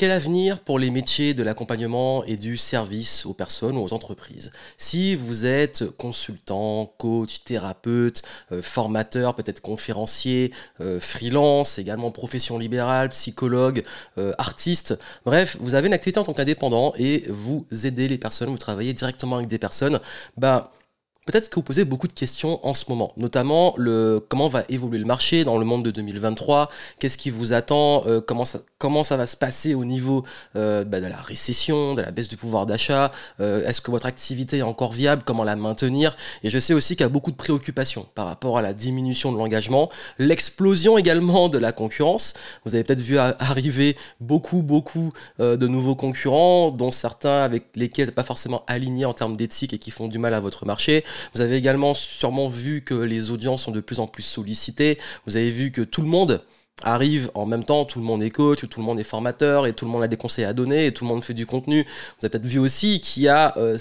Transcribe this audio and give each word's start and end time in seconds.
Quel 0.00 0.12
avenir 0.12 0.60
pour 0.60 0.78
les 0.78 0.90
métiers 0.90 1.34
de 1.34 1.42
l'accompagnement 1.42 2.24
et 2.24 2.36
du 2.36 2.56
service 2.56 3.26
aux 3.26 3.34
personnes 3.34 3.76
ou 3.76 3.82
aux 3.82 3.92
entreprises 3.92 4.50
Si 4.78 5.14
vous 5.14 5.44
êtes 5.44 5.90
consultant, 5.98 6.90
coach, 6.96 7.44
thérapeute, 7.44 8.22
euh, 8.50 8.62
formateur, 8.62 9.34
peut-être 9.34 9.60
conférencier, 9.60 10.54
euh, 10.80 11.00
freelance, 11.00 11.78
également 11.78 12.10
profession 12.12 12.56
libérale, 12.56 13.10
psychologue, 13.10 13.84
euh, 14.16 14.32
artiste, 14.38 14.98
bref, 15.26 15.58
vous 15.60 15.74
avez 15.74 15.88
une 15.88 15.92
activité 15.92 16.18
en 16.18 16.24
tant 16.24 16.32
qu'indépendant 16.32 16.94
et 16.96 17.26
vous 17.28 17.66
aidez 17.84 18.08
les 18.08 18.16
personnes, 18.16 18.48
vous 18.48 18.56
travaillez 18.56 18.94
directement 18.94 19.36
avec 19.36 19.48
des 19.48 19.58
personnes, 19.58 20.00
bah, 20.38 20.72
Peut-être 21.30 21.48
que 21.48 21.54
vous 21.54 21.62
posez 21.62 21.84
beaucoup 21.84 22.08
de 22.08 22.12
questions 22.12 22.58
en 22.66 22.74
ce 22.74 22.86
moment, 22.88 23.12
notamment 23.16 23.74
le 23.76 24.20
comment 24.28 24.48
va 24.48 24.64
évoluer 24.68 24.98
le 24.98 25.04
marché 25.04 25.44
dans 25.44 25.58
le 25.58 25.64
monde 25.64 25.84
de 25.84 25.92
2023, 25.92 26.68
qu'est-ce 26.98 27.16
qui 27.16 27.30
vous 27.30 27.52
attend, 27.52 28.02
euh, 28.08 28.20
comment, 28.20 28.44
ça, 28.44 28.58
comment 28.78 29.04
ça 29.04 29.16
va 29.16 29.28
se 29.28 29.36
passer 29.36 29.76
au 29.76 29.84
niveau 29.84 30.24
euh, 30.56 30.82
bah, 30.82 31.00
de 31.00 31.06
la 31.06 31.20
récession, 31.20 31.94
de 31.94 32.02
la 32.02 32.10
baisse 32.10 32.26
du 32.26 32.36
pouvoir 32.36 32.66
d'achat, 32.66 33.12
euh, 33.38 33.64
est-ce 33.64 33.80
que 33.80 33.92
votre 33.92 34.06
activité 34.06 34.58
est 34.58 34.62
encore 34.62 34.92
viable, 34.92 35.22
comment 35.24 35.44
la 35.44 35.54
maintenir, 35.54 36.16
et 36.42 36.50
je 36.50 36.58
sais 36.58 36.74
aussi 36.74 36.96
qu'il 36.96 37.04
y 37.04 37.06
a 37.06 37.08
beaucoup 37.08 37.30
de 37.30 37.36
préoccupations 37.36 38.08
par 38.16 38.26
rapport 38.26 38.58
à 38.58 38.62
la 38.62 38.72
diminution 38.72 39.30
de 39.30 39.38
l'engagement, 39.38 39.88
l'explosion 40.18 40.98
également 40.98 41.48
de 41.48 41.58
la 41.58 41.70
concurrence. 41.70 42.34
Vous 42.64 42.74
avez 42.74 42.82
peut-être 42.82 43.02
vu 43.02 43.18
arriver 43.18 43.96
beaucoup, 44.18 44.62
beaucoup 44.62 45.12
de 45.38 45.66
nouveaux 45.68 45.94
concurrents, 45.94 46.72
dont 46.72 46.90
certains 46.90 47.42
avec 47.42 47.66
lesquels 47.76 48.10
pas 48.10 48.24
forcément 48.24 48.64
alignés 48.66 49.04
en 49.04 49.12
termes 49.12 49.36
d'éthique 49.36 49.72
et 49.72 49.78
qui 49.78 49.92
font 49.92 50.08
du 50.08 50.18
mal 50.18 50.34
à 50.34 50.40
votre 50.40 50.66
marché. 50.66 51.04
Vous 51.34 51.40
avez 51.40 51.56
également 51.56 51.94
sûrement 51.94 52.48
vu 52.48 52.82
que 52.82 52.94
les 52.94 53.30
audiences 53.30 53.64
sont 53.64 53.72
de 53.72 53.80
plus 53.80 54.00
en 54.00 54.06
plus 54.06 54.22
sollicitées. 54.22 54.98
Vous 55.26 55.36
avez 55.36 55.50
vu 55.50 55.70
que 55.70 55.82
tout 55.82 56.02
le 56.02 56.08
monde 56.08 56.44
arrive 56.82 57.30
en 57.34 57.46
même 57.46 57.64
temps, 57.64 57.84
tout 57.84 57.98
le 57.98 58.04
monde 58.04 58.22
est 58.22 58.30
coach, 58.30 58.66
tout 58.68 58.80
le 58.80 58.86
monde 58.86 58.98
est 59.00 59.04
formateur 59.04 59.66
et 59.66 59.72
tout 59.72 59.84
le 59.84 59.90
monde 59.90 60.02
a 60.02 60.08
des 60.08 60.16
conseils 60.16 60.44
à 60.44 60.52
donner 60.52 60.86
et 60.86 60.92
tout 60.92 61.04
le 61.04 61.10
monde 61.10 61.24
fait 61.24 61.34
du 61.34 61.46
contenu. 61.46 61.82
Vous 61.82 62.26
avez 62.26 62.30
peut-être 62.30 62.46
vu 62.46 62.58
aussi 62.58 63.00
qu'il 63.00 63.24
y 63.24 63.28
a 63.28 63.54
euh, 63.58 63.76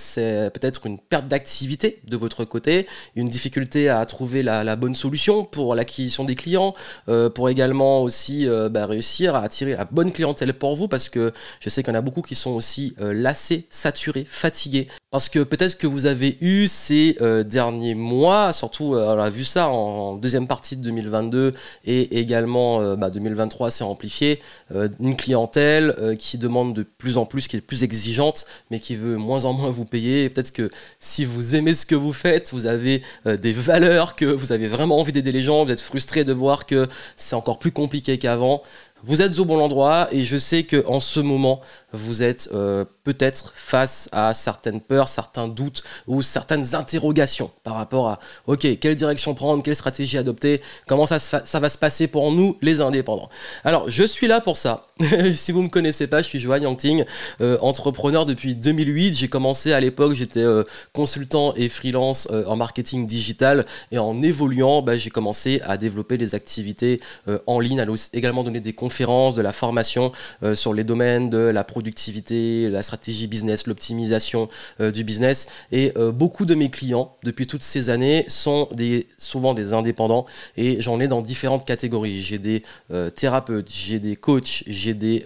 peut-être 0.50 0.86
une 0.86 1.00
perte 1.00 1.28
d'activité 1.28 2.02
de 2.08 2.18
votre 2.18 2.46
côté, 2.46 2.88
une 3.16 3.28
difficulté 3.28 3.90
à 3.90 4.06
trouver 4.06 4.44
la, 4.44 4.76
bonne 4.76 4.96
solution 4.96 5.44
pour 5.44 5.76
l'acquisition 5.76 6.24
des 6.24 6.36
clients, 6.36 6.74
euh, 7.10 7.30
pour 7.30 7.50
également 7.50 8.02
aussi 8.04 8.48
euh, 8.48 8.70
bah, 8.70 8.86
réussir 8.86 9.36
à 9.36 9.42
attirer 9.42 9.76
la 9.76 9.86
bonne 9.86 10.12
clientèle 10.12 10.54
pour 10.54 10.76
vous 10.76 10.88
parce 10.88 11.10
que 11.10 11.34
je 11.60 11.70
sais 11.70 11.84
qu'il 11.84 11.94
y 11.94 11.96
en 11.96 12.00
a 12.00 12.02
beaucoup 12.02 12.22
qui 12.22 12.36
sont 12.36 12.52
aussi 12.52 12.96
lassés, 13.00 13.68
saturés, 13.70 14.26
fatigués. 14.26 14.88
Parce 15.12 15.28
que 15.28 15.40
peut-être 15.40 15.78
que 15.78 15.88
vous 15.88 16.06
avez 16.06 16.38
eu 16.42 16.68
ces 16.68 17.18
derniers 17.46 17.96
mois, 17.96 18.54
surtout 18.54 18.96
on 18.96 19.20
a 19.20 19.30
vu 19.30 19.44
ça 19.44 19.68
en, 19.68 20.16
deuxième 20.16 20.48
partie 20.48 20.78
de 20.78 20.84
2022 20.84 21.54
et 21.86 22.20
également 22.20 22.79
2023 22.82 23.66
euh, 23.66 23.68
bah, 23.68 23.72
s'est 23.72 23.84
amplifié, 23.84 24.40
euh, 24.74 24.90
une 25.00 25.16
clientèle 25.16 25.96
euh, 26.00 26.16
qui 26.16 26.38
demande 26.38 26.74
de 26.74 26.84
plus 26.84 27.18
en 27.18 27.26
plus, 27.26 27.48
qui 27.48 27.58
est 27.58 27.62
plus 27.62 27.84
exigeante, 27.84 28.46
mais 28.72 28.80
qui 28.80 28.96
veut 28.96 29.18
moins 29.18 29.46
en 29.46 29.54
moins 29.54 29.70
vous 29.70 29.86
payer. 29.86 30.30
Peut-être 30.30 30.52
que 30.52 30.70
si 31.00 31.26
vous 31.26 31.56
aimez 31.56 31.74
ce 31.74 31.86
que 31.86 31.96
vous 31.96 32.14
faites, 32.14 32.52
vous 32.52 32.66
avez 32.66 33.02
des 33.26 33.54
valeurs, 33.54 34.16
que 34.16 34.26
vous 34.26 34.52
avez 34.52 34.68
vraiment 34.68 35.00
envie 35.00 35.12
d'aider 35.12 35.32
les 35.32 35.42
gens, 35.42 35.64
vous 35.66 35.72
êtes 35.72 35.82
frustré 35.82 36.24
de 36.24 36.34
voir 36.34 36.66
que 36.66 36.88
c'est 37.16 37.36
encore 37.36 37.60
plus 37.60 37.72
compliqué 37.72 38.18
qu'avant. 38.18 38.64
Vous 39.04 39.22
êtes 39.22 39.40
au 39.40 39.46
bon 39.46 39.60
endroit 39.60 40.08
et 40.12 40.26
je 40.26 40.38
sais 40.38 40.64
que 40.64 40.86
en 40.86 41.00
ce 41.00 41.20
moment, 41.20 41.62
vous 41.94 42.22
êtes 42.22 42.50
euh, 42.54 42.86
peut-être 43.04 43.54
face 43.56 44.10
à 44.12 44.34
certaines 44.34 44.82
peurs, 44.82 45.08
certains 45.08 45.48
doutes 45.48 45.84
ou 46.08 46.22
certaines 46.22 46.76
interrogations 46.76 47.52
par 47.64 47.76
rapport 47.76 48.10
à 48.10 48.20
OK, 48.48 48.68
quelle 48.80 48.96
direction 48.96 49.34
prendre, 49.36 49.64
quelle 49.64 49.76
stratégie 49.76 50.18
adopter, 50.18 50.62
comment 50.88 51.06
ça, 51.06 51.20
ça 51.20 51.60
va 51.60 51.70
se 51.70 51.78
passer 51.78 52.08
pour 52.08 52.32
nous 52.32 52.58
les 52.62 52.82
indépendants. 52.82 53.30
Alors, 53.64 53.90
je 53.90 54.04
suis 54.04 54.28
là 54.28 54.42
pour 54.42 54.58
ça. 54.58 54.86
si 55.36 55.52
vous 55.52 55.62
me 55.62 55.70
connaissez 55.70 56.08
pas, 56.08 56.22
je 56.22 56.28
suis 56.28 56.40
Joanne 56.40 56.64
Yangting, 56.64 57.06
euh, 57.42 57.58
entrepreneur 57.62 58.26
depuis 58.26 58.56
2008. 58.56 59.14
J'ai 59.14 59.28
commencé 59.30 59.72
à 59.72 59.80
l'époque, 59.80 60.14
j'étais 60.14 60.44
euh, 60.44 60.64
consultant 60.94 61.54
et 61.56 61.70
freelance 61.70 62.28
en 62.30 62.56
marketing 62.56 63.08
digital 63.08 63.66
et 63.92 63.98
en 63.98 64.22
évoluant, 64.22 64.82
bah, 64.82 64.96
j'ai 64.96 65.10
commencé 65.10 65.62
à 65.66 65.78
développer 65.78 66.18
des 66.18 66.36
activités 66.36 67.00
en 67.48 67.60
ligne, 67.60 67.80
à 67.80 67.86
également 68.14 68.44
donner 68.44 68.60
des 68.60 68.74
conférences, 68.74 69.36
de 69.36 69.42
la 69.42 69.52
formation 69.52 70.12
sur 70.54 70.74
les 70.74 70.84
domaines 70.84 71.30
de 71.30 71.38
la 71.38 71.64
productivité, 71.64 72.70
la 72.70 72.84
stratégie 72.84 73.28
business, 73.28 73.68
l'optimisation 73.68 74.50
euh, 74.82 74.92
du 74.92 75.04
business. 75.04 75.48
Et 75.72 75.94
euh, 75.98 76.12
beaucoup 76.12 76.46
de 76.46 76.56
mes 76.56 76.70
clients, 76.70 77.16
depuis 77.24 77.48
toutes 77.48 77.64
ces 77.64 77.90
années, 77.90 78.26
sont 78.28 78.68
des, 78.74 79.08
souvent 79.18 79.54
des 79.54 79.74
indépendants 79.74 80.26
et 80.58 80.82
j'en 80.82 81.00
ai 81.00 81.08
dans 81.08 81.22
différentes 81.22 81.66
catégories. 81.66 82.22
J'ai 82.22 82.40
des 82.40 82.64
euh, 82.92 83.10
thérapeutes, 83.10 83.70
j'ai 83.70 84.00
des 84.00 84.16
coachs, 84.16 84.64
j'ai 84.68 84.89
des, 84.94 85.24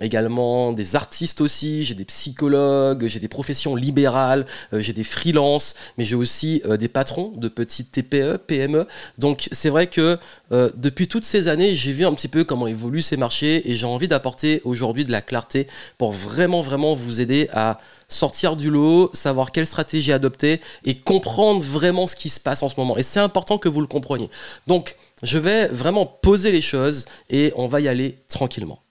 également 0.00 0.72
des 0.72 0.96
artistes 0.96 1.40
aussi, 1.40 1.84
j'ai 1.84 1.94
des 1.94 2.04
psychologues, 2.04 3.06
j'ai 3.06 3.20
des 3.20 3.28
professions 3.28 3.76
libérales, 3.76 4.46
j'ai 4.72 4.92
des 4.92 5.04
freelances, 5.04 5.74
mais 5.98 6.04
j'ai 6.04 6.14
aussi 6.14 6.62
des 6.78 6.88
patrons 6.88 7.32
de 7.36 7.48
petites 7.48 7.92
TPE, 7.92 8.38
PME. 8.46 8.86
Donc 9.18 9.48
c'est 9.52 9.70
vrai 9.70 9.86
que 9.86 10.18
depuis 10.50 11.08
toutes 11.08 11.24
ces 11.24 11.48
années, 11.48 11.74
j'ai 11.74 11.92
vu 11.92 12.04
un 12.04 12.14
petit 12.14 12.28
peu 12.28 12.44
comment 12.44 12.66
évoluent 12.66 13.02
ces 13.02 13.16
marchés 13.16 13.70
et 13.70 13.74
j'ai 13.74 13.86
envie 13.86 14.08
d'apporter 14.08 14.60
aujourd'hui 14.64 15.04
de 15.04 15.12
la 15.12 15.20
clarté 15.20 15.66
pour 15.98 16.12
vraiment, 16.12 16.60
vraiment 16.60 16.94
vous 16.94 17.20
aider 17.20 17.48
à 17.52 17.78
sortir 18.08 18.56
du 18.56 18.70
lot, 18.70 19.10
savoir 19.12 19.50
quelle 19.52 19.66
stratégie 19.66 20.12
adopter 20.12 20.60
et 20.84 20.98
comprendre 20.98 21.62
vraiment 21.62 22.06
ce 22.06 22.14
qui 22.16 22.28
se 22.28 22.40
passe 22.40 22.62
en 22.62 22.68
ce 22.68 22.74
moment. 22.78 22.96
Et 22.96 23.02
c'est 23.02 23.20
important 23.20 23.58
que 23.58 23.68
vous 23.68 23.80
le 23.80 23.86
compreniez. 23.86 24.30
Donc, 24.66 24.96
je 25.22 25.38
vais 25.38 25.68
vraiment 25.68 26.06
poser 26.06 26.52
les 26.52 26.62
choses 26.62 27.06
et 27.30 27.52
on 27.56 27.66
va 27.66 27.80
y 27.80 27.88
aller 27.88 28.18
tranquillement. 28.28 28.83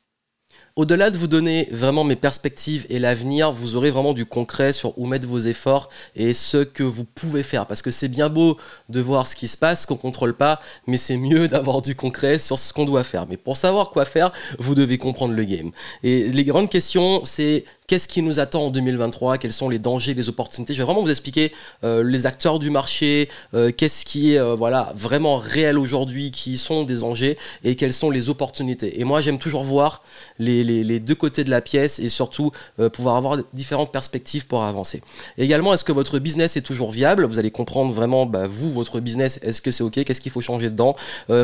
Au-delà 0.75 1.11
de 1.11 1.19
vous 1.19 1.27
donner 1.27 1.67
vraiment 1.71 2.03
mes 2.03 2.15
perspectives 2.15 2.87
et 2.89 2.97
l'avenir, 2.97 3.51
vous 3.51 3.75
aurez 3.75 3.91
vraiment 3.91 4.13
du 4.13 4.25
concret 4.25 4.71
sur 4.71 4.97
où 4.97 5.05
mettre 5.05 5.27
vos 5.27 5.37
efforts 5.37 5.87
et 6.15 6.33
ce 6.33 6.63
que 6.63 6.81
vous 6.81 7.05
pouvez 7.05 7.43
faire. 7.43 7.67
Parce 7.67 7.83
que 7.83 7.91
c'est 7.91 8.07
bien 8.07 8.27
beau 8.27 8.57
de 8.89 8.99
voir 8.99 9.27
ce 9.27 9.35
qui 9.35 9.47
se 9.47 9.55
passe, 9.55 9.85
qu'on 9.85 9.97
contrôle 9.97 10.33
pas, 10.33 10.59
mais 10.87 10.97
c'est 10.97 11.17
mieux 11.17 11.47
d'avoir 11.49 11.83
du 11.83 11.93
concret 11.93 12.39
sur 12.39 12.57
ce 12.57 12.73
qu'on 12.73 12.85
doit 12.85 13.03
faire. 13.03 13.27
Mais 13.27 13.37
pour 13.37 13.55
savoir 13.55 13.91
quoi 13.91 14.03
faire, 14.05 14.31
vous 14.57 14.73
devez 14.73 14.97
comprendre 14.97 15.35
le 15.35 15.43
game. 15.43 15.69
Et 16.01 16.29
les 16.29 16.43
grandes 16.43 16.71
questions, 16.71 17.23
c'est 17.23 17.65
qu'est-ce 17.93 18.07
qui 18.07 18.23
nous 18.23 18.39
attend 18.39 18.63
en 18.63 18.69
2023, 18.71 19.37
quels 19.37 19.53
sont 19.53 19.69
les 19.69 19.77
dangers, 19.77 20.15
les 20.15 20.27
opportunités. 20.27 20.73
Je 20.73 20.79
vais 20.79 20.83
vraiment 20.83 21.03
vous 21.03 21.11
expliquer 21.11 21.51
euh, 21.83 22.01
les 22.01 22.25
acteurs 22.25 22.57
du 22.57 22.71
marché, 22.71 23.29
euh, 23.53 23.71
qu'est-ce 23.71 24.03
qui 24.03 24.33
est 24.33 24.39
euh, 24.39 24.55
voilà, 24.55 24.91
vraiment 24.95 25.37
réel 25.37 25.77
aujourd'hui, 25.77 26.31
qui 26.31 26.57
sont 26.57 26.85
des 26.85 27.01
dangers 27.01 27.37
et 27.63 27.75
quelles 27.75 27.93
sont 27.93 28.09
les 28.09 28.29
opportunités. 28.29 28.99
Et 28.99 29.03
moi, 29.03 29.21
j'aime 29.21 29.37
toujours 29.37 29.63
voir 29.63 30.01
les, 30.39 30.63
deux 30.99 31.13
côtés 31.13 31.43
de 31.43 31.51
la 31.51 31.61
pièce 31.61 31.99
et 31.99 32.09
surtout 32.09 32.51
pouvoir 32.93 33.15
avoir 33.15 33.37
différentes 33.53 33.91
perspectives 33.91 34.47
pour 34.47 34.63
avancer. 34.63 35.03
également, 35.37 35.71
est-ce 35.71 35.83
que 35.83 35.91
votre 35.91 36.17
business 36.17 36.57
est 36.57 36.61
toujours 36.61 36.91
viable? 36.91 37.25
Vous 37.25 37.37
allez 37.37 37.51
comprendre 37.51 37.93
vraiment, 37.93 38.25
bah, 38.25 38.47
vous, 38.47 38.71
votre 38.71 39.01
business, 39.01 39.39
est-ce 39.43 39.61
que 39.61 39.69
c'est 39.69 39.83
OK? 39.83 40.03
Qu'est-ce 40.03 40.21
qu'il 40.21 40.31
faut 40.31 40.41
changer 40.41 40.71
dedans? 40.71 40.95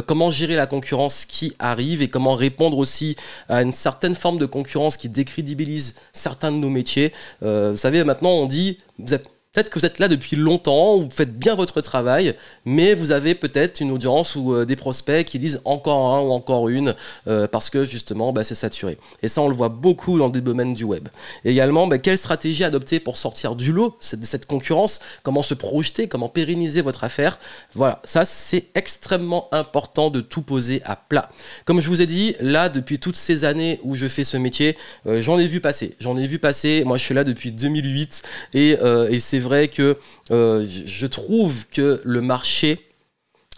Comment 0.07 0.31
gérer 0.31 0.55
la 0.55 0.65
concurrence 0.65 1.25
qui 1.25 1.53
arrive 1.59 2.01
et 2.01 2.07
comment 2.07 2.33
répondre 2.33 2.79
aussi 2.79 3.15
à 3.49 3.61
une 3.61 3.71
certaine 3.71 4.15
forme 4.15 4.39
de 4.39 4.47
concurrence 4.47 4.97
qui 4.97 5.09
décrédibilise 5.09 5.93
certains 6.11 6.38
de 6.51 6.57
nos 6.57 6.69
métiers. 6.69 7.13
Euh, 7.43 7.71
vous 7.71 7.77
savez, 7.77 8.03
maintenant 8.03 8.31
on 8.31 8.45
dit, 8.45 8.79
Peut-être 9.51 9.71
que 9.71 9.79
vous 9.79 9.85
êtes 9.87 9.97
là 9.97 10.07
depuis 10.07 10.35
longtemps, 10.35 10.97
vous 10.99 11.09
faites 11.09 11.35
bien 11.35 11.55
votre 11.55 11.81
travail, 11.81 12.35
mais 12.65 12.93
vous 12.93 13.09
avez 13.09 13.33
peut-être 13.33 13.81
une 13.81 13.89
audience 13.89 14.35
ou 14.35 14.53
euh, 14.53 14.63
des 14.63 14.75
prospects 14.75 15.25
qui 15.25 15.39
disent 15.39 15.59
encore 15.65 16.13
un 16.13 16.21
ou 16.21 16.29
encore 16.29 16.69
une 16.69 16.95
euh, 17.27 17.47
parce 17.47 17.71
que 17.71 17.83
justement 17.83 18.31
bah, 18.31 18.43
c'est 18.43 18.53
saturé. 18.53 18.99
Et 19.23 19.27
ça, 19.27 19.41
on 19.41 19.47
le 19.47 19.55
voit 19.55 19.69
beaucoup 19.69 20.19
dans 20.19 20.29
des 20.29 20.41
domaines 20.41 20.75
du 20.75 20.83
web. 20.83 21.09
également, 21.45 21.87
bah, 21.87 21.97
quelle 21.97 22.19
stratégie 22.19 22.63
adopter 22.63 22.99
pour 22.99 23.17
sortir 23.17 23.55
du 23.55 23.71
lot 23.71 23.97
de 24.13 24.23
cette 24.23 24.45
concurrence? 24.45 24.99
Comment 25.23 25.41
se 25.41 25.55
projeter? 25.55 26.07
Comment 26.07 26.29
pérenniser 26.29 26.83
votre 26.83 27.03
affaire? 27.03 27.39
Voilà, 27.73 28.03
ça 28.03 28.25
c'est 28.25 28.67
extrêmement 28.75 29.51
important 29.51 30.11
de 30.11 30.21
tout 30.21 30.43
poser 30.43 30.83
à 30.85 30.95
plat. 30.95 31.31
Comme 31.65 31.81
je 31.81 31.87
vous 31.87 32.03
ai 32.03 32.05
dit, 32.05 32.35
là 32.39 32.69
depuis 32.69 32.99
toutes 32.99 33.17
ces 33.17 33.45
années 33.45 33.79
où 33.81 33.95
je 33.95 34.05
fais 34.09 34.23
ce 34.23 34.37
métier, 34.37 34.77
euh, 35.07 35.23
j'en 35.23 35.39
ai 35.39 35.47
vu 35.47 35.59
passer. 35.59 35.95
J'en 35.99 36.17
ai 36.17 36.27
vu 36.27 36.37
passer. 36.37 36.83
Moi, 36.85 36.97
je 36.97 37.03
suis 37.03 37.15
là 37.15 37.23
depuis 37.23 37.51
2008 37.51 38.21
et, 38.53 38.77
et 39.09 39.19
c'est 39.19 39.38
vrai 39.39 39.67
que 39.67 39.97
euh, 40.31 40.65
je 40.65 41.07
trouve 41.07 41.67
que 41.67 42.01
le 42.03 42.21
marché 42.21 42.88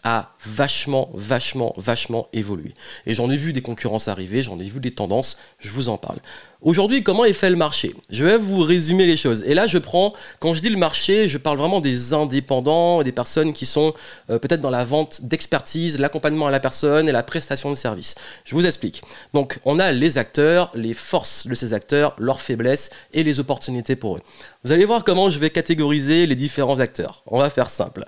a 0.04 0.34
vachement, 0.46 1.10
vachement, 1.14 1.74
vachement 1.78 2.28
évolué. 2.34 2.74
Et 3.06 3.16
j'en 3.16 3.30
ai 3.30 3.38
vu 3.38 3.54
des 3.54 3.62
concurrences 3.62 4.08
arriver, 4.08 4.42
j'en 4.42 4.60
ai 4.60 4.64
vu 4.64 4.80
des 4.80 4.92
tendances, 4.92 5.38
je 5.60 5.70
vous 5.70 5.90
en 5.90 5.98
parle. 5.98 6.20
Aujourd'hui, 6.64 7.02
comment 7.02 7.26
est 7.26 7.34
fait 7.34 7.50
le 7.50 7.56
marché? 7.56 7.96
Je 8.12 8.24
vais 8.24 8.38
vous 8.38 8.60
résumer 8.60 9.08
les 9.08 9.18
choses. 9.18 9.42
Et 9.48 9.56
là, 9.56 9.66
je 9.66 9.80
prends, 9.80 10.14
quand 10.40 10.54
je 10.54 10.62
dis 10.62 10.70
le 10.70 10.78
marché, 10.78 11.28
je 11.28 11.40
parle 11.40 11.58
vraiment 11.58 11.82
des 11.82 12.14
indépendants, 12.14 13.02
des 13.02 13.12
personnes 13.12 13.52
qui 13.52 13.66
sont 13.66 13.96
euh, 14.30 14.38
peut-être 14.38 14.62
dans 14.62 14.70
la 14.70 14.84
vente 14.84 15.24
d'expertise, 15.24 15.98
l'accompagnement 15.98 16.46
à 16.46 16.52
la 16.52 16.60
personne 16.60 17.10
et 17.10 17.12
la 17.12 17.24
prestation 17.24 17.72
de 17.72 17.76
service. 17.76 18.14
Je 18.46 18.54
vous 18.54 18.68
explique. 18.68 19.02
Donc, 19.34 19.60
on 19.66 19.80
a 19.80 19.92
les 19.92 20.20
acteurs, 20.20 20.70
les 20.76 20.94
forces 20.94 21.48
de 21.48 21.56
ces 21.56 21.74
acteurs, 21.74 22.16
leurs 22.20 22.42
faiblesses 22.42 22.92
et 23.12 23.24
les 23.24 23.40
opportunités 23.40 23.96
pour 23.96 24.18
eux. 24.18 24.22
Vous 24.64 24.72
allez 24.72 24.86
voir 24.86 25.04
comment 25.04 25.32
je 25.32 25.40
vais 25.40 25.50
catégoriser 25.50 26.28
les 26.28 26.36
différents 26.36 26.80
acteurs. 26.80 27.24
On 27.26 27.40
va 27.40 27.50
faire 27.50 27.72
simple. 27.72 28.06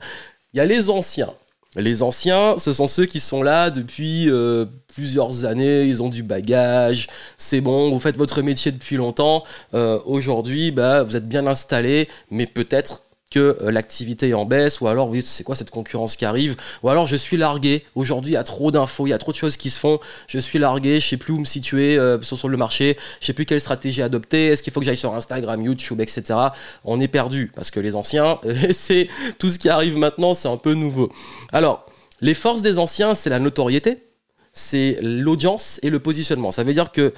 Il 0.54 0.58
y 0.58 0.60
a 0.60 0.66
les 0.66 0.92
anciens, 0.92 1.34
Les 1.76 2.04
anciens, 2.04 2.56
ce 2.60 2.72
sont 2.72 2.88
ceux 2.88 3.06
qui 3.06 3.20
sont 3.20 3.42
là 3.42 3.72
depuis 3.72 4.30
euh, 4.30 4.66
plusieurs 4.94 5.46
années, 5.46 5.86
ils 5.86 6.04
ont 6.04 6.10
du 6.10 6.22
bagage, 6.22 7.08
c'est 7.38 7.62
bon, 7.62 7.90
vous 7.90 8.00
faites 8.00 8.18
votre 8.18 8.44
métier 8.44 8.72
depuis 8.72 8.96
longtemps. 8.96 9.44
Euh, 9.74 10.00
aujourd'hui, 10.06 10.70
bah, 10.72 11.02
vous 11.02 11.16
êtes 11.16 11.28
bien 11.28 11.48
installé, 11.48 12.08
mais 12.30 12.46
peut-être 12.46 13.02
que 13.34 13.58
euh, 13.62 13.72
l'activité 13.72 14.34
en 14.34 14.46
baisse, 14.46 14.82
ou 14.82 14.88
alors, 14.88 15.10
oui, 15.10 15.24
c'est 15.24 15.44
quoi 15.44 15.56
cette 15.56 15.72
concurrence 15.72 16.16
qui 16.16 16.26
arrive, 16.26 16.56
ou 16.84 16.90
alors 16.90 17.08
je 17.08 17.16
suis 17.16 17.38
largué, 17.38 17.84
aujourd'hui 17.96 18.32
il 18.32 18.36
y 18.36 18.38
a 18.38 18.44
trop 18.44 18.70
d'infos, 18.72 19.08
il 19.08 19.10
y 19.10 19.14
a 19.14 19.18
trop 19.18 19.32
de 19.32 19.38
choses 19.38 19.58
qui 19.58 19.70
se 19.70 19.80
font, 19.80 20.00
je 20.28 20.40
suis 20.40 20.60
largué, 20.60 21.00
je 21.00 21.08
sais 21.10 21.18
plus 21.18 21.34
où 21.34 21.40
me 21.40 21.46
situer 21.46 22.00
sur, 22.22 22.48
le 22.48 22.58
marché, 22.58 22.98
je 23.22 23.26
sais 23.26 23.34
plus 23.34 23.46
quelle 23.46 23.62
stratégie 23.62 24.02
adopter, 24.02 24.48
est-ce 24.48 24.62
qu'il 24.62 24.72
faut 24.72 24.80
que 24.80 24.86
j'aille 24.86 24.98
sur 24.98 25.14
Instagram, 25.14 25.62
YouTube, 25.62 26.02
etc. 26.02 26.40
On 26.86 27.00
est 27.00 27.08
perdu, 27.08 27.52
parce 27.56 27.72
que 27.72 27.80
les 27.80 27.96
anciens, 27.96 28.40
c'est 28.72 29.08
tout 29.40 29.50
ce 29.50 29.58
qui 29.58 29.70
arrive 29.70 29.98
maintenant, 29.98 30.34
c'est 30.34 30.50
un 30.50 30.58
peu 30.58 30.74
nouveau. 30.74 31.12
Alors, 31.52 31.86
les 32.22 32.34
forces 32.34 32.62
des 32.62 32.80
anciens, 32.80 33.16
c'est 33.16 33.30
la 33.30 33.40
notoriété, 33.40 34.04
c'est 34.54 35.00
l'audience 35.02 35.80
et 35.82 35.90
le 35.90 36.00
positionnement. 36.00 36.52
Ça 36.52 36.64
veut 36.64 36.74
dire 36.74 36.92
que 36.92 37.14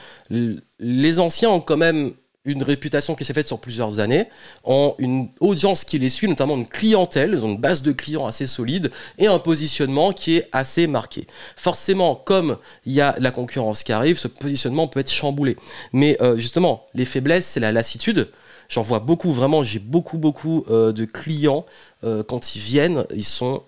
les 0.79 1.19
anciens 1.19 1.49
ont 1.49 1.59
quand 1.59 1.77
même 1.77 2.13
une 2.45 2.63
réputation 2.63 3.15
qui 3.15 3.25
s'est 3.25 3.33
faite 3.33 3.47
sur 3.47 3.59
plusieurs 3.59 3.99
années, 3.99 4.29
ont 4.63 4.95
une 4.97 5.29
audience 5.39 5.83
qui 5.83 5.99
les 5.99 6.09
suit, 6.09 6.27
notamment 6.27 6.55
une 6.55 6.67
clientèle, 6.67 7.31
ils 7.33 7.43
ont 7.43 7.49
une 7.49 7.57
base 7.57 7.81
de 7.81 7.91
clients 7.91 8.25
assez 8.25 8.47
solide 8.47 8.91
et 9.17 9.27
un 9.27 9.39
positionnement 9.39 10.13
qui 10.13 10.37
est 10.37 10.49
assez 10.51 10.87
marqué. 10.87 11.27
Forcément, 11.55 12.15
comme 12.15 12.57
il 12.85 12.93
y 12.93 13.01
a 13.01 13.15
la 13.19 13.31
concurrence 13.31 13.83
qui 13.83 13.91
arrive, 13.91 14.17
ce 14.17 14.27
positionnement 14.27 14.87
peut 14.87 14.99
être 14.99 15.11
chamboulé. 15.11 15.57
Mais 15.91 16.17
euh, 16.21 16.37
justement, 16.37 16.85
les 16.93 17.05
faiblesses, 17.05 17.45
c'est 17.45 17.59
la 17.59 17.71
lassitude. 17.71 18.29
J'en 18.69 18.81
vois 18.81 18.99
beaucoup, 18.99 19.31
vraiment, 19.31 19.63
j'ai 19.63 19.79
beaucoup, 19.79 20.17
beaucoup 20.17 20.65
euh, 20.69 20.91
de 20.91 21.05
clients, 21.05 21.65
euh, 22.03 22.23
quand 22.23 22.55
ils 22.55 22.61
viennent, 22.61 23.05
ils 23.13 23.25
sont 23.25 23.63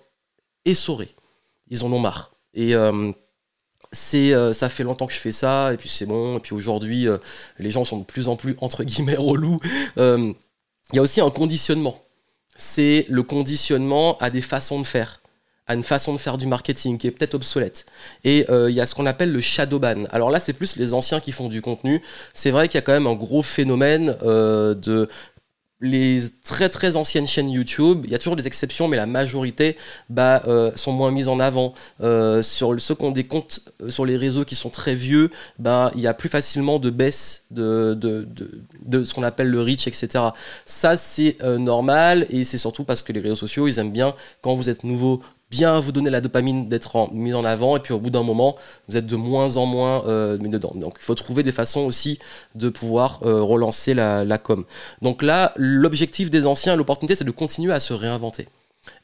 essorés 0.64 1.14
ils 1.70 1.84
en 1.84 1.92
ont 1.92 1.98
marre. 1.98 2.32
Et 2.54 2.74
c'est 3.92 4.32
euh, 4.32 4.52
ça 4.52 4.68
fait 4.68 4.84
longtemps 4.84 5.06
que 5.06 5.12
je 5.12 5.18
fais 5.18 5.32
ça 5.32 5.72
et 5.72 5.76
puis 5.76 5.88
c'est 5.88 6.06
bon 6.06 6.36
et 6.36 6.40
puis 6.40 6.54
aujourd'hui 6.54 7.08
euh, 7.08 7.18
les 7.58 7.70
gens 7.70 7.84
sont 7.84 7.98
de 7.98 8.04
plus 8.04 8.28
en 8.28 8.36
plus 8.36 8.56
entre 8.60 8.84
guillemets 8.84 9.16
relous. 9.18 9.60
Il 9.96 10.96
y 10.96 10.98
a 10.98 11.02
aussi 11.02 11.20
un 11.20 11.30
conditionnement. 11.30 12.02
C'est 12.56 13.06
le 13.08 13.22
conditionnement 13.22 14.16
à 14.18 14.30
des 14.30 14.40
façons 14.40 14.80
de 14.80 14.86
faire 14.86 15.20
à 15.66 15.74
une 15.74 15.82
façon 15.82 16.14
de 16.14 16.18
faire 16.18 16.38
du 16.38 16.46
marketing 16.46 16.96
qui 16.96 17.06
est 17.06 17.10
peut-être 17.10 17.34
obsolète. 17.34 17.84
Et 18.24 18.46
il 18.48 18.74
y 18.74 18.80
a 18.80 18.86
ce 18.86 18.94
qu'on 18.94 19.04
appelle 19.04 19.30
le 19.30 19.40
shadow 19.42 19.78
ban. 19.78 20.04
Alors 20.10 20.30
là 20.30 20.40
c'est 20.40 20.54
plus 20.54 20.76
les 20.76 20.94
anciens 20.94 21.20
qui 21.20 21.30
font 21.30 21.48
du 21.48 21.60
contenu. 21.60 22.00
C'est 22.32 22.50
vrai 22.50 22.68
qu'il 22.68 22.76
y 22.76 22.78
a 22.78 22.82
quand 22.82 22.94
même 22.94 23.06
un 23.06 23.14
gros 23.14 23.42
phénomène 23.42 24.16
de 24.22 25.08
les 25.80 26.22
très 26.44 26.68
très 26.68 26.96
anciennes 26.96 27.26
chaînes 27.26 27.50
YouTube, 27.50 28.02
il 28.04 28.10
y 28.10 28.14
a 28.14 28.18
toujours 28.18 28.36
des 28.36 28.46
exceptions, 28.46 28.88
mais 28.88 28.96
la 28.96 29.06
majorité 29.06 29.76
bah, 30.10 30.42
euh, 30.48 30.72
sont 30.74 30.92
moins 30.92 31.10
mises 31.10 31.28
en 31.28 31.38
avant. 31.38 31.74
Euh, 32.00 32.42
sur 32.42 32.80
ceux 32.80 32.94
qui 32.94 33.04
ont 33.04 33.12
des 33.12 33.24
comptes 33.24 33.60
euh, 33.80 33.90
sur 33.90 34.04
les 34.04 34.16
réseaux 34.16 34.44
qui 34.44 34.56
sont 34.56 34.70
très 34.70 34.94
vieux, 34.94 35.30
bah, 35.58 35.92
il 35.94 36.00
y 36.00 36.06
a 36.06 36.14
plus 36.14 36.28
facilement 36.28 36.78
de 36.78 36.90
baisse 36.90 37.44
de, 37.50 37.94
de, 37.94 38.26
de, 38.84 39.04
ce 39.04 39.14
qu'on 39.14 39.22
appelle 39.22 39.48
le 39.48 39.62
reach, 39.62 39.86
etc. 39.86 40.24
Ça, 40.66 40.96
c'est 40.96 41.38
normal 41.42 42.26
et 42.30 42.44
c'est 42.44 42.58
surtout 42.58 42.84
parce 42.84 43.02
que 43.02 43.12
les 43.12 43.20
réseaux 43.20 43.36
sociaux, 43.36 43.68
ils 43.68 43.78
aiment 43.78 43.92
bien 43.92 44.14
quand 44.42 44.54
vous 44.54 44.68
êtes 44.68 44.84
nouveau 44.84 45.22
bien 45.50 45.78
vous 45.80 45.92
donner 45.92 46.10
la 46.10 46.20
dopamine 46.20 46.68
d'être 46.68 47.12
mis 47.12 47.32
en 47.34 47.44
avant 47.44 47.76
et 47.76 47.80
puis 47.80 47.94
au 47.94 47.98
bout 47.98 48.10
d'un 48.10 48.22
moment 48.22 48.56
vous 48.88 48.96
êtes 48.96 49.06
de 49.06 49.16
moins 49.16 49.56
en 49.56 49.66
moins 49.66 50.04
euh, 50.06 50.38
mis 50.38 50.48
dedans. 50.48 50.72
Donc 50.74 50.96
il 50.98 51.04
faut 51.04 51.14
trouver 51.14 51.42
des 51.42 51.52
façons 51.52 51.82
aussi 51.82 52.18
de 52.54 52.68
pouvoir 52.68 53.20
euh, 53.22 53.42
relancer 53.42 53.94
la, 53.94 54.24
la, 54.24 54.38
com. 54.38 54.64
Donc 55.02 55.22
là 55.22 55.52
l'objectif 55.56 56.30
des 56.30 56.46
anciens 56.46 56.76
l'opportunité 56.76 57.14
c'est 57.14 57.24
de 57.24 57.30
continuer 57.30 57.72
à 57.72 57.80
se 57.80 57.92
réinventer 57.92 58.48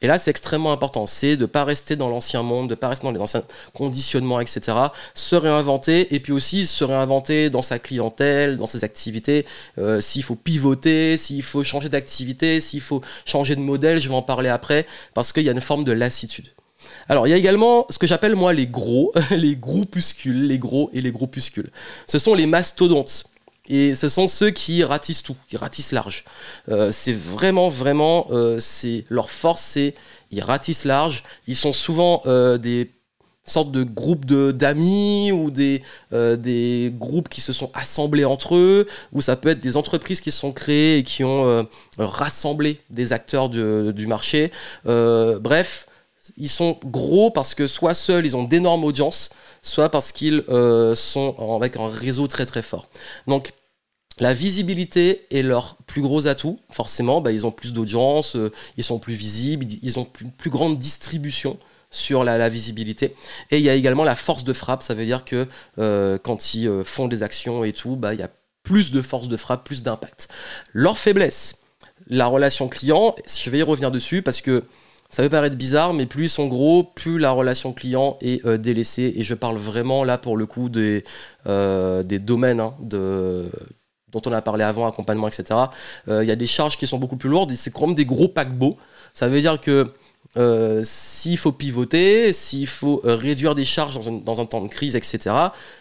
et 0.03 0.07
là, 0.07 0.19
c'est 0.19 0.31
extrêmement 0.31 0.73
important, 0.73 1.07
c'est 1.07 1.37
de 1.37 1.43
ne 1.43 1.47
pas 1.47 1.65
rester 1.65 1.97
dans 1.97 2.09
l'ancien 2.09 2.43
monde, 2.43 2.69
de 2.69 2.75
ne 2.75 2.79
pas 2.79 2.89
rester 2.89 3.05
dans 3.05 3.13
les 3.13 3.21
anciens 3.21 3.43
conditionnements, 3.75 4.41
etc. 4.41 4.77
Se 5.15 5.37
réinventer, 5.37 6.15
et 6.15 6.21
puis 6.21 6.33
aussi 6.33 6.67
se 6.67 6.85
réinventer 6.85 7.51
dans 7.51 7.63
sa 7.63 7.79
clientèle, 7.79 8.57
dans 8.57 8.67
ses 8.67 8.85
activités. 8.85 9.47
Euh, 9.79 10.01
s'il 10.01 10.23
faut 10.23 10.37
pivoter, 10.37 11.17
s'il 11.17 11.43
faut 11.43 11.65
changer 11.65 11.89
d'activité, 11.89 12.61
s'il 12.61 12.81
faut 12.81 13.01
changer 13.25 13.57
de 13.57 13.61
modèle, 13.61 14.01
je 14.01 14.09
vais 14.09 14.15
en 14.15 14.23
parler 14.23 14.49
après, 14.49 14.87
parce 15.15 15.33
qu'il 15.33 15.45
y 15.45 15.49
a 15.49 15.53
une 15.53 15.61
forme 15.61 15.85
de 15.85 15.93
lassitude. 15.93 16.49
Alors, 17.09 17.27
il 17.27 17.31
y 17.31 17.33
a 17.33 17.37
également 17.37 17.87
ce 17.91 17.99
que 17.99 18.07
j'appelle 18.07 18.37
moi 18.37 18.53
les 18.53 18.67
gros, 18.67 19.13
les 19.31 19.57
groupuscules, 19.57 20.47
les 20.47 20.59
gros 20.59 20.91
et 20.93 21.01
les 21.01 21.13
groupuscules. 21.13 21.71
Ce 22.07 22.19
sont 22.19 22.35
les 22.35 22.47
mastodontes. 22.47 23.25
Et 23.69 23.95
ce 23.95 24.09
sont 24.09 24.29
ceux 24.29 24.51
qui 24.51 24.85
ratissent 24.85 25.23
tout, 25.23 25.37
qui 25.49 25.57
ratissent 25.57 25.93
large. 25.93 26.25
Euh, 26.69 26.93
c'est 26.93 27.15
vraiment, 27.15 27.69
vraiment, 27.69 28.27
euh, 28.31 28.59
c'est 28.61 29.05
leur 29.09 29.31
force, 29.31 29.63
c'est 29.63 29.95
ils 30.31 30.43
ratissent 30.43 30.85
large. 30.85 31.23
Ils 31.47 31.57
sont 31.57 31.73
souvent 31.73 32.23
euh, 32.27 32.59
des 32.59 32.91
sortes 33.47 33.73
de 33.73 33.83
groupes 33.83 34.25
d'amis 34.27 35.31
ou 35.31 35.51
des, 35.51 35.83
des 36.13 36.91
groupes 36.95 37.29
qui 37.29 37.43
se 37.43 37.53
sont 37.53 37.71
assemblés 37.75 38.25
entre 38.25 38.55
eux, 38.57 38.87
ou 39.13 39.21
ça 39.21 39.37
peut 39.37 39.51
être 39.51 39.61
des 39.61 39.77
entreprises 39.77 40.23
qui 40.23 40.31
se 40.31 40.39
sont 40.39 40.53
créées 40.53 40.97
et 40.97 41.03
qui 41.03 41.25
ont 41.25 41.69
rassemblé 41.99 42.81
des 42.89 43.13
acteurs 43.13 43.51
du 43.51 44.07
marché. 44.07 44.51
bref, 44.87 45.87
ils 46.37 46.49
sont 46.49 46.79
gros 46.85 47.31
parce 47.31 47.55
que 47.55 47.67
soit 47.67 47.95
seuls, 47.95 48.27
ils 48.27 48.37
ont 48.37 48.45
d'énormes 48.45 48.85
audiences, 48.85 49.31
soit 49.63 49.89
parce 49.89 50.13
qu'ils 50.13 50.45
euh, 50.49 50.95
sont 50.95 51.37
avec 51.55 51.77
un 51.77 51.89
réseau 51.89 52.27
très 52.27 52.47
très 52.47 52.63
fort. 52.63 52.89
Donc 53.27 53.53
la 54.21 54.33
visibilité 54.33 55.27
est 55.31 55.43
leur 55.43 55.77
plus 55.87 56.03
gros 56.03 56.27
atout. 56.27 56.61
Forcément, 56.71 57.21
bah, 57.21 57.33
ils 57.33 57.47
ont 57.47 57.51
plus 57.51 57.73
d'audience, 57.73 58.37
euh, 58.37 58.53
ils 58.77 58.85
sont 58.85 58.99
plus 58.99 59.15
visibles, 59.15 59.67
ils 59.83 59.99
ont 59.99 60.07
une 60.21 60.31
plus 60.31 60.51
grande 60.51 60.79
distribution 60.79 61.59
sur 61.91 62.25
la, 62.25 62.49
visibilité. 62.49 63.15
Et 63.51 63.59
il 63.59 63.63
y 63.65 63.71
a 63.71 63.75
également 63.75 64.03
la 64.03 64.17
force 64.17 64.43
de 64.43 64.53
frappe, 64.53 64.83
ça 64.83 64.95
veut 64.95 65.05
dire 65.05 65.25
que 65.25 65.47
euh, 65.79 66.19
quand 66.19 66.55
ils 66.55 66.83
font 66.85 67.07
des 67.07 67.23
actions 67.23 67.63
et 67.63 67.73
tout, 67.73 67.95
bah, 67.95 68.15
il 68.15 68.21
y 68.21 68.23
a 68.23 68.31
plus 68.65 68.91
de 68.91 69.01
force 69.01 69.29
de 69.29 69.37
frappe, 69.37 69.65
plus 69.65 69.85
d'impact. 69.85 70.29
Leur 70.73 70.99
faiblesse, 70.99 71.61
la 72.09 72.27
relation 72.27 72.69
client, 72.69 73.15
je 73.29 73.49
vais 73.51 73.59
y 73.59 73.63
revenir 73.63 73.93
dessus 73.93 74.23
parce 74.23 74.41
que 74.41 74.65
ça 75.15 75.23
peut 75.23 75.29
paraître 75.29 75.55
bizarre, 75.55 75.95
mais 75.95 76.07
plus 76.07 76.25
ils 76.25 76.29
sont 76.29 76.49
gros, 76.49 76.83
plus 76.83 77.21
la 77.21 77.31
relation 77.31 77.73
client 77.73 78.19
est 78.21 78.45
euh, 78.45 78.59
délaissée. 78.59 79.13
Et 79.15 79.23
je 79.23 79.35
parle 79.35 79.57
vraiment 79.57 80.03
là 80.03 80.19
pour 80.19 80.37
le 80.37 80.45
coup 80.45 80.69
des, 80.69 81.05
euh, 81.47 82.03
des 82.03 82.19
domaines 82.19 82.59
hein, 82.59 82.75
dont 82.81 84.23
on 84.27 84.33
a 84.33 84.43
parlé 84.43 84.65
avant, 84.65 84.89
accompagnement, 84.89 85.29
etc. 85.29 85.61
Euh, 86.09 86.25
il 86.25 86.29
y 86.29 86.33
a 86.33 86.37
des 86.37 86.49
charges 86.49 86.77
qui 86.77 86.89
sont 86.89 86.99
beaucoup 86.99 87.17
plus 87.17 87.29
lourdes. 87.31 87.53
C'est 87.53 87.73
comme 87.73 87.95
des 87.95 88.07
gros 88.07 88.27
paquebots. 88.27 88.77
Ça 89.13 89.29
veut 89.29 89.41
dire 89.41 89.61
que 89.61 89.93
euh, 90.37 90.81
s'il 90.85 91.39
faut 91.39 91.53
pivoter, 91.53 92.33
s'il 92.33 92.67
faut 92.67 93.01
euh, 93.05 93.15
réduire 93.15 93.55
des 93.55 93.65
charges 93.65 94.01
dans 94.05 94.41
un, 94.41 94.47
temps 94.47 94.61
de 94.61 94.69
crise, 94.69 94.97
etc., 94.97 95.35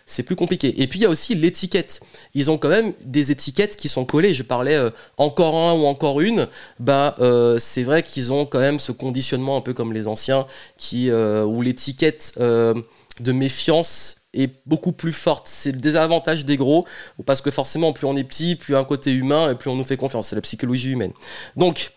c'est 0.06 0.24
plus 0.24 0.36
compliqué. 0.36 0.82
Et 0.82 0.88
puis 0.88 1.00
il 1.00 1.02
y 1.04 1.06
a 1.06 1.10
aussi 1.10 1.34
l'étiquette. 1.36 2.02
Ils 2.34 2.52
ont 2.52 2.58
quand 2.58 2.70
même 2.70 2.94
des 3.04 3.32
étiquettes 3.32 3.76
qui 3.76 3.90
sont 3.90 4.06
collées. 4.06 4.34
Je 4.34 4.44
parlais 4.44 4.76
euh, 4.76 4.92
encore 5.18 5.56
un 5.56 5.74
ou 5.74 5.86
encore 5.86 6.22
une. 6.22 6.48
Bah, 6.80 7.16
c'est 7.60 7.84
vrai 7.84 8.04
qu'ils 8.04 8.32
ont 8.34 8.46
quand 8.46 8.60
même 8.60 8.80
ce 8.80 8.92
conditionnement 8.92 9.58
un 9.58 9.62
peu 9.62 9.74
comme 9.74 9.94
les 9.94 10.08
anciens, 10.08 10.46
qui, 10.78 11.12
où 11.12 11.62
l'étiquette 11.62 12.34
de 12.38 13.32
méfiance 13.32 14.18
est 14.34 14.52
beaucoup 14.66 14.92
plus 14.92 15.14
forte. 15.14 15.48
C'est 15.48 15.72
le 15.72 15.80
désavantage 15.80 16.46
des 16.46 16.58
gros, 16.58 16.86
parce 17.26 17.42
que 17.42 17.52
forcément, 17.52 17.94
plus 17.94 18.08
on 18.08 18.16
est 18.16 18.24
petit, 18.24 18.56
plus 18.56 18.76
un 18.76 18.84
côté 18.84 19.12
humain, 19.12 19.52
et 19.52 19.56
plus 19.56 19.70
on 19.70 19.76
nous 19.76 19.84
fait 19.84 19.98
confiance. 19.98 20.30
C'est 20.30 20.36
la 20.36 20.42
psychologie 20.42 20.92
humaine. 20.92 21.14
Donc, 21.56 21.92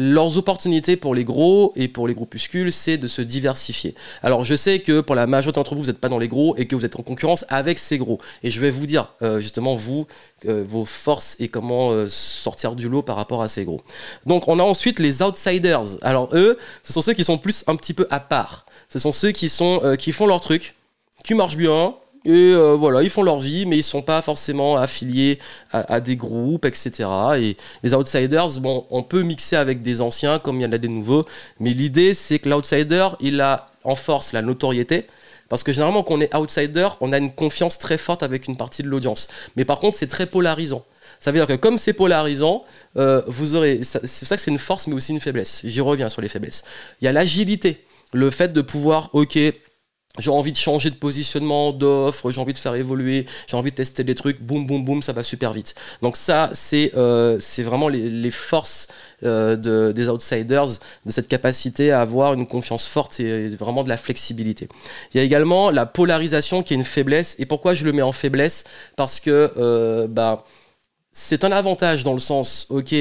leurs 0.00 0.36
opportunités 0.36 0.96
pour 0.96 1.12
les 1.12 1.24
gros 1.24 1.72
et 1.74 1.88
pour 1.88 2.06
les 2.06 2.14
groupuscules, 2.14 2.72
c'est 2.72 2.98
de 2.98 3.08
se 3.08 3.20
diversifier. 3.20 3.96
Alors 4.22 4.44
je 4.44 4.54
sais 4.54 4.78
que 4.78 5.00
pour 5.00 5.16
la 5.16 5.26
majorité 5.26 5.58
d'entre 5.58 5.74
vous, 5.74 5.80
vous 5.80 5.86
n'êtes 5.88 5.98
pas 5.98 6.08
dans 6.08 6.20
les 6.20 6.28
gros 6.28 6.54
et 6.56 6.68
que 6.68 6.76
vous 6.76 6.86
êtes 6.86 6.96
en 7.00 7.02
concurrence 7.02 7.44
avec 7.48 7.80
ces 7.80 7.98
gros. 7.98 8.20
Et 8.44 8.52
je 8.52 8.60
vais 8.60 8.70
vous 8.70 8.86
dire 8.86 9.12
euh, 9.22 9.40
justement, 9.40 9.74
vous, 9.74 10.06
euh, 10.46 10.64
vos 10.66 10.84
forces 10.84 11.34
et 11.40 11.48
comment 11.48 11.90
euh, 11.90 12.06
sortir 12.08 12.76
du 12.76 12.88
lot 12.88 13.02
par 13.02 13.16
rapport 13.16 13.42
à 13.42 13.48
ces 13.48 13.64
gros. 13.64 13.80
Donc 14.24 14.46
on 14.46 14.60
a 14.60 14.62
ensuite 14.62 15.00
les 15.00 15.20
outsiders. 15.20 15.98
Alors 16.02 16.28
eux, 16.32 16.58
ce 16.84 16.92
sont 16.92 17.02
ceux 17.02 17.14
qui 17.14 17.24
sont 17.24 17.36
plus 17.36 17.64
un 17.66 17.74
petit 17.74 17.92
peu 17.92 18.06
à 18.08 18.20
part. 18.20 18.66
Ce 18.88 19.00
sont 19.00 19.10
ceux 19.10 19.32
qui, 19.32 19.48
sont, 19.48 19.96
qui 19.98 20.12
font 20.12 20.26
leur 20.26 20.40
truc, 20.40 20.76
qui 21.24 21.34
marchent 21.34 21.56
bien, 21.56 21.96
et 22.28 22.52
euh, 22.52 22.74
voilà, 22.74 23.02
ils 23.02 23.08
font 23.08 23.22
leur 23.22 23.40
vie, 23.40 23.64
mais 23.64 23.78
ils 23.78 23.82
sont 23.82 24.02
pas 24.02 24.20
forcément 24.20 24.76
affiliés 24.76 25.38
à, 25.72 25.98
des 25.98 26.14
groupes, 26.14 26.66
etc. 26.66 27.08
Et 27.38 27.56
les 27.82 27.94
outsiders, 27.94 28.60
bon, 28.60 28.84
on 28.90 29.02
peut 29.02 29.22
mixer 29.22 29.56
avec 29.56 29.80
des 29.80 30.02
anciens 30.02 30.38
comme 30.38 30.60
il 30.60 30.64
y 30.64 30.66
en 30.66 30.72
a 30.72 30.76
des 30.76 30.88
nouveaux, 30.88 31.24
mais 31.58 31.70
l'idée 31.70 32.12
c'est 32.12 32.38
que 32.38 32.50
l'outsider, 32.50 33.08
il 33.20 33.40
a 33.40 33.70
en 33.82 33.94
force 33.94 34.34
la 34.34 34.42
notoriété. 34.42 35.06
Parce 35.48 35.62
que 35.62 35.72
généralement, 35.72 36.02
quand 36.02 36.16
on 36.16 36.20
est 36.20 36.34
outsider, 36.34 36.88
on 37.00 37.14
a 37.14 37.16
une 37.16 37.32
confiance 37.32 37.78
très 37.78 37.96
forte 37.96 38.22
avec 38.22 38.46
une 38.46 38.58
partie 38.58 38.82
de 38.82 38.88
l'audience. 38.88 39.28
Mais 39.56 39.64
par 39.64 39.78
contre, 39.78 39.96
c'est 39.96 40.06
très 40.06 40.26
polarisant. 40.26 40.84
Ça 41.20 41.32
veut 41.32 41.38
dire 41.38 41.46
que 41.46 41.54
comme 41.54 41.78
c'est 41.78 41.94
polarisant, 41.94 42.62
euh, 42.98 43.22
vous 43.26 43.54
aurez. 43.54 43.80
C'est 43.82 44.00
pour 44.00 44.28
ça 44.28 44.36
que 44.36 44.42
c'est 44.42 44.50
une 44.50 44.58
force, 44.58 44.86
mais 44.86 44.94
aussi 44.94 45.12
une 45.12 45.20
faiblesse. 45.20 45.62
J'y 45.64 45.80
reviens 45.80 46.10
sur 46.10 46.20
les 46.20 46.28
faiblesses. 46.28 46.64
Il 47.00 47.06
y 47.06 47.08
a 47.08 47.12
l'agilité, 47.12 47.86
le 48.12 48.30
fait 48.30 48.52
de 48.52 48.60
pouvoir, 48.60 49.08
ok, 49.14 49.38
j'ai 50.18 50.30
envie 50.30 50.52
de 50.52 50.56
changer 50.56 50.90
de 50.90 50.96
positionnement 50.96 51.72
d'offre, 51.72 52.30
j'ai 52.30 52.40
envie 52.40 52.52
de 52.52 52.58
faire 52.58 52.74
évoluer, 52.74 53.26
j'ai 53.46 53.56
envie 53.56 53.70
de 53.70 53.76
tester 53.76 54.04
des 54.04 54.14
trucs, 54.14 54.40
boum, 54.42 54.66
boum, 54.66 54.84
boum, 54.84 55.02
ça 55.02 55.12
va 55.12 55.22
super 55.22 55.52
vite. 55.52 55.74
Donc 56.02 56.16
ça, 56.16 56.50
c'est 56.52 56.92
euh, 56.96 57.38
vraiment 57.58 57.88
les, 57.88 58.30
forces 58.30 58.88
euh, 59.24 59.56
de, 59.56 59.92
des 59.92 60.08
outsiders, 60.08 60.66
de 61.06 61.10
cette 61.10 61.28
capacité 61.28 61.92
à 61.92 62.00
avoir 62.00 62.34
une 62.34 62.46
confiance 62.46 62.86
forte 62.86 63.20
et 63.20 63.48
vraiment 63.50 63.84
de 63.84 63.88
la 63.88 63.96
flexibilité. 63.96 64.68
Il 65.14 65.18
y 65.18 65.20
a 65.20 65.24
également 65.24 65.70
la 65.70 65.86
polarisation 65.86 66.62
qui 66.62 66.74
est 66.74 66.76
une 66.76 66.84
faiblesse. 66.84 67.36
Et 67.38 67.46
pourquoi 67.46 67.74
je 67.74 67.84
le 67.84 67.92
mets 67.92 68.02
en 68.02 68.12
faiblesse? 68.12 68.64
Parce 68.96 69.20
que 69.20 69.52
euh, 69.56 70.08
bah, 70.08 70.44
c'est 71.12 71.44
un 71.44 71.52
avantage 71.52 72.04
dans 72.04 72.12
le 72.12 72.18
sens, 72.18 72.66
ok, 72.70 72.94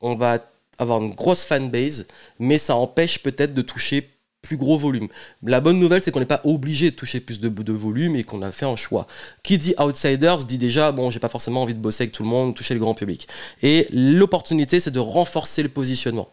on 0.00 0.14
va 0.14 0.38
avoir 0.78 1.02
une 1.02 1.14
grosse 1.14 1.44
fanbase, 1.44 2.06
mais 2.38 2.58
ça 2.58 2.74
empêche 2.74 3.22
peut-être 3.22 3.52
de 3.52 3.62
toucher 3.62 4.08
plus 4.42 4.56
gros 4.56 4.78
volume. 4.78 5.08
La 5.42 5.60
bonne 5.60 5.78
nouvelle, 5.78 6.00
c'est 6.00 6.10
qu'on 6.10 6.20
n'est 6.20 6.26
pas 6.26 6.40
obligé 6.44 6.90
de 6.90 6.96
toucher 6.96 7.20
plus 7.20 7.40
de, 7.40 7.72
volume 7.72 8.16
et 8.16 8.24
qu'on 8.24 8.42
a 8.42 8.52
fait 8.52 8.66
un 8.66 8.76
choix. 8.76 9.06
Qui 9.42 9.58
dit 9.58 9.74
outsiders 9.78 10.38
dit 10.44 10.58
déjà, 10.58 10.92
bon, 10.92 11.10
j'ai 11.10 11.20
pas 11.20 11.28
forcément 11.28 11.62
envie 11.62 11.74
de 11.74 11.80
bosser 11.80 12.04
avec 12.04 12.12
tout 12.12 12.22
le 12.22 12.28
monde, 12.28 12.54
toucher 12.54 12.74
le 12.74 12.80
grand 12.80 12.94
public. 12.94 13.28
Et 13.62 13.86
l'opportunité, 13.92 14.80
c'est 14.80 14.90
de 14.90 14.98
renforcer 14.98 15.62
le 15.62 15.68
positionnement. 15.68 16.28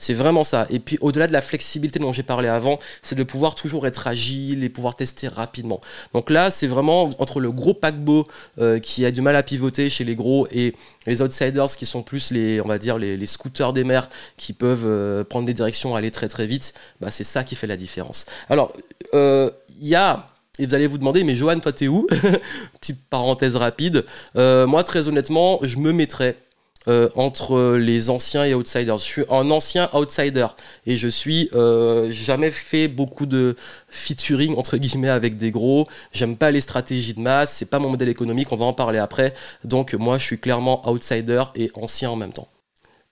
C'est 0.00 0.14
vraiment 0.14 0.44
ça. 0.44 0.68
Et 0.70 0.78
puis 0.78 0.96
au-delà 1.00 1.26
de 1.26 1.32
la 1.32 1.40
flexibilité 1.40 1.98
dont 1.98 2.12
j'ai 2.12 2.22
parlé 2.22 2.48
avant, 2.48 2.78
c'est 3.02 3.16
de 3.16 3.24
pouvoir 3.24 3.56
toujours 3.56 3.84
être 3.84 4.06
agile 4.06 4.62
et 4.62 4.68
pouvoir 4.68 4.94
tester 4.94 5.26
rapidement. 5.26 5.80
Donc 6.14 6.30
là, 6.30 6.52
c'est 6.52 6.68
vraiment 6.68 7.10
entre 7.18 7.40
le 7.40 7.50
gros 7.50 7.74
paquebot 7.74 8.28
euh, 8.60 8.78
qui 8.78 9.04
a 9.04 9.10
du 9.10 9.22
mal 9.22 9.34
à 9.34 9.42
pivoter 9.42 9.90
chez 9.90 10.04
les 10.04 10.14
gros 10.14 10.46
et 10.52 10.76
les 11.06 11.20
outsiders 11.20 11.74
qui 11.76 11.84
sont 11.84 12.04
plus 12.04 12.30
les, 12.30 12.60
on 12.60 12.68
va 12.68 12.78
dire, 12.78 12.96
les, 12.96 13.26
scooters 13.26 13.72
des 13.72 13.82
mers 13.82 14.08
qui 14.36 14.52
peuvent 14.52 14.86
euh, 14.86 15.24
prendre 15.24 15.46
des 15.46 15.54
directions, 15.54 15.96
aller 15.96 16.12
très 16.12 16.28
très 16.28 16.46
vite, 16.46 16.74
bah, 17.00 17.10
c'est 17.10 17.24
ça 17.24 17.42
qui 17.42 17.56
fait 17.56 17.66
la 17.66 17.76
différence. 17.76 18.26
Alors, 18.48 18.72
euh, 19.14 19.50
il 19.80 19.88
y 19.88 19.96
a 19.96 20.28
et 20.60 20.66
vous 20.66 20.74
allez 20.74 20.88
vous 20.88 20.98
demander, 20.98 21.22
mais 21.22 21.36
Johan, 21.36 21.60
toi, 21.60 21.72
t'es 21.72 21.86
où? 21.86 22.08
Petite 22.80 23.04
parenthèse 23.10 23.54
rapide. 23.54 24.04
moi, 24.34 24.82
très 24.82 25.06
honnêtement, 25.06 25.60
je 25.62 25.76
me 25.76 25.92
mettrais 25.92 26.36
euh, 26.88 27.08
entre 27.14 27.76
les 27.76 28.10
anciens 28.10 28.44
et 28.44 28.54
outsiders. 28.54 28.98
Je 28.98 29.04
suis 29.04 29.24
un 29.30 29.50
ancien 29.50 29.90
outsider 29.92 30.46
et 30.86 30.96
je 30.96 31.08
suis 31.08 31.50
euh, 31.54 32.10
jamais 32.10 32.50
fait 32.50 32.88
beaucoup 32.88 33.26
de 33.26 33.56
featuring 33.88 34.56
entre 34.56 34.76
guillemets 34.76 35.08
avec 35.08 35.36
des 35.36 35.50
gros. 35.50 35.86
J'aime 36.12 36.36
pas 36.36 36.50
les 36.50 36.60
stratégies 36.60 37.14
de 37.14 37.20
masse, 37.20 37.52
c'est 37.52 37.70
pas 37.70 37.78
mon 37.78 37.90
modèle 37.90 38.08
économique, 38.08 38.52
on 38.52 38.56
va 38.56 38.64
en 38.64 38.72
parler 38.72 38.98
après. 38.98 39.34
Donc 39.64 39.94
moi 39.94 40.18
je 40.18 40.24
suis 40.24 40.38
clairement 40.38 40.88
outsider 40.88 41.44
et 41.54 41.70
ancien 41.74 42.10
en 42.10 42.16
même 42.16 42.32
temps. 42.32 42.48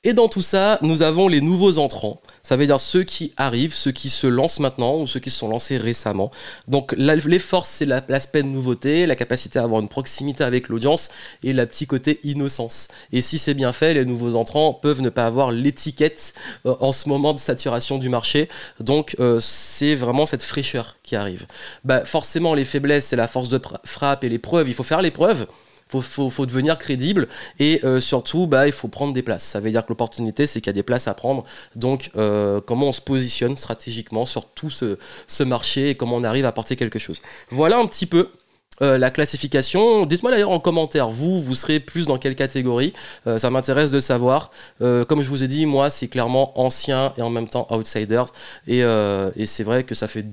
Et 0.04 0.12
dans 0.12 0.28
tout 0.28 0.42
ça, 0.42 0.78
nous 0.82 1.02
avons 1.02 1.26
les 1.26 1.40
nouveaux 1.40 1.78
entrants. 1.78 2.20
Ça 2.46 2.54
veut 2.54 2.66
dire 2.66 2.78
ceux 2.78 3.02
qui 3.02 3.32
arrivent, 3.36 3.74
ceux 3.74 3.90
qui 3.90 4.08
se 4.08 4.28
lancent 4.28 4.60
maintenant 4.60 5.00
ou 5.00 5.08
ceux 5.08 5.18
qui 5.18 5.30
se 5.30 5.38
sont 5.38 5.48
lancés 5.48 5.78
récemment. 5.78 6.30
Donc 6.68 6.94
les 6.96 7.40
forces, 7.40 7.68
c'est 7.68 7.86
l'aspect 7.86 8.44
de 8.44 8.46
nouveauté, 8.46 9.04
la 9.04 9.16
capacité 9.16 9.58
à 9.58 9.64
avoir 9.64 9.80
une 9.80 9.88
proximité 9.88 10.44
avec 10.44 10.68
l'audience 10.68 11.08
et 11.42 11.52
la 11.52 11.66
petit 11.66 11.88
côté 11.88 12.20
innocence. 12.22 12.86
Et 13.10 13.20
si 13.20 13.38
c'est 13.38 13.54
bien 13.54 13.72
fait, 13.72 13.94
les 13.94 14.04
nouveaux 14.04 14.36
entrants 14.36 14.74
peuvent 14.74 15.02
ne 15.02 15.08
pas 15.08 15.26
avoir 15.26 15.50
l'étiquette 15.50 16.34
euh, 16.66 16.76
en 16.78 16.92
ce 16.92 17.08
moment 17.08 17.34
de 17.34 17.40
saturation 17.40 17.98
du 17.98 18.08
marché. 18.08 18.48
Donc 18.78 19.16
euh, 19.18 19.40
c'est 19.40 19.96
vraiment 19.96 20.24
cette 20.24 20.44
fraîcheur 20.44 20.98
qui 21.02 21.16
arrive. 21.16 21.48
Bah, 21.82 22.04
forcément, 22.04 22.54
les 22.54 22.64
faiblesses, 22.64 23.06
c'est 23.06 23.16
la 23.16 23.26
force 23.26 23.48
de 23.48 23.60
frappe 23.82 24.22
et 24.22 24.28
les 24.28 24.38
preuves. 24.38 24.68
Il 24.68 24.74
faut 24.74 24.84
faire 24.84 25.02
les 25.02 25.10
preuves 25.10 25.48
faut, 25.88 26.02
faut, 26.02 26.30
faut 26.30 26.46
devenir 26.46 26.78
crédible 26.78 27.28
et 27.58 27.80
euh, 27.84 28.00
surtout 28.00 28.46
bah, 28.46 28.66
il 28.66 28.72
faut 28.72 28.88
prendre 28.88 29.12
des 29.12 29.22
places. 29.22 29.44
Ça 29.44 29.60
veut 29.60 29.70
dire 29.70 29.84
que 29.84 29.90
l'opportunité 29.90 30.46
c'est 30.46 30.60
qu'il 30.60 30.68
y 30.68 30.70
a 30.70 30.74
des 30.74 30.82
places 30.82 31.08
à 31.08 31.14
prendre. 31.14 31.44
Donc 31.74 32.10
euh, 32.16 32.60
comment 32.60 32.88
on 32.88 32.92
se 32.92 33.00
positionne 33.00 33.56
stratégiquement 33.56 34.26
sur 34.26 34.46
tout 34.46 34.70
ce, 34.70 34.98
ce, 35.26 35.44
marché 35.44 35.90
et 35.90 35.94
comment 35.94 36.16
on 36.16 36.24
arrive 36.24 36.44
à 36.44 36.48
apporter 36.48 36.76
quelque 36.76 36.98
chose. 36.98 37.22
Voilà 37.50 37.78
un 37.78 37.86
petit 37.86 38.06
peu. 38.06 38.30
Euh, 38.82 38.98
la 38.98 39.10
classification, 39.10 40.04
dites-moi 40.04 40.30
d'ailleurs 40.30 40.50
en 40.50 40.58
commentaire, 40.58 41.08
vous, 41.08 41.40
vous 41.40 41.54
serez 41.54 41.80
plus 41.80 42.06
dans 42.06 42.18
quelle 42.18 42.34
catégorie? 42.34 42.92
Ça 43.38 43.48
m'intéresse 43.48 43.90
de 43.90 44.00
savoir. 44.00 44.50
comme 44.80 45.22
je 45.22 45.28
vous 45.30 45.42
ai 45.42 45.48
dit, 45.48 45.64
moi, 45.64 45.88
c'est 45.88 46.08
clairement 46.08 46.60
ancien 46.60 47.14
et 47.16 47.22
en 47.22 47.30
même 47.30 47.48
temps 47.48 47.66
outsider. 47.70 48.24
Et, 48.66 48.80
et 48.80 49.46
c'est 49.46 49.64
vrai 49.64 49.84
que 49.84 49.94
ça 49.94 50.08
fait 50.08 50.26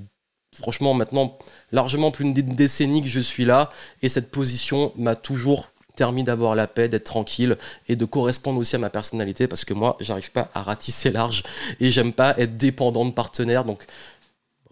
franchement, 0.54 0.94
maintenant, 0.94 1.38
largement 1.72 2.10
plus 2.10 2.32
d'une 2.32 2.54
décennie 2.54 3.02
que 3.02 3.08
je 3.08 3.20
suis 3.20 3.44
là, 3.44 3.70
et 4.02 4.08
cette 4.08 4.30
position 4.30 4.92
m'a 4.96 5.16
toujours 5.16 5.68
permis 5.96 6.24
d'avoir 6.24 6.54
la 6.54 6.66
paix, 6.66 6.88
d'être 6.88 7.04
tranquille 7.04 7.56
et 7.88 7.96
de 7.96 8.04
correspondre 8.04 8.58
aussi 8.58 8.76
à 8.76 8.78
ma 8.78 8.90
personnalité 8.90 9.46
parce 9.46 9.64
que 9.64 9.74
moi, 9.74 9.96
j'arrive 10.00 10.32
pas 10.32 10.50
à 10.54 10.62
ratisser 10.62 11.10
large 11.10 11.42
et 11.80 11.90
j'aime 11.90 12.12
pas 12.12 12.34
être 12.38 12.56
dépendant 12.56 13.04
de 13.04 13.12
partenaires. 13.12 13.64
Donc, 13.64 13.86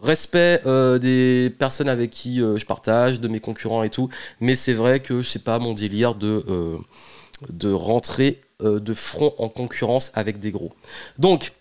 respect 0.01 0.61
euh, 0.65 0.99
des 0.99 1.49
personnes 1.49 1.89
avec 1.89 2.11
qui 2.11 2.41
euh, 2.41 2.57
je 2.57 2.65
partage, 2.65 3.19
de 3.19 3.27
mes 3.27 3.39
concurrents 3.39 3.83
et 3.83 3.89
tout, 3.89 4.09
mais 4.41 4.55
c'est 4.55 4.73
vrai 4.73 4.99
que 4.99 5.23
c'est 5.23 5.43
pas 5.43 5.59
mon 5.59 5.73
délire 5.73 6.15
de, 6.15 6.43
euh, 6.49 6.77
de 7.49 7.71
rentrer 7.71 8.41
de 8.59 8.93
front 8.93 9.33
en 9.39 9.49
concurrence 9.49 10.11
avec 10.13 10.39
des 10.39 10.51
gros. 10.51 10.71
Donc, 11.17 11.51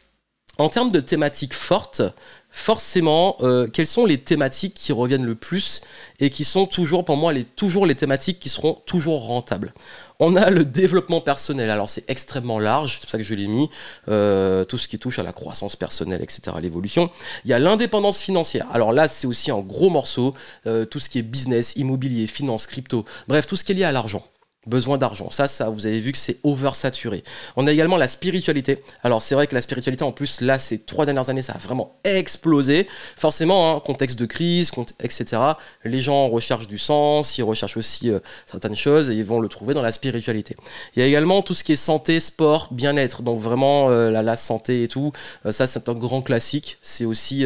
en 0.59 0.69
termes 0.69 0.93
de 0.93 1.01
thématiques 1.01 1.55
fortes, 1.55 2.03
forcément, 2.51 3.37
euh, 3.41 3.67
quelles 3.67 3.87
sont 3.87 4.05
les 4.05 4.19
thématiques 4.19 4.75
qui 4.75 4.93
reviennent 4.93 5.25
le 5.25 5.35
plus 5.35 5.81
et 6.21 6.29
qui 6.29 6.45
sont 6.45 6.67
toujours, 6.67 7.07
pour 7.07 7.17
moi, 7.17 7.33
les, 7.33 7.45
toujours 7.45 7.87
les 7.87 7.95
thématiques 7.95 8.39
qui 8.39 8.51
seront 8.51 8.75
toujours 8.85 9.27
rentables? 9.27 9.73
On 10.21 10.37
a 10.37 10.51
le 10.51 10.67
développement 10.67 11.23
personnel. 11.23 11.71
Alors, 11.71 11.89
c'est 11.89 12.09
extrêmement 12.09 12.59
large, 12.59 12.95
c'est 12.95 13.01
pour 13.01 13.11
ça 13.11 13.19
que 13.19 13.25
je 13.25 13.35
l'ai 13.35 13.49
mis. 13.49 13.71
Euh, 14.09 14.65
tout 14.65 14.77
ce 14.77 14.89
qui 14.89 14.99
touche 14.99 15.19
à 15.19 15.23
la 15.23 15.33
croissance 15.33 15.75
personnelle, 15.75 16.23
etc., 16.23 16.55
l'évolution. 16.61 17.11
Il 17.47 17.51
y 17.51 17.55
a 17.55 17.59
l'indépendance 17.59 18.21
financière. 18.21 18.67
Alors 18.73 18.93
là, 18.93 19.09
c'est 19.09 19.27
aussi 19.27 19.51
un 19.51 19.61
gros 19.61 19.89
morceau. 19.89 20.35
Euh, 20.67 20.85
tout 20.85 20.99
ce 20.99 21.09
qui 21.09 21.19
est 21.19 21.23
business, 21.23 21.75
immobilier, 21.77 22.27
finance, 22.27 22.67
crypto. 22.67 23.07
Bref, 23.27 23.47
tout 23.47 23.57
ce 23.57 23.65
qui 23.65 23.73
est 23.73 23.77
lié 23.77 23.85
à 23.85 23.93
l'argent 23.93 24.23
besoin 24.67 24.97
d'argent. 24.97 25.31
Ça, 25.31 25.49
ça, 25.49 25.71
vous 25.71 25.87
avez 25.87 25.99
vu 25.99 26.13
que 26.13 26.19
c'est 26.19 26.39
oversaturé. 26.45 27.25
On 27.57 27.67
a 27.67 27.73
également 27.73 27.97
la 27.97 28.07
spiritualité. 28.07 28.83
Alors, 29.03 29.21
c'est 29.21 29.35
vrai 29.35 29.47
que 29.47 29.55
la 29.55 29.61
spiritualité, 29.61 30.05
en 30.05 30.13
plus, 30.13 30.41
là, 30.41 30.59
ces 30.59 30.81
trois 30.81 31.05
dernières 31.05 31.31
années, 31.31 31.43
ça 31.43 31.55
a 31.55 31.59
vraiment 31.59 31.97
explosé. 32.05 32.87
Forcément, 33.17 33.77
hein, 33.77 33.81
contexte 33.81 34.19
de 34.19 34.27
crise, 34.27 34.71
etc. 35.01 35.43
Les 35.85 35.99
gens 35.99 36.29
recherchent 36.29 36.69
du 36.69 36.79
sens, 36.79 37.39
ils 37.39 37.43
recherchent 37.43 37.77
aussi 37.77 38.11
euh, 38.11 38.21
certaines 38.47 38.77
choses 38.77 39.11
et 39.11 39.15
ils 39.15 39.25
vont 39.25 39.41
le 39.41 39.49
trouver 39.49 39.75
dans 39.75 39.83
la 39.83 39.93
spiritualité. 39.93 40.57
Il 40.95 41.01
y 41.01 41.03
a 41.03 41.09
également 41.09 41.43
tout 41.43 41.55
ce 41.55 41.65
qui 41.65 41.73
est 41.73 41.77
santé, 41.77 42.21
sport, 42.21 42.69
bien-être. 42.71 43.23
Donc, 43.23 43.41
vraiment, 43.41 43.91
euh, 43.91 44.11
la, 44.11 44.37
santé 44.37 44.85
et 44.85 44.89
tout. 44.89 45.13
Euh, 45.45 45.53
ça, 45.53 45.67
c'est 45.67 45.89
un 45.89 45.95
grand 45.95 46.23
classique. 46.23 46.79
C'est 46.83 47.05
aussi, 47.05 47.45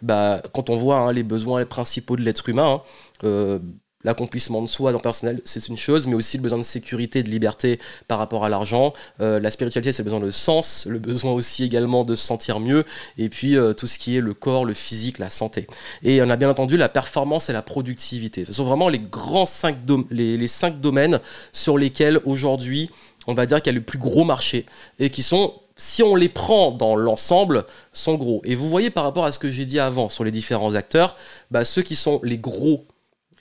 bah, 0.00 0.42
quand 0.52 0.70
on 0.70 0.76
voit 0.76 0.98
hein, 0.98 1.12
les 1.12 1.22
besoins 1.22 1.64
principaux 1.66 2.16
de 2.16 2.22
l'être 2.22 2.48
humain, 2.48 2.82
hein, 3.24 3.60
l'accomplissement 4.04 4.62
de 4.62 4.66
soi 4.66 4.92
dans 4.92 4.98
le 4.98 5.02
personnel, 5.02 5.40
c'est 5.44 5.68
une 5.68 5.76
chose, 5.76 6.06
mais 6.06 6.14
aussi 6.14 6.36
le 6.36 6.42
besoin 6.42 6.58
de 6.58 6.64
sécurité, 6.64 7.22
de 7.22 7.30
liberté 7.30 7.78
par 8.08 8.18
rapport 8.18 8.44
à 8.44 8.48
l'argent. 8.48 8.92
Euh, 9.20 9.40
la 9.40 9.50
spiritualité, 9.50 9.92
c'est 9.92 10.02
le 10.02 10.10
besoin 10.10 10.20
de 10.20 10.30
sens, 10.30 10.86
le 10.86 10.98
besoin 10.98 11.32
aussi 11.32 11.64
également 11.64 12.04
de 12.04 12.14
se 12.14 12.26
sentir 12.26 12.60
mieux, 12.60 12.84
et 13.18 13.28
puis 13.28 13.56
euh, 13.56 13.72
tout 13.72 13.86
ce 13.86 13.98
qui 13.98 14.16
est 14.16 14.20
le 14.20 14.34
corps, 14.34 14.64
le 14.64 14.74
physique, 14.74 15.18
la 15.18 15.30
santé. 15.30 15.66
Et 16.02 16.22
on 16.22 16.30
a 16.30 16.36
bien 16.36 16.50
entendu 16.50 16.76
la 16.76 16.88
performance 16.88 17.50
et 17.50 17.52
la 17.52 17.62
productivité. 17.62 18.44
Ce 18.44 18.52
sont 18.52 18.64
vraiment 18.64 18.88
les 18.88 18.98
grands 18.98 19.46
cinq, 19.46 19.76
les, 20.10 20.36
les 20.36 20.48
cinq 20.48 20.80
domaines 20.80 21.20
sur 21.52 21.78
lesquels 21.78 22.20
aujourd'hui, 22.24 22.90
on 23.26 23.34
va 23.34 23.46
dire 23.46 23.62
qu'il 23.62 23.72
y 23.72 23.76
a 23.76 23.78
le 23.78 23.84
plus 23.84 23.98
gros 23.98 24.24
marché, 24.24 24.66
et 24.98 25.10
qui 25.10 25.22
sont 25.22 25.54
si 25.76 26.02
on 26.02 26.14
les 26.14 26.28
prend 26.28 26.70
dans 26.70 26.94
l'ensemble, 26.94 27.64
sont 27.92 28.14
gros. 28.14 28.42
Et 28.44 28.54
vous 28.54 28.68
voyez 28.68 28.90
par 28.90 29.04
rapport 29.04 29.24
à 29.24 29.32
ce 29.32 29.38
que 29.38 29.50
j'ai 29.50 29.64
dit 29.64 29.80
avant 29.80 30.08
sur 30.08 30.22
les 30.22 30.30
différents 30.30 30.74
acteurs, 30.74 31.16
bah, 31.50 31.64
ceux 31.64 31.82
qui 31.82 31.96
sont 31.96 32.20
les 32.22 32.38
gros 32.38 32.86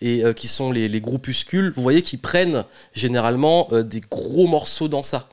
et 0.01 0.23
euh, 0.23 0.33
qui 0.33 0.47
sont 0.47 0.71
les, 0.71 1.01
groupuscules, 1.01 1.71
vous 1.75 1.81
voyez 1.81 2.01
qu'ils 2.01 2.19
prennent 2.19 2.65
généralement 2.93 3.67
euh, 3.71 3.83
des 3.83 4.01
gros 4.01 4.47
morceaux 4.47 4.87
dans 4.87 5.03
ça. 5.03 5.29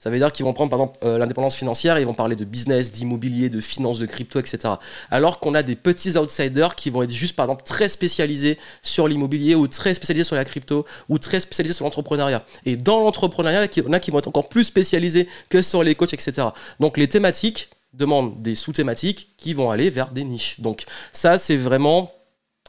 Ça 0.00 0.08
veut 0.08 0.16
dire 0.16 0.32
qu'ils 0.32 0.46
vont 0.46 0.54
prendre, 0.54 0.70
par 0.70 0.80
exemple, 0.80 0.98
euh, 1.04 1.18
l'indépendance 1.18 1.54
financière, 1.54 1.98
ils 1.98 2.06
vont 2.06 2.14
parler 2.14 2.34
de 2.34 2.46
business, 2.46 2.90
d'immobilier, 2.90 3.50
de 3.50 3.60
finance, 3.60 3.98
de 3.98 4.06
crypto, 4.06 4.40
etc. 4.40 4.74
Alors 5.10 5.40
qu'on 5.40 5.52
a 5.52 5.62
des 5.62 5.76
petits 5.76 6.16
outsiders 6.16 6.74
qui 6.74 6.88
vont 6.88 7.02
être 7.02 7.10
juste, 7.10 7.36
par 7.36 7.44
exemple, 7.44 7.64
très 7.64 7.90
spécialisés 7.90 8.58
sur 8.80 9.08
l'immobilier 9.08 9.54
ou 9.54 9.68
très 9.68 9.92
spécialisés 9.92 10.24
sur 10.24 10.36
la 10.36 10.46
crypto 10.46 10.86
ou 11.10 11.18
très 11.18 11.40
spécialisés 11.40 11.74
sur 11.74 11.84
l'entrepreneuriat. 11.84 12.46
Et 12.64 12.76
dans 12.78 13.00
l'entrepreneuriat, 13.00 13.66
il 13.66 13.82
y 13.82 13.86
en 13.86 13.92
a 13.92 14.00
qui 14.00 14.10
vont 14.10 14.18
être 14.20 14.28
encore 14.28 14.48
plus 14.48 14.64
spécialisés 14.64 15.28
que 15.50 15.60
sur 15.60 15.82
les 15.82 15.94
coachs, 15.94 16.14
etc. 16.14 16.46
Donc 16.80 16.96
les 16.96 17.08
thématiques 17.08 17.68
demandent 17.92 18.40
des 18.40 18.54
sous-thématiques 18.54 19.28
qui 19.36 19.52
vont 19.52 19.70
aller 19.70 19.90
vers 19.90 20.12
des 20.12 20.24
niches. 20.24 20.60
Donc 20.60 20.84
ça, 21.12 21.36
c'est 21.36 21.58
vraiment 21.58 22.10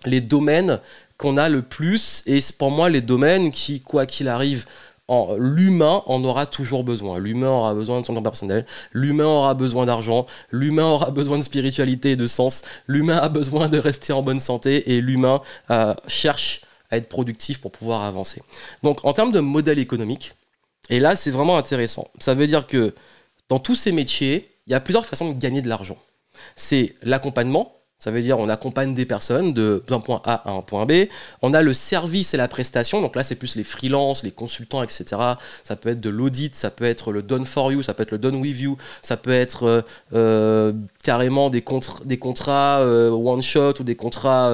les 0.06 0.22
domaines 0.22 0.80
qu'on 1.18 1.38
a 1.38 1.50
le 1.50 1.62
plus, 1.62 2.24
et 2.26 2.42
c'est 2.42 2.58
pour 2.58 2.72
moi 2.72 2.90
les 2.90 3.02
domaines 3.02 3.52
qui, 3.52 3.82
quoi 3.82 4.06
qu'il 4.06 4.28
arrive, 4.28 4.66
l'humain 5.38 6.04
en 6.06 6.24
aura 6.24 6.46
toujours 6.46 6.84
besoin. 6.84 7.20
L'humain 7.20 7.50
aura 7.50 7.74
besoin 7.74 8.02
de 8.02 8.06
son 8.06 8.16
temps 8.16 8.22
personnel, 8.22 8.66
l'humain 8.94 9.26
aura 9.26 9.54
besoin 9.54 9.86
d'argent, 9.86 10.26
l'humain 10.52 10.86
aura 10.86 11.12
besoin 11.12 11.38
de 11.38 11.44
spiritualité 11.44 12.12
et 12.12 12.16
de 12.16 12.28
sens, 12.28 12.64
l'humain 12.88 13.18
a 13.18 13.30
besoin 13.30 13.68
de 13.68 13.78
rester 13.78 14.14
en 14.14 14.22
bonne 14.22 14.40
santé 14.40 14.96
et 14.96 15.02
l'humain 15.02 15.42
euh, 15.70 15.94
cherche 16.08 16.62
à 16.90 16.98
être 16.98 17.10
productif 17.10 17.60
pour 17.60 17.72
pouvoir 17.72 18.04
avancer. 18.04 18.42
Donc 18.84 19.04
en 19.04 19.14
termes 19.14 19.32
de 19.32 19.40
modèle 19.40 19.80
économique, 19.80 20.36
et 20.90 21.00
là 21.00 21.16
c'est 21.16 21.32
vraiment 21.32 21.58
intéressant, 21.58 22.10
ça 22.20 22.34
veut 22.34 22.48
dire 22.48 22.68
que 22.68 22.94
dans 23.50 23.60
tous 23.60 23.76
ces 23.76 23.92
métiers, 23.92 24.50
il 24.68 24.72
y 24.72 24.76
a 24.76 24.80
plusieurs 24.80 25.06
façons 25.06 25.30
de 25.34 25.38
gagner 25.38 25.62
de 25.62 25.68
l'argent. 25.68 25.98
C'est 26.56 26.94
l'accompagnement, 27.02 27.76
Ça 28.02 28.10
veut 28.10 28.20
dire 28.20 28.40
on 28.40 28.50
accompagne 28.50 28.96
des 28.96 29.06
personnes 29.06 29.54
d'un 29.54 30.00
point 30.00 30.22
A 30.26 30.50
à 30.50 30.54
un 30.54 30.62
point 30.62 30.88
B. 30.88 31.06
On 31.44 31.54
a 31.54 31.62
le 31.62 31.76
service 31.76 32.34
et 32.34 32.38
la 32.38 32.48
prestation. 32.48 33.00
Donc 33.00 33.16
là, 33.16 33.24
c'est 33.24 33.36
plus 33.36 33.56
les 33.56 33.64
freelances, 33.64 34.24
les 34.24 34.32
consultants, 34.32 34.82
etc. 34.82 35.06
Ça 35.64 35.76
peut 35.76 35.90
être 35.90 36.02
de 36.02 36.10
l'audit, 36.10 36.56
ça 36.56 36.72
peut 36.72 36.86
être 36.86 37.12
le 37.12 37.22
done 37.22 37.46
for 37.46 37.72
you, 37.72 37.84
ça 37.84 37.94
peut 37.94 38.02
être 38.02 38.12
le 38.12 38.18
done 38.18 38.38
with 38.38 38.60
you, 38.60 38.76
ça 39.04 39.18
peut 39.18 39.30
être 39.30 39.66
euh, 39.68 39.82
euh, 40.16 40.74
carrément 41.04 41.52
des, 41.52 41.64
des 42.06 42.18
contrats 42.18 42.80
euh, 42.80 43.12
one 43.12 43.44
shot 43.44 43.76
ou 43.80 43.84
des 43.84 43.96
contrats 43.96 44.52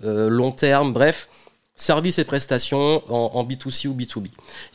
long 0.00 0.52
terme. 0.52 0.94
Bref, 0.94 1.28
services 1.78 2.18
et 2.18 2.24
prestations 2.24 3.02
en, 3.08 3.44
B2C 3.44 3.86
ou 3.86 3.94
B2B. 3.94 4.26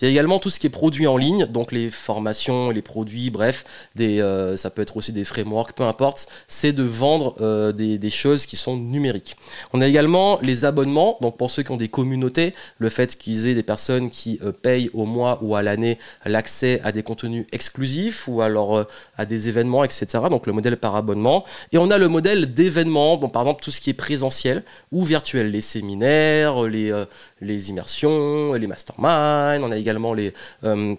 Il 0.02 0.06
y 0.06 0.08
a 0.08 0.10
également 0.10 0.40
tout 0.40 0.50
ce 0.50 0.58
qui 0.58 0.68
est 0.68 0.72
produit 0.72 1.06
en 1.06 1.18
ligne, 1.18 1.46
donc 1.46 1.72
les 1.72 1.90
formations, 1.90 2.70
les 2.70 2.82
produits, 2.82 3.30
bref, 3.30 3.66
des, 3.96 4.22
euh, 4.22 4.56
ça 4.56 4.70
peut 4.70 4.82
être 4.82 4.96
aussi 4.98 5.12
des 5.12 5.26
frameworks, 5.26 5.74
peu 5.74 5.84
importe, 5.84 6.28
c'est 6.48 6.72
de 6.72 6.84
vendre 6.84 7.36
euh, 7.42 7.74
des, 7.74 7.98
des, 7.98 8.10
choses 8.10 8.46
qui 8.46 8.56
sont 8.56 8.78
numériques. 8.78 9.36
On 9.74 9.82
a 9.82 9.88
également 9.88 10.40
les 10.42 10.66
abonnements, 10.66 11.18
donc 11.22 11.38
pour 11.38 11.52
ceux 11.52 11.64
qui 11.64 11.72
ont 11.72 11.78
des 11.78 11.90
communautés, 11.90 12.54
le 12.78 12.90
fait 12.90 13.18
qu'ils 13.18 13.48
aient 13.48 13.54
des 13.54 13.64
personnes 13.64 14.10
qui 14.10 14.40
euh, 14.42 14.54
payent 14.54 14.90
au 14.94 15.06
mois 15.06 15.40
ou 15.42 15.56
à 15.56 15.62
l'année 15.62 16.00
l'accès 16.26 16.80
à 16.86 16.94
des 16.94 17.04
contenus 17.04 17.46
exclusifs 17.52 18.28
ou 18.30 18.42
alors 18.42 18.86
à 19.18 19.26
des 19.26 19.50
événements, 19.50 19.84
etc. 19.84 20.06
Donc 20.30 20.48
le 20.48 20.54
modèle 20.54 20.78
par 20.78 20.96
abonnement. 20.96 21.44
Et 21.74 21.78
on 21.78 21.92
a 21.92 21.98
le 21.98 22.08
modèle 22.08 22.54
d'événements, 22.54 23.18
bon, 23.18 23.28
par 23.28 23.42
exemple 23.42 23.62
tout 23.62 23.72
ce 23.72 23.82
qui 23.82 23.90
est 23.90 23.94
présentiel 23.94 24.64
ou 24.92 25.04
virtuel, 25.04 25.52
les 25.52 25.62
séminaires, 25.62 26.64
les 26.64 26.93
euh, 26.94 27.06
les 27.42 27.70
immersions, 27.70 28.54
les 28.54 28.68
masterminds, 28.68 29.64
on 29.64 29.72
a 29.72 29.78
également 29.78 30.16
euh, 30.64 30.96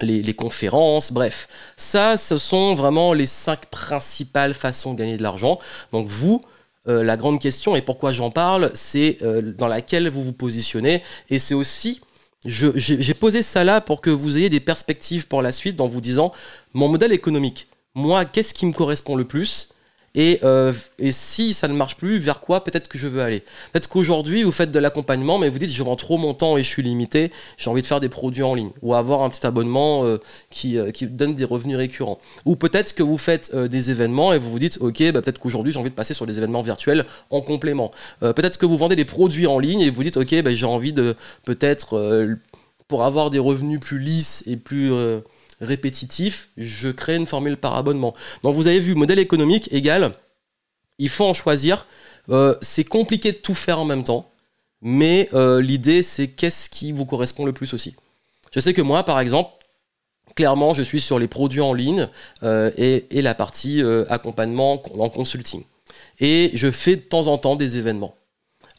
les, 0.00 0.34
conférences, 0.34 1.12
bref. 1.12 1.48
Ça, 1.76 2.16
ce 2.16 2.38
sont 2.38 2.74
vraiment 2.74 3.12
les 3.12 3.26
cinq 3.26 3.66
principales 3.66 4.54
façons 4.54 4.94
de 4.94 4.98
gagner 4.98 5.16
de 5.16 5.22
l'argent. 5.22 5.58
Donc 5.92 6.08
vous, 6.08 6.42
euh, 6.88 7.02
la 7.02 7.16
grande 7.16 7.40
question, 7.40 7.76
et 7.76 7.82
pourquoi 7.82 8.12
j'en 8.12 8.30
parle, 8.30 8.70
c'est 8.74 9.18
dans 9.58 9.68
laquelle 9.68 10.08
vous 10.08 10.22
vous 10.22 10.32
positionnez, 10.32 11.02
et 11.30 11.38
c'est 11.38 11.54
aussi 11.54 12.00
j'ai 12.46 13.12
posé 13.12 13.42
ça 13.42 13.64
là 13.64 13.82
pour 13.82 14.00
que 14.00 14.08
vous 14.08 14.38
ayez 14.38 14.48
des 14.48 14.60
perspectives 14.60 15.26
pour 15.26 15.42
la 15.42 15.52
suite 15.52 15.78
en 15.78 15.86
vous 15.86 16.00
disant 16.00 16.32
mon 16.72 16.88
modèle 16.88 17.12
économique, 17.12 17.68
moi, 17.94 18.24
qu'est-ce 18.24 18.54
qui 18.54 18.66
me 18.66 18.72
correspond 18.72 19.16
le 19.16 19.26
plus? 19.26 19.70
Euh, 20.16 20.72
et, 20.98 21.12
si 21.12 21.54
ça 21.54 21.68
ne 21.68 21.74
marche 21.74 21.96
plus, 21.96 22.18
vers 22.18 22.40
quoi 22.40 22.64
peut-être 22.64 22.88
que 22.88 22.98
je 22.98 23.06
veux 23.06 23.22
aller? 23.22 23.40
Peut-être 23.72 23.88
qu'aujourd'hui, 23.88 24.42
vous 24.42 24.52
faites 24.52 24.72
de 24.72 24.78
l'accompagnement, 24.78 25.38
mais 25.38 25.48
vous 25.48 25.58
dites, 25.58 25.70
je 25.70 25.82
vends 25.82 25.96
trop 25.96 26.18
mon 26.18 26.34
temps 26.34 26.56
et 26.56 26.62
je 26.62 26.68
suis 26.68 26.82
limité, 26.82 27.30
j'ai 27.56 27.70
envie 27.70 27.82
de 27.82 27.86
faire 27.86 28.00
des 28.00 28.08
produits 28.08 28.42
en 28.42 28.54
ligne, 28.54 28.70
ou 28.82 28.94
avoir 28.94 29.22
un 29.22 29.30
petit 29.30 29.46
abonnement 29.46 30.04
euh, 30.04 30.18
qui, 30.50 30.78
euh, 30.78 30.90
qui, 30.90 31.06
donne 31.06 31.34
des 31.34 31.44
revenus 31.44 31.76
récurrents. 31.76 32.18
Ou 32.44 32.56
peut-être 32.56 32.94
que 32.94 33.02
vous 33.02 33.18
faites 33.18 33.54
des 33.54 33.90
événements 33.90 34.32
et 34.32 34.38
vous 34.38 34.50
vous 34.50 34.58
dites, 34.58 34.78
ok, 34.80 35.12
bah, 35.12 35.22
peut-être 35.22 35.38
qu'aujourd'hui, 35.38 35.72
j'ai 35.72 35.78
envie 35.78 35.90
de 35.90 35.94
passer 35.94 36.14
sur 36.14 36.26
des 36.26 36.38
événements 36.38 36.62
virtuels 36.62 37.06
en 37.30 37.40
complément. 37.40 37.90
peut-être 38.20 38.58
que 38.58 38.66
vous 38.66 38.76
vendez 38.76 38.96
des 38.96 39.04
produits 39.04 39.46
en 39.46 39.58
ligne 39.58 39.80
et 39.80 39.90
vous 39.90 40.02
dites, 40.02 40.16
ok, 40.16 40.42
bah, 40.42 40.50
j'ai 40.50 40.66
envie 40.66 40.92
de 40.92 41.16
peut-être, 41.44 42.28
pour 42.88 43.04
avoir 43.04 43.30
des 43.30 43.38
revenus 43.38 43.80
plus 43.80 43.98
lisses 43.98 44.44
et 44.46 44.56
plus 44.56 44.90
répétitif, 45.60 46.48
je 46.56 46.88
crée 46.88 47.16
une 47.16 47.26
formule 47.26 47.56
par 47.56 47.76
abonnement. 47.76 48.14
Donc 48.42 48.54
vous 48.54 48.66
avez 48.66 48.80
vu, 48.80 48.94
modèle 48.94 49.18
économique 49.18 49.68
égal, 49.72 50.12
il 50.98 51.08
faut 51.08 51.24
en 51.24 51.34
choisir. 51.34 51.86
Euh, 52.30 52.54
c'est 52.60 52.84
compliqué 52.84 53.32
de 53.32 53.38
tout 53.38 53.54
faire 53.54 53.78
en 53.80 53.84
même 53.84 54.04
temps, 54.04 54.30
mais 54.82 55.28
euh, 55.34 55.60
l'idée 55.60 56.02
c'est 56.02 56.28
qu'est-ce 56.28 56.70
qui 56.70 56.92
vous 56.92 57.06
correspond 57.06 57.44
le 57.44 57.52
plus 57.52 57.74
aussi. 57.74 57.96
Je 58.52 58.60
sais 58.60 58.72
que 58.72 58.82
moi, 58.82 59.04
par 59.04 59.20
exemple, 59.20 59.50
clairement, 60.34 60.74
je 60.74 60.82
suis 60.82 61.00
sur 61.00 61.18
les 61.18 61.28
produits 61.28 61.60
en 61.60 61.72
ligne 61.72 62.08
euh, 62.42 62.70
et, 62.76 63.06
et, 63.10 63.22
la 63.22 63.34
partie 63.34 63.82
accompagnement 64.08 64.82
en 64.98 65.08
consulting. 65.08 65.64
Et 66.20 66.50
je 66.54 66.70
fais 66.70 66.96
de 66.96 67.00
temps 67.00 67.26
en 67.26 67.38
temps 67.38 67.56
des 67.56 67.78
événements. 67.78 68.14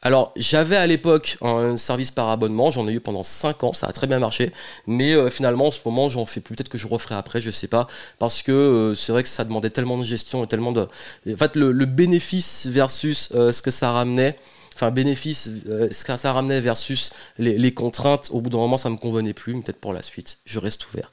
Alors, 0.03 0.31
j'avais 0.35 0.77
à 0.77 0.87
l'époque 0.87 1.37
un 1.41 1.77
service 1.77 2.09
par 2.09 2.29
abonnement, 2.29 2.71
j'en 2.71 2.87
ai 2.87 2.93
eu 2.93 2.99
pendant 2.99 3.21
5 3.21 3.63
ans, 3.63 3.71
ça 3.71 3.85
a 3.85 3.93
très 3.93 4.07
bien 4.07 4.17
marché, 4.17 4.51
mais 4.87 5.13
euh, 5.13 5.29
finalement 5.29 5.67
en 5.67 5.71
ce 5.71 5.79
moment 5.85 6.09
j'en 6.09 6.25
fais 6.25 6.41
plus, 6.41 6.55
peut-être 6.55 6.69
que 6.69 6.79
je 6.79 6.87
referai 6.87 7.13
après, 7.13 7.39
je 7.39 7.51
sais 7.51 7.67
pas, 7.67 7.85
parce 8.17 8.41
que 8.41 8.51
euh, 8.51 8.95
c'est 8.95 9.11
vrai 9.11 9.21
que 9.21 9.29
ça 9.29 9.43
demandait 9.43 9.69
tellement 9.69 9.99
de 9.99 10.03
gestion 10.03 10.43
et 10.43 10.47
tellement 10.47 10.71
de... 10.71 10.87
En 11.31 11.37
fait, 11.37 11.55
le, 11.55 11.85
bénéfice 11.85 12.65
versus 12.65 13.29
euh, 13.35 13.51
ce 13.51 13.61
que 13.61 13.69
ça 13.69 13.91
ramenait, 13.91 14.39
enfin 14.73 14.89
bénéfice, 14.89 15.51
ce 15.67 16.03
que 16.03 16.17
ça 16.17 16.33
ramenait 16.33 16.61
versus 16.61 17.11
les, 17.37 17.73
contraintes, 17.73 18.29
au 18.31 18.41
bout 18.41 18.49
d'un 18.49 18.57
moment 18.57 18.77
ça 18.77 18.89
me 18.89 18.97
convenait 18.97 19.33
plus, 19.33 19.53
peut-être 19.61 19.79
pour 19.79 19.93
la 19.93 20.01
suite, 20.01 20.39
je 20.45 20.57
reste 20.57 20.87
ouvert. 20.87 21.11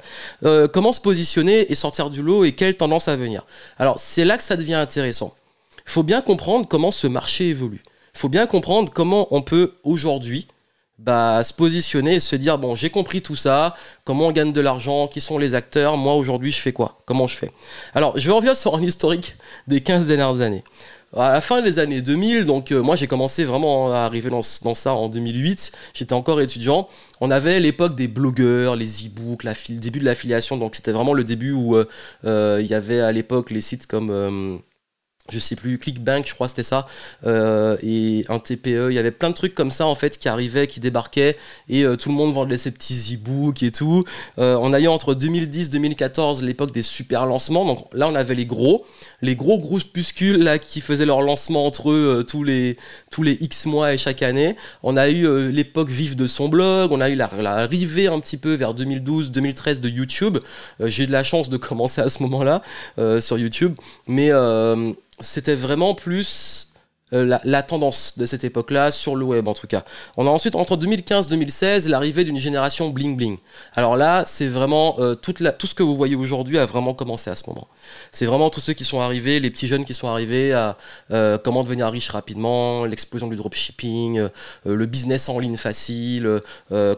comment 0.73 0.93
se 0.93 1.01
positionner 1.01 1.71
et 1.71 1.75
sortir 1.75 2.09
du 2.09 2.23
lot 2.23 2.45
et 2.45 2.53
quelle 2.53 2.75
tendance 2.75 3.09
à 3.09 3.17
venir? 3.17 3.45
Alors, 3.79 3.99
c'est 3.99 4.25
là 4.25 4.39
que 4.39 4.43
ça 4.43 4.57
devient 4.57 4.75
intéressant. 4.75 5.35
Il 5.87 5.91
faut 5.91 6.05
bien 6.05 6.23
comprendre 6.23 6.67
comment 6.67 6.91
ce 6.91 7.07
marché 7.07 7.49
évolue 7.49 7.83
faut 8.19 8.29
bien 8.29 8.47
comprendre 8.47 8.93
comment 8.93 9.29
on 9.31 9.43
peut 9.43 9.75
aujourd'hui 9.85 10.49
bah, 10.99 11.45
se 11.45 11.55
positionner 11.55 12.17
et 12.17 12.21
se 12.21 12.35
dire 12.35 12.59
bon 12.59 12.75
j'ai 12.75 12.91
compris 12.91 13.23
tout 13.23 13.37
ça, 13.37 13.77
comment 14.05 14.27
on 14.27 14.33
gagne 14.33 14.53
de 14.53 14.61
l'argent, 14.61 15.07
qui 15.07 15.21
sont 15.21 15.39
les 15.39 15.55
acteurs, 15.55 15.97
moi 15.97 16.15
aujourd'hui 16.15 16.51
je 16.51 16.61
fais 16.61 16.73
quoi, 16.73 16.99
comment 17.07 17.29
je 17.29 17.37
fais. 17.37 17.53
Alors 17.95 18.19
je 18.19 18.27
vais 18.27 18.35
revenir 18.35 18.57
sur 18.57 18.75
un 18.75 18.83
historique 18.83 19.37
des 19.69 19.81
15 19.81 20.07
dernières 20.07 20.41
années. 20.41 20.65
À 21.17 21.33
la 21.33 21.41
fin 21.41 21.63
des 21.63 21.79
années 21.79 22.03
2000, 22.03 22.45
donc 22.45 22.73
euh, 22.73 22.83
moi 22.83 22.97
j'ai 22.97 23.07
commencé 23.07 23.45
vraiment 23.45 23.93
à 23.93 23.99
arriver 24.01 24.29
dans, 24.29 24.43
ça 24.43 24.93
en 24.93 25.09
2008, 25.09 25.73
j'étais 25.95 26.13
encore 26.13 26.41
étudiant, 26.41 26.89
on 27.21 27.31
avait 27.31 27.61
l'époque 27.61 27.95
des 27.95 28.09
blogueurs, 28.09 28.75
les 28.75 29.07
e-books, 29.07 29.45
le 29.45 29.77
début 29.77 30.01
de 30.01 30.05
l'affiliation, 30.05 30.57
donc 30.57 30.75
c'était 30.75 30.93
vraiment 30.93 31.15
le 31.15 31.25
début 31.25 31.53
où 31.53 31.77
euh, 31.77 31.89
euh, 32.25 32.59
il 32.61 32.67
y 32.67 32.75
avait 32.75 33.01
à 33.01 33.13
l'époque 33.13 33.51
les 33.51 33.61
sites 33.61 33.87
comme 33.87 34.61
je 35.31 35.39
sais 35.39 35.57
plus, 35.57 35.79
Clickbank, 35.79 36.27
je 36.27 36.35
crois 36.35 36.49
c'était 36.49 36.63
ça, 36.63 36.87
euh, 37.27 37.77
et 37.83 38.25
un 38.29 38.39
TPE, 38.39 38.89
il 38.91 38.95
y 38.95 38.99
avait 38.99 39.11
plein 39.11 39.29
de 39.29 39.35
trucs 39.35 39.55
comme 39.55 39.71
ça 39.71 39.87
en 39.87 39.95
fait 39.95 40.19
qui 40.19 40.29
arrivaient, 40.29 40.67
qui 40.67 40.81
débarquaient, 40.81 41.37
et 41.69 41.85
euh, 41.85 41.97
tout 41.97 42.09
le 42.09 42.15
monde 42.15 42.33
vendait 42.33 42.57
ses 42.57 42.71
petits 42.71 43.15
e-books 43.15 43.63
et 43.63 43.71
tout. 43.71 44.05
Euh, 44.39 44.59
on 44.61 44.73
a 44.73 44.81
eu 44.81 44.89
entre 44.89 45.15
2010-2014 45.15 46.43
l'époque 46.43 46.73
des 46.73 46.83
super 46.83 47.27
lancements, 47.27 47.67
donc 47.67 47.85
là 47.93 48.09
on 48.09 48.15
avait 48.15 48.35
les 48.35 48.47
gros, 48.47 48.87
les 49.21 49.37
gros 49.37 49.59
groupuscules 49.59 50.43
là 50.43 50.59
qui 50.59 50.81
faisaient 50.81 51.07
leur 51.07 51.21
lancement 51.21 51.67
entre 51.67 51.91
eux 51.91 52.25
tous, 52.27 52.43
les, 52.43 52.77
tous 53.11 53.23
les 53.23 53.37
X 53.41 53.67
mois 53.67 53.93
et 53.93 53.99
chaque 53.99 54.23
année. 54.23 54.57
On 54.83 54.97
a 54.97 55.11
eu 55.11 55.51
l'époque 55.51 55.91
vive 55.91 56.17
de 56.17 56.27
son 56.27 56.49
blog, 56.49 56.91
on 56.93 57.01
a 57.01 57.11
eu 57.11 57.15
l'arrivée 57.15 58.07
un 58.07 58.21
petit 58.21 58.39
peu 58.39 58.55
vers 58.55 58.75
2012-2013 58.75 59.81
de 59.81 59.89
YouTube. 59.89 60.39
J'ai 60.81 61.05
eu 61.05 61.07
de 61.07 61.13
la 61.13 61.25
chance 61.25 61.51
de 61.51 61.57
commencer 61.57 62.01
à 62.01 62.09
ce 62.09 62.23
moment-là 62.23 62.63
sur 63.21 63.39
YouTube, 63.39 63.75
mais 64.07 64.31
c'était 65.21 65.55
vraiment 65.55 65.95
plus 65.95 66.69
euh, 67.15 67.39
la, 67.43 67.63
tendance 67.63 68.19
de 68.19 68.27
cette 68.27 68.45
époque-là 68.45 68.91
sur 68.91 69.17
le 69.17 69.25
web 69.25 69.49
en 69.49 69.55
tout 69.55 69.67
cas. 69.67 69.83
On 70.19 70.27
a 70.27 70.31
ensuite 70.31 70.55
entre 70.55 70.77
2015-2016 70.77 71.89
l'arrivée 71.89 72.23
d'une 72.23 72.37
génération 72.37 72.91
bling 72.91 73.17
bling. 73.17 73.39
Alors 73.75 73.97
là, 73.97 74.25
c'est 74.27 74.47
vraiment 74.47 74.97
euh, 74.99 75.15
toute 75.15 75.41
la, 75.41 75.53
tout 75.53 75.67
ce 75.67 75.75
que 75.75 75.83
vous 75.83 75.97
voyez 75.97 76.17
aujourd'hui 76.17 76.59
a 76.59 76.67
vraiment 76.67 76.93
commencé 76.93 77.31
à 77.31 77.35
ce 77.35 77.45
moment. 77.49 77.67
C'est 78.13 78.27
vraiment 78.27 78.51
tous 78.51 78.61
ceux 78.61 78.75
qui 78.75 78.85
sont 78.85 79.01
arrivés, 79.01 79.41
les 79.41 79.51
petits 79.51 79.69
jeunes 79.69 79.87
qui 79.87 79.95
sont 79.95 80.09
arrivés 80.09 80.53
à 80.53 80.77
euh, 81.11 81.39
comment 81.43 81.63
devenir 81.63 81.89
riche 81.89 82.11
rapidement, 82.11 82.85
l'explosion 82.85 83.29
du 83.29 83.37
dropshipping, 83.37 84.29
le 84.67 84.87
business 84.87 85.31
en 85.31 85.39
ligne 85.39 85.57
facile, 85.57 86.41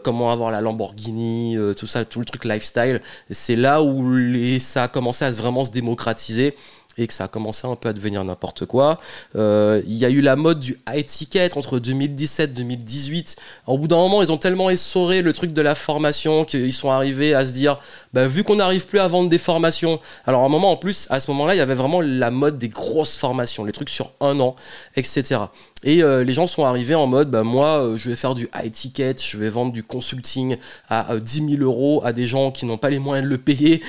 comment 0.03 0.31
avoir 0.31 0.51
la 0.51 0.59
Lamborghini, 0.59 1.55
tout 1.77 1.87
ça, 1.87 2.03
tout 2.03 2.19
le 2.19 2.25
truc 2.25 2.43
lifestyle. 2.43 3.01
C'est 3.29 3.55
là 3.55 3.81
où 3.81 4.13
les, 4.13 4.59
ça 4.59 4.83
a 4.83 4.87
commencé 4.87 5.23
à 5.23 5.31
vraiment 5.31 5.63
se 5.63 5.71
démocratiser 5.71 6.55
et 6.97 7.07
que 7.07 7.13
ça 7.13 7.25
a 7.25 7.27
commencé 7.27 7.67
un 7.67 7.75
peu 7.75 7.89
à 7.89 7.93
devenir 7.93 8.23
n'importe 8.23 8.65
quoi. 8.65 8.99
Euh, 9.35 9.81
il 9.87 9.95
y 9.95 10.05
a 10.05 10.09
eu 10.09 10.21
la 10.21 10.35
mode 10.35 10.59
du 10.59 10.77
high 10.89 11.05
ticket 11.05 11.57
entre 11.57 11.79
2017 11.79 12.53
2018. 12.53 13.35
Au 13.67 13.77
bout 13.77 13.87
d'un 13.87 13.97
moment, 13.97 14.21
ils 14.21 14.31
ont 14.31 14.37
tellement 14.37 14.69
essoré 14.69 15.21
le 15.21 15.33
truc 15.33 15.53
de 15.53 15.61
la 15.61 15.75
formation 15.75 16.45
qu'ils 16.45 16.73
sont 16.73 16.89
arrivés 16.89 17.33
à 17.33 17.45
se 17.45 17.53
dire, 17.53 17.79
bah, 18.13 18.27
vu 18.27 18.43
qu'on 18.43 18.57
n'arrive 18.57 18.87
plus 18.87 18.99
à 18.99 19.07
vendre 19.07 19.29
des 19.29 19.37
formations, 19.37 19.99
alors 20.25 20.41
à 20.41 20.45
un 20.45 20.49
moment 20.49 20.71
en 20.71 20.77
plus, 20.77 21.07
à 21.09 21.19
ce 21.19 21.31
moment-là, 21.31 21.55
il 21.55 21.57
y 21.57 21.61
avait 21.61 21.75
vraiment 21.75 22.01
la 22.01 22.31
mode 22.31 22.57
des 22.57 22.69
grosses 22.69 23.17
formations, 23.17 23.63
les 23.63 23.71
trucs 23.71 23.89
sur 23.89 24.11
un 24.19 24.39
an, 24.39 24.55
etc. 24.95 25.41
Et 25.83 26.03
euh, 26.03 26.23
les 26.23 26.33
gens 26.33 26.45
sont 26.45 26.65
arrivés 26.65 26.95
en 26.95 27.07
mode, 27.07 27.31
bah, 27.31 27.43
moi, 27.43 27.81
euh, 27.81 27.97
je 27.97 28.09
vais 28.09 28.15
faire 28.15 28.35
du 28.35 28.49
high 28.55 28.71
ticket, 28.71 29.15
je 29.17 29.37
vais 29.37 29.49
vendre 29.49 29.71
du 29.71 29.83
consulting 29.83 30.57
à 30.89 31.15
10 31.17 31.49
000 31.57 31.63
euros 31.63 32.01
à 32.03 32.13
des 32.13 32.27
gens 32.27 32.51
qui 32.51 32.65
n'ont 32.65 32.77
pas 32.77 32.89
les 32.89 32.99
moyens 32.99 33.25
de 33.25 33.31
le 33.31 33.37
payer. 33.37 33.81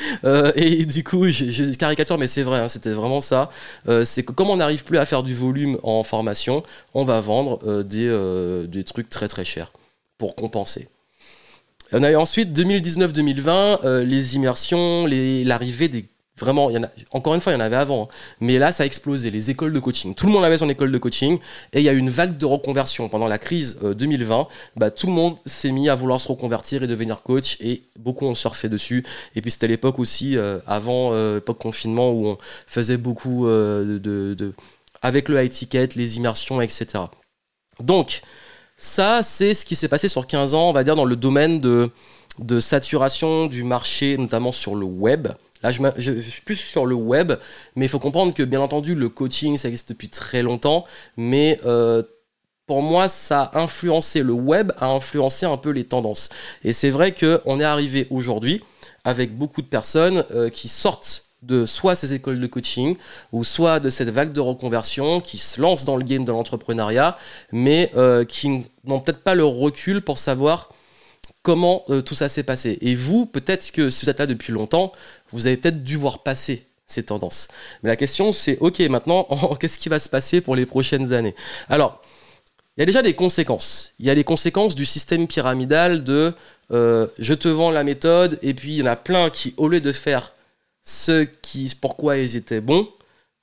et 0.55 0.87
du 0.87 1.05
coup, 1.05 1.27
j'ai 1.29 1.77
caricature, 1.77 2.19
mais 2.19 2.27
c'est 2.27 2.43
vrai, 2.43 2.61
hein, 2.61 2.69
vraiment 2.93 3.21
ça. 3.21 3.49
Euh, 3.89 4.05
c'est 4.05 4.23
que 4.23 4.33
comme 4.33 4.51
on 4.51 4.57
n'arrive 4.57 4.85
plus 4.85 4.99
à 4.99 5.07
faire 5.07 5.23
du 5.23 5.35
volume 5.35 5.79
en 5.83 6.03
formation, 6.03 6.63
on 6.95 7.05
va 7.05 7.21
vendre 7.21 7.59
euh, 7.65 7.83
des, 7.83 8.07
euh, 8.09 8.67
des, 8.67 8.85
trucs 8.85 9.09
très 9.09 9.29
très 9.29 9.45
chers 9.45 9.73
pour 10.19 10.35
compenser. 10.35 10.89
On 11.93 12.03
a 12.03 12.17
ensuite 12.17 12.59
2019-2020, 12.59 14.01
les 14.01 14.37
immersions, 14.37 15.07
l'arrivée 15.07 15.89
des 15.89 16.07
Vraiment, 16.43 16.71
encore 17.13 17.35
une 17.35 17.41
fois, 17.41 17.53
il 17.53 17.55
y 17.55 17.59
en 17.59 17.65
avait 17.65 17.77
avant. 17.77 18.03
Hein. 18.03 18.09
Mais 18.41 18.59
là, 18.59 18.73
ça 18.73 18.83
a 18.83 18.87
explosé. 18.87 19.31
Les 19.31 19.51
écoles 19.51 19.73
de 19.73 19.79
coaching. 19.79 20.13
Tout 20.17 20.27
le 20.27 20.33
monde 20.33 20.45
avait 20.45 20.59
son 20.59 20.69
école 20.69 20.91
de 20.91 20.99
coaching. 20.99 21.39
Et 21.73 21.79
il 21.79 21.85
y 21.85 21.89
a 21.89 21.93
eu 21.93 21.99
une 21.99 22.11
vague 22.11 22.37
de 22.37 22.45
reconversion. 22.45 23.09
Pendant 23.09 23.29
la 23.29 23.39
crise 23.39 23.79
2020, 23.81 24.49
bah, 24.77 24.91
tout 24.91 25.07
le 25.07 25.13
monde 25.13 25.37
s'est 25.47 25.71
mis 25.71 25.89
à 25.89 25.95
vouloir 25.95 26.21
se 26.21 26.27
reconvertir 26.27 26.83
et 26.83 26.89
devenir 26.89 27.23
coach. 27.23 27.57
Et 27.61 27.85
beaucoup 27.97 28.27
ont 28.27 28.35
surfé 28.35 28.69
dessus. 28.69 29.05
Et 29.37 29.41
puis, 29.41 29.53
c'était 29.53 29.69
l'époque 29.69 30.01
aussi, 30.01 30.37
euh, 30.37 30.59
avant 30.67 31.13
euh, 31.13 31.37
l'époque 31.37 31.59
confinement, 31.59 32.11
où 32.11 32.27
on 32.27 32.39
faisait 32.67 32.97
beaucoup 32.97 33.47
euh, 33.47 34.01
de, 34.01 34.53
avec 35.01 35.29
le 35.29 35.43
high 35.43 35.51
ticket, 35.51 35.91
les 35.95 36.17
immersions, 36.17 36.61
etc. 36.61 37.05
Donc, 37.81 38.23
ça, 38.77 39.23
c'est 39.23 39.55
ce 39.55 39.65
qui 39.65 39.77
s'est 39.77 39.89
passé 39.89 40.09
sur 40.09 40.27
15 40.27 40.55
ans, 40.55 40.71
on 40.71 40.73
va 40.73 40.83
dire, 40.83 40.97
dans 40.97 41.05
le 41.05 41.15
domaine 41.15 41.61
de, 41.61 41.91
de 42.39 42.61
saturation 42.61 43.47
du 43.47 43.63
marché, 43.63 44.17
notamment 44.17 44.53
sur 44.53 44.75
le 44.75 44.87
web. 44.87 45.29
Là, 45.63 45.71
je, 45.71 46.13
suis 46.21 46.43
plus 46.43 46.57
sur 46.57 46.87
le 46.87 46.95
web, 46.95 47.33
mais 47.77 47.87
il 47.87 47.89
faut 47.89 47.99
comprendre 47.99 48.35
que, 48.35 48.43
bien 48.43 48.61
entendu, 48.61 48.95
le 48.95 49.09
coaching, 49.09 49.57
ça 49.57 49.69
existe 49.69 49.91
depuis 49.91 50.09
très 50.09 50.43
longtemps, 50.43 50.85
mais 51.17 51.61
euh, 51.65 52.03
pour 52.67 52.83
moi, 52.83 53.09
ça 53.09 53.43
a 53.43 53.61
influencé, 53.61 54.23
le 54.23 54.33
web 54.33 54.73
a 54.79 54.87
influencé 54.87 55.47
un 55.47 55.57
peu 55.57 55.71
les 55.71 55.85
tendances. 55.85 56.31
Et 56.65 56.73
c'est 56.73 56.91
vrai 56.91 57.13
qu'on 57.13 57.61
est 57.61 57.65
arrivé 57.65 58.07
aujourd'hui 58.11 58.63
avec 59.05 59.37
beaucoup 59.37 59.63
de 59.63 59.67
personnes 59.67 60.25
euh, 60.33 60.49
qui 60.49 60.69
sortent 60.69 61.27
de 61.43 61.67
soit 61.67 61.97
ces 61.97 62.15
écoles 62.15 62.41
de 62.41 62.47
coaching 62.47 62.97
ou 63.33 63.45
soit 63.45 63.81
de 63.81 63.91
cette 63.91 64.11
vague 64.11 64.33
de 64.33 64.41
reconversion 64.41 65.21
qui 65.21 65.39
se 65.39 65.61
lance 65.61 65.85
dans 65.85 65.97
le 65.97 66.05
game 66.05 66.25
de 66.25 66.31
l'entrepreneuriat 66.31 67.17
mais 67.51 67.91
euh, 67.97 68.25
qui 68.25 68.65
n'ont 68.85 69.01
peut-être 69.01 69.25
pas 69.25 69.35
le 69.35 69.45
recul 69.45 70.03
pour 70.03 70.19
savoir 70.19 70.71
comment 71.43 71.85
euh, 71.91 72.03
tout 72.03 72.15
ça 72.15 72.29
s'est 72.29 72.43
passé. 72.43 72.79
Et 72.81 72.95
vous, 72.95 73.27
peut-être 73.27 73.73
que 73.73 73.91
si 73.91 74.05
vous 74.05 74.11
êtes 74.11 74.19
là 74.19 74.27
depuis 74.27 74.53
longtemps, 74.53 74.93
vous 75.33 75.47
avez 75.47 75.57
peut-être 75.57 75.83
dû 75.83 75.97
voir 75.97 76.23
passer 76.23 76.67
ces 76.87 77.05
tendances. 77.05 77.49
Mais 77.83 77.89
la 77.89 77.97
question 77.97 78.33
c'est 78.33 78.59
ok 78.61 78.81
maintenant 78.81 79.27
qu'est-ce 79.61 79.79
qui 79.79 79.89
va 79.89 79.99
se 79.99 80.09
passer 80.09 80.41
pour 80.41 80.57
les 80.57 80.67
prochaines 80.67 81.13
années? 81.13 81.35
Alors 81.69 82.03
il 82.77 82.81
y 82.81 82.83
a 82.83 82.87
déjà 82.87 83.03
des 83.03 83.15
conséquences. 83.15 83.93
Il 83.99 84.07
y 84.07 84.11
a 84.11 84.15
les 84.15 84.25
conséquences 84.25 84.75
du 84.75 84.87
système 84.87 85.27
pyramidal 85.27 86.05
de 86.05 86.33
euh, 86.73 87.07
je 87.19 87.35
te 87.35 87.49
vends 87.49 87.71
la 87.71 87.85
méthode, 87.85 88.39
et 88.43 88.55
puis 88.55 88.73
il 88.73 88.79
y 88.79 88.83
en 88.83 88.87
a 88.87 88.97
plein 88.97 89.29
qui, 89.29 89.53
au 89.59 89.69
lieu 89.69 89.81
de 89.81 89.93
faire 89.93 90.33
ce 90.83 91.25
qui, 91.25 91.71
pourquoi 91.79 92.17
ils 92.17 92.35
étaient 92.35 92.63
bons, 92.63 92.89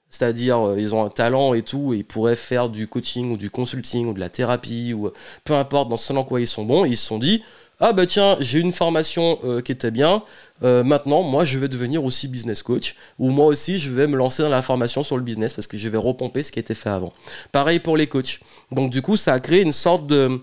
c'est-à-dire 0.10 0.70
euh, 0.70 0.80
ils 0.80 0.96
ont 0.96 1.06
un 1.06 1.10
talent 1.10 1.54
et 1.54 1.62
tout, 1.62 1.94
et 1.94 1.98
ils 1.98 2.06
pourraient 2.06 2.36
faire 2.36 2.70
du 2.70 2.88
coaching 2.88 3.32
ou 3.32 3.38
du 3.38 3.52
consulting 3.52 4.08
ou 4.08 4.14
de 4.14 4.20
la 4.20 4.30
thérapie, 4.30 4.94
ou 4.94 5.12
peu 5.44 5.54
importe 5.54 5.90
dans 5.90 5.98
ce 5.98 6.12
en 6.12 6.24
quoi 6.24 6.42
ils 6.42 6.48
sont 6.48 6.66
bons, 6.66 6.86
ils 6.86 6.98
se 6.98 7.06
sont 7.06 7.20
dit 7.20 7.44
ah 7.80 7.94
bah 7.94 8.06
tiens, 8.06 8.36
j'ai 8.42 8.60
une 8.60 8.74
formation 8.74 9.40
euh, 9.46 9.62
qui 9.62 9.72
était 9.72 9.92
bien, 9.92 10.22
euh, 10.64 10.84
maintenant 10.84 11.24
moi 11.24 11.46
je 11.46 11.58
vais 11.58 11.70
devenir 11.70 12.04
aussi 12.04 12.28
business 12.28 12.62
coach, 12.62 12.96
ou 13.18 13.30
moi 13.30 13.46
aussi 13.46 13.80
je 13.80 13.90
vais 13.90 14.06
me 14.06 14.18
lancer 14.18 14.44
dans 14.44 14.50
la 14.50 14.62
formation 14.62 15.02
sur 15.02 15.16
le 15.16 15.24
business 15.24 15.54
parce 15.54 15.66
que 15.66 15.78
je 15.78 15.88
vais 15.88 15.98
repomper 15.98 16.44
ce 16.44 16.52
qui 16.52 16.60
été 16.60 16.76
fait 16.76 16.90
avant. 16.90 17.14
Pareil 17.54 17.80
pour 17.80 17.96
les 17.96 18.08
coachs. 18.08 18.42
Donc 18.74 18.92
du 18.92 19.02
coup 19.02 19.16
ça 19.16 19.34
a 19.34 19.40
créé 19.40 19.62
une 19.62 19.72
sorte 19.72 20.08
de... 20.08 20.42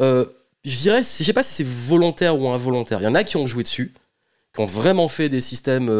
Euh, 0.00 0.24
je 0.64 0.76
dirais, 0.78 1.02
je 1.02 1.22
sais 1.22 1.32
pas 1.34 1.42
si 1.42 1.52
c'est 1.52 1.66
volontaire 1.66 2.40
ou 2.40 2.48
involontaire, 2.48 3.00
il 3.02 3.04
y 3.04 3.08
en 3.08 3.14
a 3.14 3.24
qui 3.24 3.36
ont 3.36 3.46
joué 3.46 3.62
dessus, 3.62 3.92
qui 4.54 4.62
ont 4.62 4.66
vraiment 4.66 5.08
fait 5.08 5.28
des 5.28 5.42
systèmes 5.42 5.92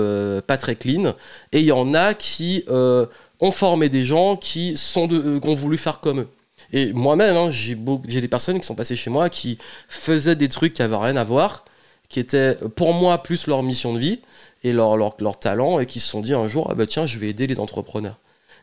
pas 0.47 0.57
très 0.57 0.77
clean, 0.77 1.15
et 1.53 1.61
il 1.61 1.67
y 1.67 1.73
en 1.73 1.93
a 1.93 2.15
qui 2.15 2.65
ont 2.69 3.53
formé 3.53 3.91
des 3.91 4.07
gens 4.07 4.37
qui, 4.37 4.79
sont 4.79 5.07
de, 5.07 5.39
qui 5.39 5.49
ont 5.49 5.55
voulu 5.55 5.77
faire 5.77 6.01
comme 6.01 6.21
eux. 6.21 6.29
Et 6.75 6.93
moi-même, 6.93 7.37
hein, 7.37 7.51
j'ai 7.51 8.21
des 8.21 8.29
personnes 8.29 8.61
qui 8.61 8.67
sont 8.67 8.75
passées 8.75 8.97
chez 8.97 9.09
moi 9.09 9.29
qui 9.29 9.59
faisaient 9.89 10.35
des 10.35 10.49
trucs 10.49 10.75
qui 10.75 10.83
avaient 10.83 10.97
rien 10.97 11.15
à 11.15 11.23
voir, 11.23 11.65
qui 12.09 12.19
étaient 12.19 12.57
pour 12.75 12.93
moi 12.93 13.23
plus 13.23 13.47
leur 13.47 13.63
mission 13.63 13.95
de 13.95 14.01
vie 14.01 14.21
et 14.65 14.73
leur, 14.73 14.97
leur, 14.97 15.15
leur 15.21 15.39
talent, 15.39 15.79
et 15.79 15.87
qui 15.87 16.01
se 16.01 16.09
sont 16.09 16.21
dit 16.21 16.35
un 16.35 16.49
jour, 16.49 16.67
ah 16.69 16.75
bah 16.75 16.87
tiens, 16.87 17.07
je 17.07 17.17
vais 17.21 17.29
aider 17.29 17.47
les 17.47 17.61
entrepreneurs. 17.61 18.19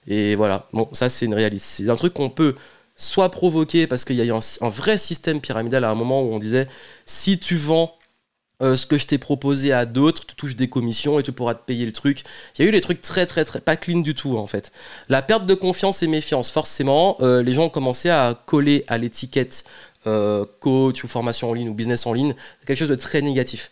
Et 0.07 0.35
voilà, 0.35 0.67
bon, 0.73 0.89
ça 0.91 1.09
c'est 1.09 1.25
une 1.25 1.33
réalité. 1.33 1.63
C'est 1.65 1.89
un 1.89 1.95
truc 1.95 2.13
qu'on 2.13 2.29
peut 2.29 2.55
soit 2.97 3.31
provoquer 3.31 3.87
parce 3.87 4.03
qu'il 4.03 4.17
y 4.17 4.21
a 4.21 4.25
eu 4.25 4.33
un, 4.33 4.69
vrai 4.69 4.97
système 4.97 5.39
pyramidal 5.39 5.85
à 5.85 5.89
un 5.89 5.95
moment 5.95 6.21
où 6.21 6.33
on 6.33 6.39
disait 6.39 6.67
si 7.05 7.39
tu 7.39 7.55
vends 7.55 7.95
euh, 8.61 8.75
ce 8.75 8.85
que 8.85 8.97
je 8.97 9.07
t'ai 9.07 9.17
proposé 9.17 9.71
à 9.73 9.85
d'autres, 9.85 10.25
tu 10.25 10.35
touches 10.35 10.55
des 10.55 10.69
commissions 10.69 11.19
et 11.19 11.23
tu 11.23 11.31
pourras 11.31 11.55
te 11.55 11.65
payer 11.65 11.85
le 11.85 11.91
truc. 11.91 12.23
Il 12.57 12.63
y 12.63 12.65
a 12.65 12.69
eu 12.69 12.71
des 12.71 12.81
trucs 12.81 13.01
très 13.01 13.25
très 13.25 13.43
très 13.43 13.59
pas 13.59 13.75
clean 13.75 13.99
du 13.99 14.13
tout 14.13 14.37
en 14.37 14.47
fait. 14.47 14.71
La 15.09 15.21
perte 15.21 15.45
de 15.45 15.53
confiance 15.53 16.03
et 16.03 16.07
méfiance, 16.07 16.51
forcément, 16.51 17.17
euh, 17.21 17.41
les 17.41 17.53
gens 17.53 17.65
ont 17.65 17.69
commencé 17.69 18.09
à 18.09 18.39
coller 18.45 18.83
à 18.87 18.97
l'étiquette 18.97 19.63
euh, 20.07 20.45
coach 20.59 21.03
ou 21.03 21.07
formation 21.07 21.49
en 21.49 21.53
ligne 21.53 21.69
ou 21.69 21.73
business 21.73 22.05
en 22.05 22.13
ligne, 22.13 22.35
quelque 22.65 22.77
chose 22.77 22.89
de 22.89 22.95
très 22.95 23.21
négatif. 23.21 23.71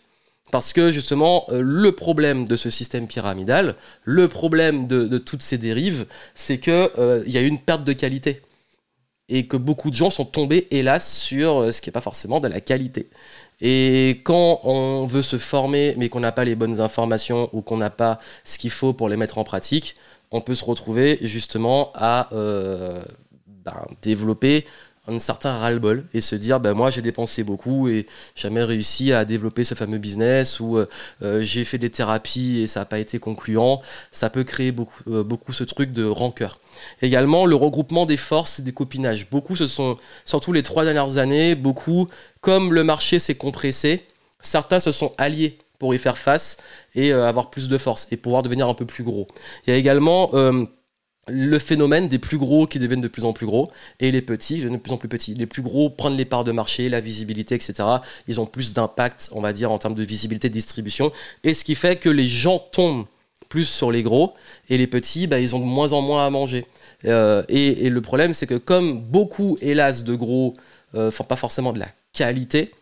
Parce 0.50 0.72
que 0.72 0.90
justement, 0.90 1.46
le 1.52 1.92
problème 1.92 2.48
de 2.48 2.56
ce 2.56 2.70
système 2.70 3.06
pyramidal, 3.06 3.76
le 4.02 4.26
problème 4.26 4.88
de, 4.88 5.18
toutes 5.18 5.42
ces 5.42 5.58
dérives, 5.58 6.06
c'est 6.34 6.58
qu'il 6.58 6.90
il 7.24 7.32
y 7.32 7.38
a 7.38 7.40
eu 7.40 7.46
une 7.46 7.60
perte 7.60 7.84
de 7.84 7.92
qualité 7.92 8.42
et 9.28 9.46
que 9.46 9.56
beaucoup 9.56 9.90
de 9.90 9.94
gens 9.94 10.10
sont 10.10 10.24
tombés, 10.24 10.66
hélas, 10.72 11.08
sur 11.08 11.72
ce 11.72 11.80
qui 11.80 11.88
n'est 11.88 11.92
pas 11.92 12.00
forcément 12.00 12.40
de 12.40 12.48
la 12.48 12.60
qualité. 12.60 13.08
Et 13.60 14.20
quand 14.24 14.60
on 14.64 15.06
veut 15.06 15.22
se 15.22 15.36
former, 15.38 15.94
mais 15.98 16.08
qu'on 16.08 16.20
n'a 16.20 16.32
pas 16.32 16.44
les 16.44 16.54
bonnes 16.54 16.80
informations 16.80 17.50
ou 17.52 17.60
qu'on 17.60 17.76
n'a 17.76 17.90
pas 17.90 18.18
ce 18.44 18.58
qu'il 18.58 18.70
faut 18.70 18.92
pour 18.92 19.08
les 19.08 19.16
mettre 19.16 19.38
en 19.38 19.44
pratique, 19.44 19.96
on 20.30 20.40
peut 20.40 20.54
se 20.54 20.64
retrouver 20.64 21.18
justement 21.22 21.90
à 21.94 22.28
euh, 22.32 23.02
ben, 23.46 23.86
développer 24.02 24.64
un 25.08 25.18
certain 25.18 25.56
ras-le-bol 25.58 26.04
et 26.14 26.20
se 26.20 26.34
dire 26.34 26.60
ben 26.60 26.74
moi 26.74 26.90
j'ai 26.90 27.02
dépensé 27.02 27.42
beaucoup 27.42 27.88
et 27.88 28.06
jamais 28.36 28.62
réussi 28.62 29.12
à 29.12 29.24
développer 29.24 29.64
ce 29.64 29.74
fameux 29.74 29.98
business 29.98 30.60
ou 30.60 30.76
euh, 30.76 30.86
euh, 31.22 31.40
j'ai 31.42 31.64
fait 31.64 31.78
des 31.78 31.90
thérapies 31.90 32.60
et 32.60 32.66
ça 32.66 32.80
n'a 32.80 32.86
pas 32.86 32.98
été 32.98 33.18
concluant. 33.18 33.80
Ça 34.12 34.30
peut 34.30 34.44
créer 34.44 34.72
beaucoup, 34.72 35.02
beaucoup 35.24 35.52
ce 35.52 35.64
truc 35.64 35.92
de 35.92 36.04
rancœur. 36.04 36.60
Également 37.02 37.46
le 37.46 37.56
regroupement 37.56 38.06
des 38.06 38.16
forces 38.16 38.60
et 38.60 38.62
des 38.62 38.72
copinages. 38.72 39.28
Beaucoup 39.30 39.56
ce 39.56 39.66
sont 39.66 39.96
surtout 40.24 40.52
les 40.52 40.62
trois 40.62 40.84
dernières 40.84 41.16
années 41.16 41.54
beaucoup 41.54 42.08
comme 42.40 42.72
le 42.72 42.84
marché 42.84 43.18
s'est 43.18 43.34
compressé, 43.34 44.04
certains 44.40 44.80
se 44.80 44.92
sont 44.92 45.12
alliés 45.18 45.58
pour 45.80 45.94
y 45.94 45.98
faire 45.98 46.18
face 46.18 46.58
et 46.94 47.12
euh, 47.12 47.26
avoir 47.26 47.50
plus 47.50 47.68
de 47.68 47.78
force 47.78 48.06
et 48.12 48.16
pouvoir 48.16 48.44
devenir 48.44 48.68
un 48.68 48.74
peu 48.74 48.86
plus 48.86 49.02
gros. 49.02 49.26
Il 49.66 49.70
y 49.70 49.72
a 49.72 49.76
également 49.76 50.30
euh, 50.34 50.64
le 51.28 51.58
phénomène 51.58 52.08
des 52.08 52.18
plus 52.18 52.38
gros 52.38 52.66
qui 52.66 52.78
deviennent 52.78 53.00
de 53.00 53.08
plus 53.08 53.24
en 53.24 53.32
plus 53.32 53.46
gros 53.46 53.70
et 54.00 54.10
les 54.10 54.22
petits 54.22 54.56
deviennent 54.56 54.76
de 54.76 54.78
plus 54.78 54.92
en 54.92 54.96
plus 54.96 55.08
petits. 55.08 55.34
Les 55.34 55.46
plus 55.46 55.62
gros 55.62 55.90
prennent 55.90 56.16
les 56.16 56.24
parts 56.24 56.44
de 56.44 56.52
marché, 56.52 56.88
la 56.88 57.00
visibilité, 57.00 57.54
etc. 57.54 57.74
Ils 58.26 58.40
ont 58.40 58.46
plus 58.46 58.72
d'impact, 58.72 59.30
on 59.32 59.40
va 59.40 59.52
dire, 59.52 59.70
en 59.70 59.78
termes 59.78 59.94
de 59.94 60.02
visibilité 60.02 60.48
de 60.48 60.54
distribution. 60.54 61.12
Et 61.44 61.54
ce 61.54 61.64
qui 61.64 61.74
fait 61.74 61.96
que 61.96 62.08
les 62.08 62.26
gens 62.26 62.58
tombent 62.58 63.06
plus 63.48 63.64
sur 63.64 63.90
les 63.90 64.02
gros 64.02 64.34
et 64.68 64.78
les 64.78 64.86
petits, 64.86 65.26
bah, 65.26 65.40
ils 65.40 65.54
ont 65.54 65.60
de 65.60 65.64
moins 65.64 65.92
en 65.92 66.02
moins 66.02 66.26
à 66.26 66.30
manger. 66.30 66.66
Euh, 67.04 67.42
et, 67.48 67.90
le 67.90 68.00
problème, 68.00 68.34
c'est 68.34 68.46
que 68.46 68.54
comme 68.54 69.00
beaucoup, 69.00 69.58
hélas, 69.60 70.04
de 70.04 70.14
gros 70.14 70.56
font 70.92 71.22
pas 71.22 71.36
forcément 71.36 71.72
de 71.72 71.78
la 71.78 71.86
qualité, 72.12 72.72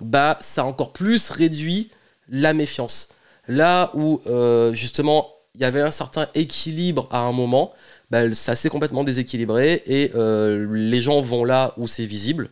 bah 0.00 0.38
ça 0.40 0.62
a 0.62 0.64
encore 0.64 0.92
plus 0.92 1.30
réduit 1.30 1.90
la 2.28 2.52
méfiance. 2.52 3.08
Là 3.48 3.90
où 3.94 4.20
euh, 4.26 4.72
justement 4.74 5.28
il 5.58 5.62
y 5.62 5.64
avait 5.64 5.82
un 5.82 5.90
certain 5.90 6.28
équilibre 6.34 7.08
à 7.10 7.18
un 7.18 7.32
moment, 7.32 7.74
bah, 8.10 8.32
ça 8.32 8.54
s'est 8.54 8.68
complètement 8.68 9.02
déséquilibré 9.02 9.82
et 9.86 10.12
euh, 10.14 10.68
les 10.70 11.00
gens 11.00 11.20
vont 11.20 11.44
là 11.44 11.74
où 11.76 11.88
c'est 11.88 12.06
visible, 12.06 12.50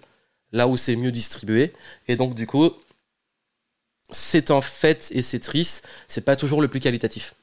là 0.51 0.67
où 0.67 0.77
c'est 0.77 0.97
mieux 0.97 1.13
distribué. 1.13 1.73
Et 2.09 2.17
donc 2.17 2.35
du 2.35 2.49
coup, 2.49 2.71
c'est 4.11 4.51
un 4.51 4.61
fait 4.61 5.09
et 5.13 5.23
c'est 5.23 5.39
triste, 5.39 5.89
c'est 6.09 6.25
pas 6.25 6.35
toujours 6.35 6.61
le 6.61 6.67
plus 6.67 6.81
qualitatif. 6.81 7.35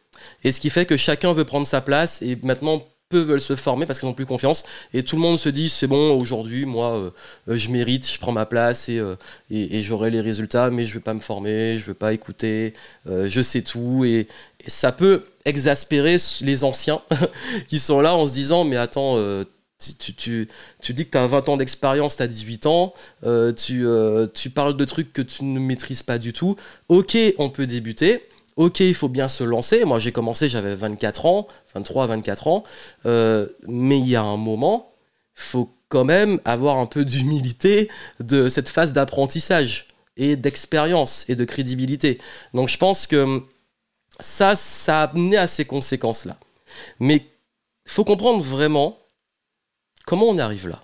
Et 0.43 0.52
ce 0.52 0.60
qui 0.60 0.69
fait 0.69 0.86
que 0.86 0.97
chacun 0.97 1.32
veut 1.32 1.45
prendre 1.45 1.65
sa 1.65 1.80
place 1.80 2.21
et 2.21 2.38
maintenant 2.43 2.84
veulent 3.19 3.41
se 3.41 3.56
former 3.56 3.86
parce 3.86 3.99
qu'ils 3.99 4.08
n'ont 4.08 4.13
plus 4.13 4.26
confiance. 4.26 4.63
Et 4.93 5.04
tout 5.04 5.15
le 5.15 5.21
monde 5.21 5.38
se 5.38 5.49
dit 5.49 5.69
c'est 5.69 5.88
bon, 5.88 6.17
aujourd'hui, 6.17 6.65
moi, 6.65 6.97
euh, 6.97 7.12
euh, 7.49 7.56
je 7.56 7.69
mérite, 7.69 8.10
je 8.10 8.19
prends 8.19 8.32
ma 8.32 8.45
place 8.45 8.89
et, 8.89 8.99
euh, 8.99 9.15
et, 9.49 9.82
j'aurai 9.82 10.10
les 10.10 10.21
résultats, 10.21 10.69
mais 10.69 10.86
je 10.86 10.93
veux 10.95 10.99
pas 10.99 11.13
me 11.13 11.19
former, 11.19 11.78
je 11.78 11.86
veux 11.86 11.93
pas 11.93 12.13
écouter, 12.13 12.73
je 13.06 13.41
sais 13.41 13.62
tout. 13.62 14.04
Et, 14.06 14.28
ça 14.67 14.93
peut 14.93 15.26
exaspérer 15.43 16.15
les 16.41 16.63
anciens 16.63 17.02
qui 17.67 17.80
sont 17.80 17.99
là 17.99 18.15
en 18.15 18.26
se 18.28 18.34
disant 18.34 18.63
mais 18.63 18.78
attends, 18.78 19.17
tu, 19.78 20.13
tu, 20.15 20.47
tu, 20.82 20.93
dis 20.93 21.06
que 21.06 21.12
tu 21.12 21.17
as 21.17 21.28
20 21.28 21.49
ans 21.49 21.58
d'expérience, 21.58 22.15
tu 22.15 22.23
as 22.23 22.28
18 22.28 22.65
ans, 22.67 22.93
tu, 23.58 23.86
tu 24.34 24.49
parles 24.49 24.78
de 24.78 24.86
trucs 24.86 25.12
que 25.12 25.21
tu 25.21 25.43
ne 25.43 25.60
maîtrises 25.60 26.04
pas 26.04 26.17
du 26.17 26.32
tout. 26.32 26.56
Ok, 26.88 27.17
on 27.39 27.49
peut 27.49 27.65
débuter, 27.65 28.21
ok, 28.56 28.80
il 28.82 28.94
faut 28.94 29.10
bien 29.10 29.28
se 29.28 29.44
lancer. 29.44 29.86
Moi, 29.86 30.00
j'ai 30.00 30.12
commencé, 30.12 30.50
j'avais 30.50 30.76
24 30.76 31.26
ans, 31.26 31.48
23, 31.76 32.08
24 32.08 32.48
ans. 32.48 32.63
Euh, 33.06 33.48
mais 33.68 34.00
il 34.00 34.08
y 34.08 34.16
a 34.16 34.22
un 34.22 34.38
moment, 34.38 34.94
il 35.38 35.42
faut 35.42 35.70
quand 35.89 36.06
même 36.06 36.39
avoir 36.46 36.78
un 36.78 36.86
peu 36.86 37.06
d'humilité 37.06 37.89
de 38.20 38.50
cette 38.50 38.70
phase 38.70 38.94
d'apprentissage 38.94 39.88
et 40.18 40.36
d'expérience 40.36 41.26
et 41.30 41.36
de 41.36 41.46
crédibilité. 41.46 42.20
Donc, 42.54 42.70
je 42.70 42.78
pense 42.78 43.08
que 43.08 43.44
ça, 44.20 44.56
ça 44.56 45.02
a 45.02 45.04
amené 45.10 45.38
à 45.38 45.48
ces 45.48 45.66
conséquences-là. 45.66 46.38
Mais 47.00 47.26
faut 47.86 48.06
comprendre 48.06 48.44
vraiment 48.44 48.98
comment 50.06 50.26
on 50.26 50.38
arrive 50.38 50.68
là. 50.68 50.84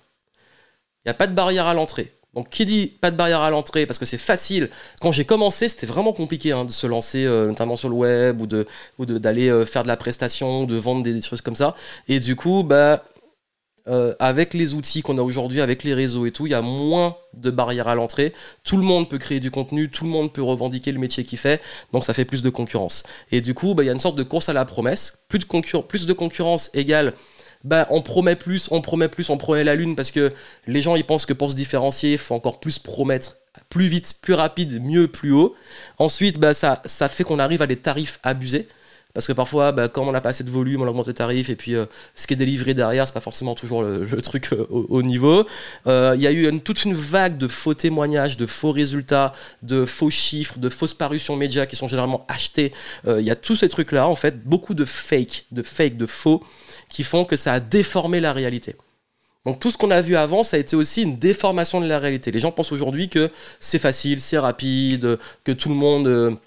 Il 1.04 1.08
n'y 1.08 1.10
a 1.10 1.14
pas 1.14 1.26
de 1.26 1.34
barrière 1.34 1.66
à 1.66 1.74
l'entrée. 1.74 2.12
Donc 2.34 2.48
qui 2.48 2.64
dit 2.64 2.86
pas 2.86 3.10
de 3.10 3.16
barrière 3.16 3.40
à 3.40 3.50
l'entrée 3.50 3.86
parce 3.86 3.98
que 3.98 4.04
c'est 4.04 4.18
facile. 4.18 4.70
Quand 5.00 5.10
j'ai 5.12 5.24
commencé, 5.24 5.68
c'était 5.68 5.86
vraiment 5.86 6.12
compliqué 6.12 6.52
hein, 6.52 6.64
de 6.64 6.70
se 6.70 6.86
lancer, 6.86 7.24
euh, 7.24 7.46
notamment 7.46 7.76
sur 7.76 7.88
le 7.88 7.96
web 7.96 8.40
ou 8.40 8.46
de 8.46 8.66
ou 8.98 9.06
d'aller 9.06 9.48
euh, 9.48 9.66
faire 9.66 9.82
de 9.82 9.88
la 9.88 9.96
prestation, 9.96 10.64
de 10.64 10.76
vendre 10.76 11.02
des, 11.02 11.20
choses 11.22 11.40
comme 11.40 11.56
ça. 11.56 11.74
Et 12.08 12.20
du 12.20 12.36
coup, 12.36 12.62
bah 12.62 13.04
euh, 13.88 14.14
avec 14.20 14.54
les 14.54 14.74
outils 14.74 15.02
qu'on 15.02 15.18
a 15.18 15.22
aujourd'hui, 15.22 15.60
avec 15.60 15.82
les 15.82 15.94
réseaux 15.94 16.26
et 16.26 16.30
tout, 16.30 16.46
il 16.46 16.50
y 16.50 16.54
a 16.54 16.62
moins 16.62 17.16
de 17.34 17.50
barrières 17.50 17.88
à 17.88 17.96
l'entrée. 17.96 18.32
Tout 18.62 18.76
le 18.76 18.84
monde 18.84 19.08
peut 19.08 19.18
créer 19.18 19.40
du 19.40 19.50
contenu, 19.50 19.90
tout 19.90 20.04
le 20.04 20.10
monde 20.10 20.32
peut 20.32 20.42
revendiquer 20.42 20.92
le 20.92 21.00
métier 21.00 21.24
qu'il 21.24 21.38
fait, 21.38 21.60
donc 21.92 22.04
ça 22.04 22.14
fait 22.14 22.24
plus 22.24 22.42
de 22.42 22.50
concurrence. 22.50 23.02
Et 23.32 23.40
du 23.40 23.54
coup, 23.54 23.74
bah, 23.74 23.82
il 23.82 23.86
y 23.86 23.90
a 23.90 23.92
une 23.92 23.98
sorte 23.98 24.16
de 24.16 24.22
course 24.22 24.48
à 24.48 24.52
la 24.52 24.64
promesse. 24.64 25.24
Plus 25.28 25.40
de, 25.40 25.80
plus 25.80 26.06
de 26.06 26.12
concurrence 26.12 26.70
égale 26.74 27.14
bah, 27.64 27.86
on 27.90 28.02
promet 28.02 28.36
plus, 28.36 28.68
on 28.70 28.80
promet 28.80 29.08
plus, 29.08 29.28
on 29.30 29.36
promet 29.36 29.64
la 29.64 29.74
lune 29.74 29.96
parce 29.96 30.10
que 30.10 30.32
les 30.66 30.80
gens 30.80 30.96
ils 30.96 31.04
pensent 31.04 31.26
que 31.26 31.32
pour 31.32 31.50
se 31.50 31.56
différencier, 31.56 32.12
il 32.12 32.18
faut 32.18 32.34
encore 32.34 32.60
plus 32.60 32.78
promettre 32.78 33.36
plus 33.68 33.86
vite, 33.86 34.14
plus 34.22 34.34
rapide, 34.34 34.82
mieux, 34.82 35.08
plus 35.08 35.32
haut. 35.32 35.54
Ensuite, 35.98 36.38
bah, 36.38 36.54
ça, 36.54 36.80
ça 36.84 37.08
fait 37.08 37.24
qu'on 37.24 37.38
arrive 37.38 37.62
à 37.62 37.66
des 37.66 37.76
tarifs 37.76 38.18
abusés. 38.22 38.68
Parce 39.12 39.26
que 39.26 39.32
parfois, 39.32 39.72
bah, 39.72 39.88
comme 39.88 40.06
on 40.06 40.12
n'a 40.12 40.20
pas 40.20 40.28
assez 40.28 40.44
de 40.44 40.50
volume, 40.50 40.82
on 40.82 40.86
augmente 40.86 41.08
le 41.08 41.12
tarif 41.12 41.50
et 41.50 41.56
puis 41.56 41.74
euh, 41.74 41.86
ce 42.14 42.28
qui 42.28 42.34
est 42.34 42.36
délivré 42.36 42.74
derrière, 42.74 43.08
c'est 43.08 43.12
pas 43.14 43.20
forcément 43.20 43.56
toujours 43.56 43.82
le, 43.82 44.06
truc 44.22 44.52
euh, 44.52 44.66
au, 44.70 45.02
niveau. 45.02 45.46
Euh, 45.88 46.12
il 46.16 46.22
y 46.22 46.28
a 46.28 46.32
eu 46.32 46.60
toute 46.60 46.84
une 46.84 46.94
vague 46.94 47.36
de 47.36 47.48
faux 47.48 47.74
témoignages, 47.74 48.36
de 48.36 48.46
faux 48.46 48.70
résultats, 48.70 49.32
de 49.62 49.84
faux 49.84 50.10
chiffres, 50.10 50.58
de 50.58 50.68
fausses 50.68 50.94
parutions 50.94 51.34
médias 51.34 51.66
qui 51.66 51.74
sont 51.74 51.88
généralement 51.88 52.24
achetés. 52.28 52.72
Il 53.06 53.22
y 53.22 53.30
a 53.30 53.36
tous 53.36 53.56
ces 53.56 53.68
trucs-là, 53.68 54.06
en 54.06 54.14
fait, 54.14 54.44
beaucoup 54.44 54.74
de 54.74 54.84
fake, 54.84 55.46
de 55.50 55.62
fake, 55.62 55.96
de 55.96 56.06
faux, 56.06 56.44
qui 56.90 57.04
font 57.04 57.24
que 57.24 57.36
ça 57.36 57.54
a 57.54 57.60
déformé 57.60 58.20
la 58.20 58.32
réalité. 58.32 58.76
Donc 59.46 59.58
tout 59.58 59.70
ce 59.70 59.78
qu'on 59.78 59.90
a 59.90 60.02
vu 60.02 60.16
avant, 60.16 60.42
ça 60.42 60.58
a 60.58 60.60
été 60.60 60.76
aussi 60.76 61.02
une 61.02 61.18
déformation 61.18 61.80
de 61.80 61.86
la 61.86 61.98
réalité. 61.98 62.30
Les 62.30 62.40
gens 62.40 62.52
pensent 62.52 62.72
aujourd'hui 62.72 63.08
que 63.08 63.30
c'est 63.58 63.78
facile, 63.78 64.20
c'est 64.20 64.38
rapide, 64.38 65.18
que 65.44 65.52
tout 65.52 65.70
le 65.70 65.74
monde 65.74 66.38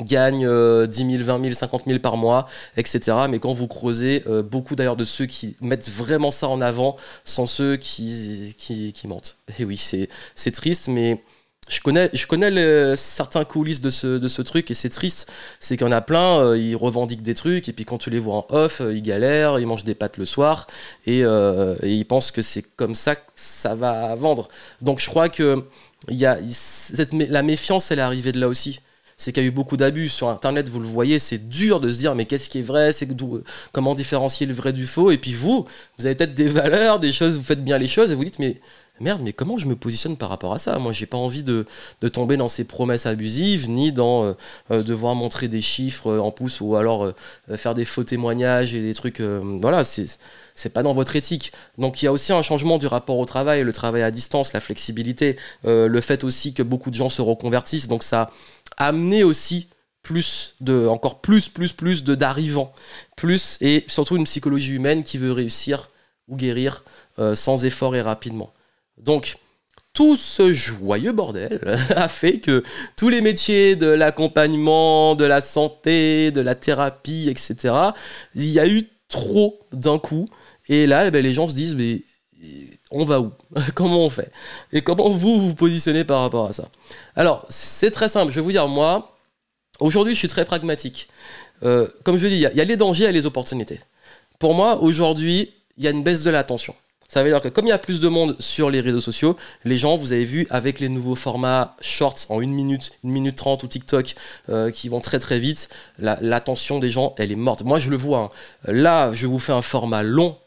gagne 0.00 0.48
10 0.86 1.10
000, 1.10 1.22
20 1.22 1.42
000, 1.42 1.54
50 1.54 1.84
000 1.86 1.98
par 2.00 2.16
mois, 2.16 2.48
etc. 2.76 3.16
Mais 3.30 3.38
quand 3.38 3.52
vous 3.52 3.68
creusez, 3.68 4.24
euh, 4.26 4.42
beaucoup 4.42 4.74
d'ailleurs 4.74 4.96
de 4.96 5.04
ceux 5.04 5.26
qui 5.26 5.56
mettent 5.60 5.88
vraiment 5.88 6.30
ça 6.30 6.48
en 6.48 6.60
avant 6.60 6.96
sont 7.24 7.46
ceux 7.46 7.76
qui, 7.76 8.54
qui, 8.58 9.06
mentent. 9.06 9.38
Et 9.58 9.64
oui, 9.64 9.76
c'est 9.76 10.50
triste, 10.50 10.88
mais 10.88 11.22
je 11.68 11.80
connais, 11.80 12.10
je 12.12 12.26
connais 12.26 12.96
certains 12.96 13.44
coulisses 13.44 13.80
de 13.80 13.90
ce, 13.90 14.18
de 14.18 14.28
ce 14.28 14.42
truc 14.42 14.70
et 14.70 14.74
c'est 14.74 14.88
triste. 14.88 15.30
C'est 15.60 15.76
qu'il 15.76 15.86
y 15.86 15.88
en 15.88 15.92
a 15.92 16.00
plein, 16.00 16.40
euh, 16.40 16.58
ils 16.58 16.76
revendiquent 16.76 17.22
des 17.22 17.34
trucs 17.34 17.68
et 17.68 17.72
puis 17.72 17.84
quand 17.84 17.98
tu 17.98 18.10
les 18.10 18.18
vois 18.18 18.36
en 18.36 18.46
off, 18.50 18.80
euh, 18.80 18.94
ils 18.94 19.02
galèrent, 19.02 19.58
ils 19.58 19.66
mangent 19.66 19.84
des 19.84 19.94
pâtes 19.94 20.18
le 20.18 20.24
soir 20.24 20.66
et, 21.06 21.20
et 21.20 21.88
ils 21.88 22.04
pensent 22.04 22.30
que 22.30 22.42
c'est 22.42 22.62
comme 22.76 22.94
ça 22.94 23.16
que 23.16 23.22
ça 23.36 23.74
va 23.74 24.14
vendre. 24.14 24.48
Donc 24.80 25.00
je 25.00 25.06
crois 25.06 25.28
que 25.28 25.64
y 26.08 26.26
a, 26.26 26.36
cette, 26.50 27.12
la 27.12 27.42
méfiance, 27.42 27.90
elle 27.90 28.00
est 28.00 28.02
arrivée 28.02 28.32
de 28.32 28.40
là 28.40 28.48
aussi 28.48 28.80
c'est 29.22 29.32
qu'il 29.32 29.42
y 29.42 29.46
a 29.46 29.48
eu 29.48 29.52
beaucoup 29.52 29.76
d'abus 29.76 30.08
sur 30.08 30.28
Internet, 30.28 30.68
vous 30.68 30.80
le 30.80 30.86
voyez, 30.86 31.18
c'est 31.18 31.48
dur 31.48 31.80
de 31.80 31.90
se 31.92 31.98
dire 31.98 32.14
mais 32.14 32.24
qu'est-ce 32.26 32.48
qui 32.48 32.58
est 32.58 32.62
vrai, 32.62 32.92
c'est 32.92 33.08
comment 33.72 33.94
différencier 33.94 34.46
le 34.46 34.54
vrai 34.54 34.72
du 34.72 34.86
faux, 34.86 35.10
et 35.10 35.18
puis 35.18 35.32
vous, 35.32 35.66
vous 35.98 36.06
avez 36.06 36.14
peut-être 36.14 36.34
des 36.34 36.48
valeurs, 36.48 36.98
des 36.98 37.12
choses, 37.12 37.36
vous 37.36 37.44
faites 37.44 37.64
bien 37.64 37.78
les 37.78 37.88
choses, 37.88 38.10
et 38.10 38.14
vous 38.14 38.24
dites 38.24 38.38
mais 38.38 38.60
merde, 39.00 39.20
mais 39.22 39.32
comment 39.32 39.58
je 39.58 39.66
me 39.66 39.76
positionne 39.76 40.16
par 40.16 40.28
rapport 40.28 40.52
à 40.52 40.58
ça? 40.58 40.78
Moi, 40.78 40.92
j'ai 40.92 41.06
pas 41.06 41.16
envie 41.16 41.42
de, 41.42 41.66
tomber 42.12 42.36
dans 42.36 42.48
ces 42.48 42.64
promesses 42.64 43.06
abusives, 43.06 43.68
ni 43.68 43.92
dans 43.92 44.24
euh, 44.24 44.32
euh, 44.70 44.82
devoir 44.82 45.14
montrer 45.14 45.48
des 45.48 45.60
chiffres 45.60 46.08
euh, 46.10 46.20
en 46.20 46.30
pouces 46.30 46.60
ou 46.60 46.76
alors 46.76 47.12
faire 47.56 47.74
des 47.74 47.84
faux 47.84 48.04
témoignages 48.04 48.74
et 48.74 48.80
des 48.80 48.94
trucs. 48.94 49.20
voilà, 49.20 49.84
c'est 49.84 50.06
c'est 50.54 50.70
pas 50.70 50.82
dans 50.82 50.94
votre 50.94 51.16
éthique. 51.16 51.52
Donc 51.78 52.02
il 52.02 52.06
y 52.06 52.08
a 52.08 52.12
aussi 52.12 52.32
un 52.32 52.42
changement 52.42 52.78
du 52.78 52.86
rapport 52.86 53.18
au 53.18 53.24
travail, 53.24 53.62
le 53.62 53.72
travail 53.72 54.02
à 54.02 54.10
distance, 54.10 54.52
la 54.52 54.60
flexibilité, 54.60 55.36
le 55.64 56.00
fait 56.00 56.24
aussi 56.24 56.54
que 56.54 56.62
beaucoup 56.62 56.90
de 56.90 56.94
gens 56.94 57.08
se 57.08 57.22
reconvertissent. 57.22 57.88
Donc 57.88 58.02
ça 58.02 58.30
a 58.76 58.88
amené 58.88 59.24
aussi 59.24 59.68
plus 60.02 60.54
de 60.60 60.86
encore 60.86 61.20
plus 61.20 61.48
plus 61.48 61.72
plus 61.72 62.04
de 62.04 62.14
d'arrivants 62.14 62.72
plus 63.16 63.56
et 63.60 63.84
surtout 63.86 64.16
une 64.16 64.24
psychologie 64.24 64.72
humaine 64.72 65.04
qui 65.04 65.16
veut 65.16 65.32
réussir 65.32 65.90
ou 66.28 66.36
guérir 66.36 66.84
sans 67.34 67.64
effort 67.64 67.94
et 67.96 68.02
rapidement 68.02 68.52
donc, 69.04 69.36
tout 69.92 70.16
ce 70.16 70.54
joyeux 70.54 71.12
bordel 71.12 71.60
a 71.96 72.08
fait 72.08 72.38
que 72.38 72.62
tous 72.96 73.08
les 73.08 73.20
métiers 73.20 73.76
de 73.76 73.86
l'accompagnement, 73.86 75.14
de 75.14 75.24
la 75.24 75.40
santé, 75.40 76.30
de 76.30 76.40
la 76.40 76.54
thérapie, 76.54 77.28
etc., 77.28 77.74
il 78.34 78.48
y 78.48 78.60
a 78.60 78.66
eu 78.66 78.88
trop 79.08 79.60
d'un 79.72 79.98
coup. 79.98 80.28
Et 80.68 80.86
là, 80.86 81.06
eh 81.06 81.10
ben, 81.10 81.22
les 81.22 81.32
gens 81.32 81.48
se 81.48 81.54
disent, 81.54 81.74
mais 81.74 82.02
on 82.90 83.04
va 83.04 83.20
où? 83.20 83.32
Comment 83.74 84.04
on 84.04 84.10
fait? 84.10 84.30
Et 84.72 84.82
comment 84.82 85.10
vous 85.10 85.40
vous 85.40 85.54
positionnez 85.54 86.04
par 86.04 86.20
rapport 86.20 86.48
à 86.48 86.52
ça? 86.52 86.68
Alors, 87.16 87.46
c'est 87.48 87.90
très 87.90 88.08
simple. 88.08 88.32
Je 88.32 88.36
vais 88.36 88.42
vous 88.42 88.52
dire, 88.52 88.68
moi, 88.68 89.16
aujourd'hui, 89.80 90.14
je 90.14 90.18
suis 90.18 90.28
très 90.28 90.44
pragmatique. 90.44 91.08
Euh, 91.64 91.88
comme 92.04 92.16
je 92.16 92.26
dis, 92.28 92.34
il 92.34 92.40
y, 92.40 92.60
a 92.60 92.64
les 92.64 92.76
dangers 92.76 93.04
et 93.04 93.12
les 93.12 93.26
opportunités. 93.26 93.80
Pour 94.38 94.54
moi, 94.54 94.80
aujourd'hui, 94.80 95.54
il 95.76 95.84
y 95.84 95.86
a 95.86 95.90
une 95.90 96.02
baisse 96.02 96.22
de 96.22 96.30
l'attention. 96.30 96.74
Ça 97.12 97.22
veut 97.22 97.28
dire 97.28 97.42
que 97.42 97.48
comme 97.48 97.66
il 97.66 97.68
y 97.68 97.72
a 97.72 97.78
plus 97.78 98.00
de 98.00 98.08
monde 98.08 98.36
sur 98.38 98.70
les 98.70 98.80
réseaux 98.80 99.02
sociaux, 99.02 99.36
les 99.66 99.76
gens, 99.76 99.96
vous 99.96 100.14
avez 100.14 100.24
vu, 100.24 100.46
avec 100.48 100.80
les 100.80 100.88
nouveaux 100.88 101.14
formats 101.14 101.76
shorts 101.82 102.20
en 102.30 102.40
1 102.40 102.46
minute, 102.46 102.92
1 103.04 103.08
minute 103.10 103.36
30 103.36 103.62
ou 103.64 103.66
TikTok 103.66 104.14
euh, 104.48 104.70
qui 104.70 104.88
vont 104.88 105.00
très 105.00 105.18
très 105.18 105.38
vite, 105.38 105.68
l'attention 105.98 106.78
des 106.78 106.88
gens, 106.88 107.14
elle 107.18 107.30
est 107.30 107.36
morte. 107.36 107.64
Moi, 107.64 107.78
je 107.78 107.90
le 107.90 107.98
vois. 107.98 108.18
Hein. 108.18 108.72
Là, 108.72 109.12
je 109.12 109.26
vous 109.26 109.38
fais 109.38 109.52
un 109.52 109.60
format 109.60 110.02
long 110.02 110.38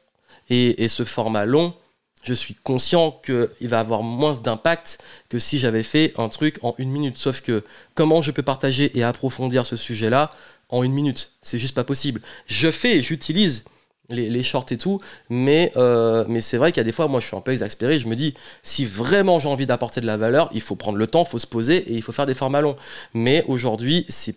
et, 0.49 0.87
ce 0.87 1.05
format 1.05 1.45
long, 1.45 1.75
je 2.23 2.33
suis 2.33 2.55
conscient 2.55 3.11
qu'il 3.11 3.69
va 3.69 3.79
avoir 3.79 4.01
moins 4.01 4.33
d'impact 4.33 5.03
que 5.29 5.37
si 5.37 5.59
j'avais 5.59 5.83
fait 5.83 6.13
un 6.17 6.29
truc 6.29 6.57
en 6.63 6.73
une 6.79 6.89
minute. 6.89 7.19
Sauf 7.19 7.41
que 7.41 7.63
comment 7.93 8.23
je 8.23 8.31
peux 8.31 8.41
partager 8.41 8.97
et 8.97 9.03
approfondir 9.03 9.67
ce 9.67 9.77
sujet-là 9.77 10.31
en 10.69 10.81
une 10.81 10.93
minute? 10.93 11.33
C'est 11.43 11.59
juste 11.59 11.75
pas 11.75 11.83
possible. 11.83 12.21
Je 12.47 12.71
fais 12.71 13.03
j'utilise 13.03 13.65
les, 14.09 14.43
shorts 14.43 14.65
et 14.71 14.77
tout, 14.77 14.99
mais, 15.29 15.71
euh, 15.77 16.25
mais 16.27 16.41
c'est 16.41 16.57
vrai 16.57 16.71
qu'il 16.71 16.79
y 16.79 16.81
a 16.81 16.83
des 16.85 16.91
fois, 16.91 17.07
moi 17.07 17.19
je 17.19 17.27
suis 17.27 17.35
un 17.35 17.41
peu 17.41 17.51
exaspéré, 17.51 17.99
je 17.99 18.07
me 18.07 18.15
dis, 18.15 18.33
si 18.63 18.85
vraiment 18.85 19.39
j'ai 19.39 19.49
envie 19.49 19.65
d'apporter 19.65 20.01
de 20.01 20.05
la 20.05 20.17
valeur, 20.17 20.49
il 20.53 20.61
faut 20.61 20.75
prendre 20.75 20.97
le 20.97 21.07
temps, 21.07 21.23
il 21.23 21.29
faut 21.29 21.39
se 21.39 21.47
poser 21.47 21.77
et 21.77 21.93
il 21.93 22.01
faut 22.01 22.11
faire 22.11 22.25
des 22.25 22.33
formats 22.33 22.61
longs. 22.61 22.75
Mais 23.13 23.43
aujourd'hui, 23.47 24.05
c'est 24.09 24.35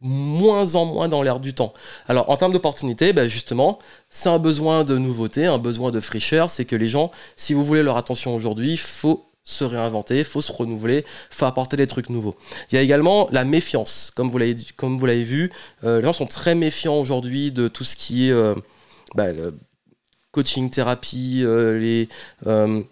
moins 0.00 0.74
en 0.76 0.86
moins 0.86 1.08
dans 1.08 1.22
l'air 1.22 1.40
du 1.40 1.52
temps. 1.52 1.74
Alors 2.08 2.30
en 2.30 2.36
termes 2.36 2.52
d'opportunités, 2.52 3.12
ben 3.12 3.28
justement, 3.28 3.78
c'est 4.08 4.30
un 4.30 4.38
besoin 4.38 4.84
de 4.84 4.96
nouveauté, 4.96 5.46
un 5.46 5.58
besoin 5.58 5.90
de 5.90 6.00
fraîcheur, 6.00 6.48
c'est 6.48 6.64
que 6.64 6.76
les 6.76 6.88
gens, 6.88 7.10
si 7.36 7.52
vous 7.52 7.64
voulez 7.64 7.82
leur 7.82 7.96
attention 7.96 8.34
aujourd'hui, 8.34 8.76
faut 8.76 9.26
se 9.42 9.64
réinventer, 9.64 10.24
faut 10.24 10.40
se 10.40 10.52
renouveler, 10.52 11.04
faut 11.30 11.46
apporter 11.46 11.76
des 11.76 11.86
trucs 11.86 12.08
nouveaux. 12.08 12.36
Il 12.70 12.76
y 12.76 12.78
a 12.78 12.82
également 12.82 13.28
la 13.30 13.44
méfiance, 13.44 14.12
comme 14.14 14.30
vous 14.30 14.38
l'avez, 14.38 14.54
comme 14.76 14.98
vous 14.98 15.06
l'avez 15.06 15.24
vu, 15.24 15.50
euh, 15.84 15.98
les 15.98 16.04
gens 16.04 16.12
sont 16.12 16.26
très 16.26 16.54
méfiants 16.54 16.98
aujourd'hui 16.98 17.52
de 17.52 17.68
tout 17.68 17.84
ce 17.84 17.96
qui 17.96 18.28
est... 18.28 18.32
Euh, 18.32 18.54
bah, 19.14 19.26
coaching, 20.32 20.70
thérapie, 20.70 21.42
euh, 21.44 21.78
les, 21.78 22.08
euh, 22.46 22.82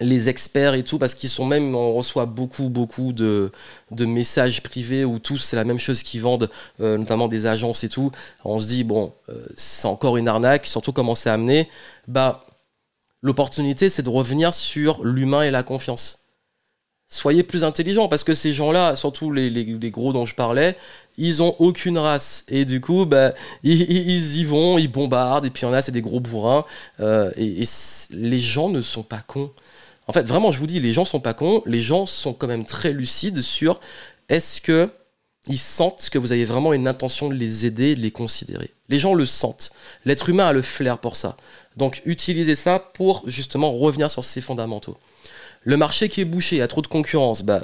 les 0.00 0.28
experts 0.28 0.74
et 0.74 0.84
tout, 0.84 0.98
parce 0.98 1.14
qu'ils 1.14 1.30
sont 1.30 1.46
même, 1.46 1.74
on 1.74 1.94
reçoit 1.94 2.26
beaucoup, 2.26 2.68
beaucoup 2.68 3.12
de, 3.12 3.50
de 3.90 4.04
messages 4.04 4.62
privés 4.62 5.04
où 5.04 5.18
tous 5.18 5.38
c'est 5.38 5.56
la 5.56 5.64
même 5.64 5.78
chose 5.78 6.02
qu'ils 6.02 6.20
vendent, 6.20 6.50
euh, 6.80 6.98
notamment 6.98 7.28
des 7.28 7.46
agences 7.46 7.84
et 7.84 7.88
tout. 7.88 8.12
On 8.44 8.60
se 8.60 8.66
dit, 8.66 8.84
bon, 8.84 9.12
c'est 9.56 9.88
encore 9.88 10.16
une 10.16 10.28
arnaque, 10.28 10.66
surtout 10.66 10.92
comment 10.92 11.14
c'est 11.14 11.30
amené. 11.30 11.68
Bah, 12.06 12.46
l'opportunité, 13.22 13.88
c'est 13.88 14.02
de 14.02 14.10
revenir 14.10 14.54
sur 14.54 15.04
l'humain 15.04 15.42
et 15.42 15.50
la 15.50 15.62
confiance 15.62 16.27
soyez 17.08 17.42
plus 17.42 17.64
intelligents 17.64 18.08
parce 18.08 18.22
que 18.22 18.34
ces 18.34 18.52
gens-là, 18.52 18.94
surtout 18.94 19.32
les, 19.32 19.50
gros 19.90 20.12
dont 20.12 20.26
je 20.26 20.34
parlais, 20.34 20.76
ils 21.16 21.42
ont 21.42 21.56
aucune 21.58 21.98
race 21.98 22.44
et 22.48 22.64
du 22.64 22.80
coup, 22.80 23.06
bah, 23.06 23.32
ils, 23.62 24.36
y 24.36 24.44
vont, 24.44 24.78
ils 24.78 24.90
bombardent 24.90 25.46
et 25.46 25.50
puis 25.50 25.62
il 25.62 25.66
y 25.66 25.68
en 25.68 25.72
a, 25.72 25.82
c'est 25.82 25.92
des 25.92 26.02
gros 26.02 26.20
bourrins 26.20 26.64
euh, 27.00 27.30
et, 27.36 27.64
les 28.10 28.38
gens 28.38 28.68
ne 28.68 28.82
sont 28.82 29.02
pas 29.02 29.20
cons. 29.26 29.50
En 30.06 30.12
fait, 30.12 30.22
vraiment, 30.22 30.52
je 30.52 30.58
vous 30.58 30.66
dis, 30.66 30.80
les 30.80 30.92
gens 30.92 31.04
sont 31.04 31.20
pas 31.20 31.34
cons. 31.34 31.62
Les 31.66 31.80
gens 31.80 32.06
sont 32.06 32.32
quand 32.32 32.46
même 32.46 32.64
très 32.64 32.92
lucides 32.92 33.42
sur 33.42 33.78
est-ce 34.30 34.60
que 34.60 34.90
ils 35.48 35.58
sentent 35.58 36.10
que 36.10 36.18
vous 36.18 36.32
avez 36.32 36.44
vraiment 36.44 36.72
une 36.72 36.86
intention 36.86 37.28
de 37.28 37.34
les 37.34 37.64
aider, 37.64 37.94
de 37.94 38.00
les 38.00 38.10
considérer. 38.10 38.70
Les 38.88 38.98
gens 38.98 39.14
le 39.14 39.24
sentent. 39.24 39.70
L'être 40.04 40.28
humain 40.28 40.46
a 40.46 40.52
le 40.52 40.62
flair 40.62 40.98
pour 40.98 41.16
ça. 41.16 41.36
Donc, 41.76 42.02
utilisez 42.04 42.54
ça 42.54 42.78
pour 42.78 43.22
justement 43.26 43.72
revenir 43.72 44.10
sur 44.10 44.24
ses 44.24 44.40
fondamentaux. 44.40 44.98
Le 45.64 45.76
marché 45.76 46.08
qui 46.08 46.20
est 46.20 46.24
bouché, 46.24 46.56
il 46.56 46.58
y 46.60 46.62
a 46.62 46.68
trop 46.68 46.82
de 46.82 46.86
concurrence, 46.86 47.42
bah, 47.42 47.62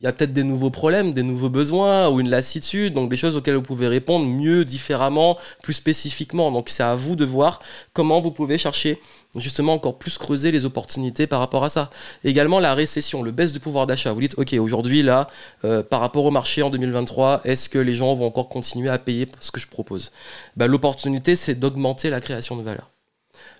il 0.00 0.06
y 0.06 0.08
a 0.08 0.12
peut-être 0.12 0.34
des 0.34 0.44
nouveaux 0.44 0.70
problèmes, 0.70 1.14
des 1.14 1.22
nouveaux 1.22 1.48
besoins 1.48 2.08
ou 2.10 2.20
une 2.20 2.28
lassitude, 2.28 2.92
donc 2.92 3.10
des 3.10 3.16
choses 3.16 3.36
auxquelles 3.36 3.54
vous 3.54 3.62
pouvez 3.62 3.88
répondre 3.88 4.26
mieux, 4.26 4.64
différemment, 4.64 5.38
plus 5.62 5.72
spécifiquement. 5.72 6.52
Donc 6.52 6.68
c'est 6.68 6.82
à 6.82 6.94
vous 6.94 7.16
de 7.16 7.24
voir 7.24 7.60
comment 7.94 8.20
vous 8.20 8.30
pouvez 8.30 8.58
chercher 8.58 9.00
justement 9.36 9.72
encore 9.72 9.98
plus 9.98 10.18
creuser 10.18 10.50
les 10.50 10.64
opportunités 10.64 11.26
par 11.26 11.40
rapport 11.40 11.64
à 11.64 11.68
ça. 11.68 11.90
Également 12.22 12.60
la 12.60 12.74
récession, 12.74 13.22
le 13.22 13.30
baisse 13.30 13.52
du 13.52 13.60
pouvoir 13.60 13.86
d'achat. 13.86 14.12
Vous 14.12 14.20
dites, 14.20 14.36
ok, 14.36 14.52
aujourd'hui 14.54 15.02
là, 15.02 15.28
euh, 15.64 15.82
par 15.82 16.00
rapport 16.00 16.26
au 16.26 16.30
marché 16.30 16.60
en 16.62 16.70
2023, 16.70 17.40
est-ce 17.44 17.68
que 17.68 17.78
les 17.78 17.94
gens 17.94 18.14
vont 18.14 18.26
encore 18.26 18.48
continuer 18.50 18.90
à 18.90 18.98
payer 18.98 19.28
ce 19.40 19.52
que 19.52 19.60
je 19.60 19.68
propose? 19.68 20.12
Bah, 20.56 20.66
L'opportunité, 20.66 21.34
c'est 21.34 21.54
d'augmenter 21.54 22.10
la 22.10 22.20
création 22.20 22.56
de 22.56 22.62
valeur. 22.62 22.90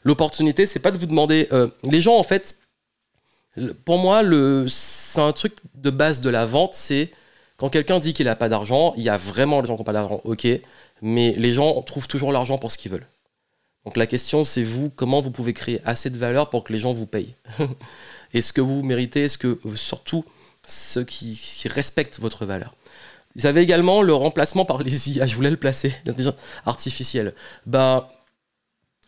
L'opportunité, 0.02 0.66
c'est 0.66 0.80
pas 0.80 0.90
de 0.90 0.98
vous 0.98 1.06
demander. 1.06 1.48
Euh, 1.52 1.68
les 1.84 2.00
gens, 2.00 2.16
en 2.16 2.22
fait, 2.22 2.56
pour 3.84 3.98
moi, 3.98 4.22
c'est 4.68 5.20
un 5.20 5.32
truc 5.32 5.54
de 5.74 5.90
base 5.90 6.20
de 6.20 6.30
la 6.30 6.46
vente, 6.46 6.74
c'est 6.74 7.10
quand 7.56 7.68
quelqu'un 7.68 8.00
dit 8.00 8.12
qu'il 8.12 8.26
n'a 8.26 8.36
pas 8.36 8.48
d'argent, 8.48 8.94
il 8.96 9.02
y 9.02 9.08
a 9.08 9.16
vraiment 9.16 9.62
des 9.62 9.68
gens 9.68 9.74
qui 9.74 9.80
n'ont 9.80 9.84
pas 9.84 9.92
d'argent, 9.92 10.20
ok, 10.24 10.46
mais 11.02 11.34
les 11.36 11.52
gens 11.52 11.80
trouvent 11.82 12.08
toujours 12.08 12.32
l'argent 12.32 12.58
pour 12.58 12.72
ce 12.72 12.78
qu'ils 12.78 12.90
veulent. 12.90 13.06
Donc 13.84 13.96
la 13.96 14.06
question, 14.06 14.44
c'est 14.44 14.62
vous, 14.62 14.90
comment 14.90 15.20
vous 15.20 15.30
pouvez 15.30 15.52
créer 15.52 15.80
assez 15.84 16.10
de 16.10 16.16
valeur 16.16 16.50
pour 16.50 16.64
que 16.64 16.72
les 16.72 16.78
gens 16.78 16.92
vous 16.92 17.06
payent? 17.06 17.34
Est-ce 18.34 18.52
que 18.52 18.60
vous 18.60 18.82
méritez? 18.82 19.24
Est-ce 19.24 19.38
que 19.38 19.58
surtout 19.76 20.24
ceux 20.66 21.04
qui, 21.04 21.38
respectent 21.66 22.18
votre 22.18 22.46
valeur? 22.46 22.74
Vous 23.36 23.46
avez 23.46 23.60
également 23.60 24.02
le 24.02 24.14
remplacement 24.14 24.64
par 24.64 24.82
les 24.82 25.10
IA, 25.10 25.26
je 25.28 25.36
voulais 25.36 25.50
le 25.50 25.56
placer, 25.56 25.94
l'intelligence 26.06 26.34
artificielle. 26.66 27.34
Ben, 27.66 28.06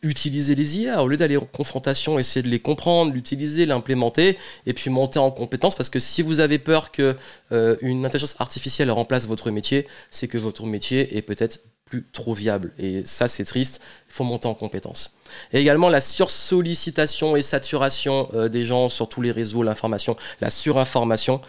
utilisez 0.08 0.54
les 0.54 0.78
IA 0.78 1.02
au 1.02 1.08
lieu 1.08 1.16
d'aller 1.16 1.36
en 1.36 1.44
confrontation, 1.44 2.18
essayez 2.18 2.42
de 2.42 2.48
les 2.48 2.60
comprendre, 2.60 3.12
l'utiliser, 3.12 3.66
l'implémenter 3.66 4.38
et 4.66 4.72
puis 4.72 4.90
monter 4.90 5.18
en 5.18 5.30
compétence 5.30 5.74
parce 5.74 5.88
que 5.88 5.98
si 5.98 6.22
vous 6.22 6.40
avez 6.40 6.58
peur 6.58 6.90
que 6.90 7.16
euh, 7.52 7.76
une 7.80 8.04
intelligence 8.04 8.36
artificielle 8.38 8.90
remplace 8.90 9.26
votre 9.26 9.50
métier, 9.50 9.86
c'est 10.10 10.28
que 10.28 10.38
votre 10.38 10.64
métier 10.66 11.16
est 11.16 11.22
peut-être 11.22 11.60
plus 11.84 12.04
trop 12.12 12.34
viable 12.34 12.72
et 12.78 13.04
ça 13.04 13.28
c'est 13.28 13.44
triste, 13.44 13.80
il 14.08 14.14
faut 14.14 14.24
monter 14.24 14.48
en 14.48 14.54
compétence. 14.54 15.16
Et 15.52 15.60
également 15.60 15.88
la 15.88 16.00
sursollicitation 16.00 17.36
et 17.36 17.42
saturation 17.42 18.28
euh, 18.34 18.48
des 18.48 18.64
gens 18.64 18.88
sur 18.88 19.08
tous 19.08 19.22
les 19.22 19.32
réseaux, 19.32 19.62
l'information, 19.62 20.16
la 20.40 20.50
surinformation, 20.50 21.40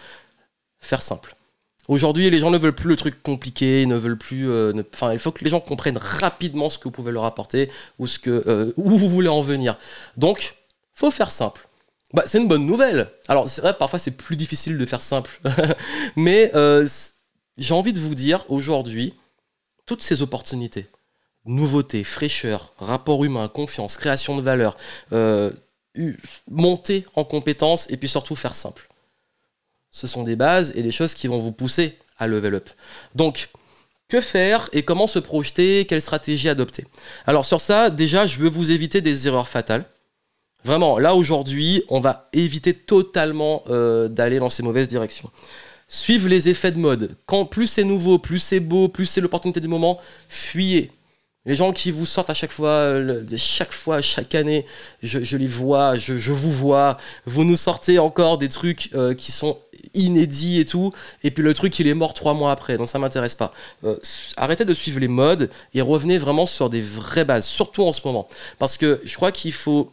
faire 0.79 1.01
simple. 1.01 1.36
Aujourd'hui, 1.87 2.29
les 2.29 2.39
gens 2.39 2.51
ne 2.51 2.57
veulent 2.57 2.75
plus 2.75 2.89
le 2.89 2.97
truc 2.97 3.23
compliqué, 3.23 3.85
ne 3.85 3.95
veulent 3.95 4.17
plus. 4.17 4.49
Euh, 4.49 4.73
enfin, 4.93 5.13
il 5.13 5.19
faut 5.19 5.31
que 5.31 5.43
les 5.43 5.49
gens 5.49 5.61
comprennent 5.61 5.97
rapidement 5.97 6.69
ce 6.69 6.77
que 6.77 6.85
vous 6.85 6.91
pouvez 6.91 7.13
leur 7.13 7.23
apporter 7.23 7.71
ou 7.97 8.07
ce 8.07 8.19
que, 8.19 8.43
euh, 8.47 8.73
où 8.75 8.97
vous 8.97 9.07
voulez 9.07 9.29
en 9.29 9.41
venir. 9.41 9.77
Donc, 10.17 10.55
faut 10.93 11.11
faire 11.11 11.31
simple. 11.31 11.67
Bah, 12.13 12.23
c'est 12.25 12.39
une 12.39 12.47
bonne 12.47 12.65
nouvelle. 12.65 13.09
Alors, 13.29 13.47
c'est 13.47 13.61
vrai, 13.61 13.73
parfois 13.73 13.99
c'est 13.99 14.17
plus 14.17 14.35
difficile 14.35 14.77
de 14.77 14.85
faire 14.85 15.01
simple, 15.01 15.39
mais 16.15 16.51
euh, 16.55 16.87
j'ai 17.57 17.73
envie 17.73 17.93
de 17.93 17.99
vous 17.99 18.15
dire 18.15 18.45
aujourd'hui, 18.49 19.13
toutes 19.85 20.01
ces 20.03 20.21
opportunités, 20.21 20.87
nouveautés, 21.45 22.03
fraîcheur, 22.03 22.73
rapport 22.77 23.23
humain, 23.23 23.47
confiance, 23.47 23.95
création 23.97 24.35
de 24.35 24.41
valeur, 24.41 24.75
monter 26.49 27.05
en 27.15 27.23
compétences 27.23 27.89
et 27.89 27.97
puis 27.97 28.09
surtout 28.09 28.35
faire 28.35 28.55
simple 28.55 28.89
ce 29.97 30.05
sont 30.05 30.21
des 30.21 30.35
bases 30.35 30.73
et 30.75 30.83
des 30.83 30.91
choses 30.91 31.15
qui 31.15 31.25
vont 31.25 31.39
vous 31.39 31.51
pousser 31.51 31.97
à 32.19 32.27
level 32.27 32.53
up. 32.53 32.69
Donc, 33.15 33.49
que 34.09 34.21
faire 34.21 34.69
et 34.71 34.83
comment 34.83 35.07
se 35.07 35.17
projeter? 35.17 35.85
Quelle 35.85 36.03
stratégie 36.03 36.49
adopter? 36.49 36.85
Alors 37.25 37.45
sur 37.45 37.59
ça, 37.59 37.89
déjà, 37.89 38.27
je 38.27 38.37
veux 38.37 38.47
vous 38.47 38.69
éviter 38.69 39.01
des 39.01 39.27
erreurs 39.27 39.47
fatales. 39.47 39.85
Vraiment, 40.63 40.99
là 40.99 41.15
aujourd'hui, 41.15 41.81
on 41.89 41.99
va 41.99 42.29
éviter 42.31 42.75
totalement 42.75 43.63
euh, 43.69 44.07
d'aller 44.07 44.37
dans 44.37 44.51
ces 44.51 44.61
mauvaises 44.61 44.87
directions. 44.87 45.31
Suivre 45.87 46.29
les 46.29 46.47
effets 46.47 46.71
de 46.71 46.77
mode. 46.77 47.15
Quand 47.25 47.45
plus 47.45 47.65
c'est 47.65 47.83
nouveau, 47.83 48.19
plus 48.19 48.37
c'est 48.37 48.59
beau, 48.59 48.89
plus 48.89 49.07
c'est 49.07 49.21
l'opportunité 49.21 49.59
du 49.61 49.67
moment, 49.67 49.99
fuyez. 50.29 50.91
Les 51.47 51.55
gens 51.55 51.71
qui 51.71 51.91
vous 51.91 52.05
sortent 52.05 52.29
à 52.29 52.33
chaque 52.33 52.51
fois, 52.51 52.93
chaque 53.37 53.71
fois, 53.71 54.01
chaque 54.01 54.35
année, 54.35 54.65
je, 55.01 55.37
les 55.37 55.47
vois, 55.47 55.95
je, 55.95 56.31
vous 56.31 56.51
vois, 56.51 56.97
vous 57.25 57.45
nous 57.45 57.55
sortez 57.55 57.99
encore 57.99 58.37
des 58.37 58.49
trucs 58.49 58.89
euh, 58.93 59.13
qui 59.13 59.31
sont 59.31 59.57
inédits 59.93 60.59
et 60.59 60.65
tout, 60.65 60.91
et 61.23 61.31
puis 61.31 61.43
le 61.43 61.53
truc 61.53 61.79
il 61.79 61.87
est 61.87 61.93
mort 61.93 62.13
trois 62.13 62.33
mois 62.33 62.51
après, 62.51 62.77
donc 62.77 62.89
ça 62.89 62.99
m'intéresse 62.99 63.35
pas. 63.35 63.53
Euh, 63.85 63.95
arrêtez 64.35 64.65
de 64.65 64.73
suivre 64.73 64.99
les 64.99 65.07
modes 65.07 65.49
et 65.73 65.81
revenez 65.81 66.17
vraiment 66.17 66.45
sur 66.45 66.69
des 66.69 66.81
vraies 66.81 67.25
bases, 67.25 67.45
surtout 67.45 67.83
en 67.83 67.93
ce 67.93 68.01
moment, 68.03 68.27
parce 68.59 68.77
que 68.77 69.01
je 69.05 69.15
crois 69.15 69.31
qu'il 69.31 69.53
faut 69.53 69.89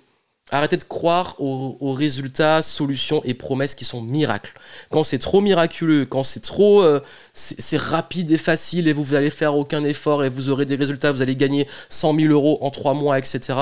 Arrêtez 0.54 0.76
de 0.76 0.84
croire 0.84 1.34
aux, 1.40 1.92
résultats, 1.92 2.62
solutions 2.62 3.20
et 3.24 3.34
promesses 3.34 3.74
qui 3.74 3.84
sont 3.84 4.00
miracles. 4.00 4.52
Quand 4.88 5.02
c'est 5.02 5.18
trop 5.18 5.40
miraculeux, 5.40 6.06
quand 6.06 6.22
c'est 6.22 6.42
trop 6.42 6.80
euh, 6.80 7.00
c'est 7.32 7.76
rapide 7.76 8.30
et 8.30 8.38
facile 8.38 8.86
et 8.86 8.92
vous, 8.92 9.02
vous 9.02 9.14
allez 9.14 9.30
faire 9.30 9.56
aucun 9.56 9.82
effort 9.82 10.22
et 10.22 10.28
vous 10.28 10.50
aurez 10.50 10.64
des 10.64 10.76
résultats, 10.76 11.10
vous 11.10 11.22
allez 11.22 11.34
gagner 11.34 11.66
100 11.88 12.14
000 12.14 12.32
euros 12.32 12.58
en 12.60 12.70
trois 12.70 12.94
mois, 12.94 13.18
etc. 13.18 13.58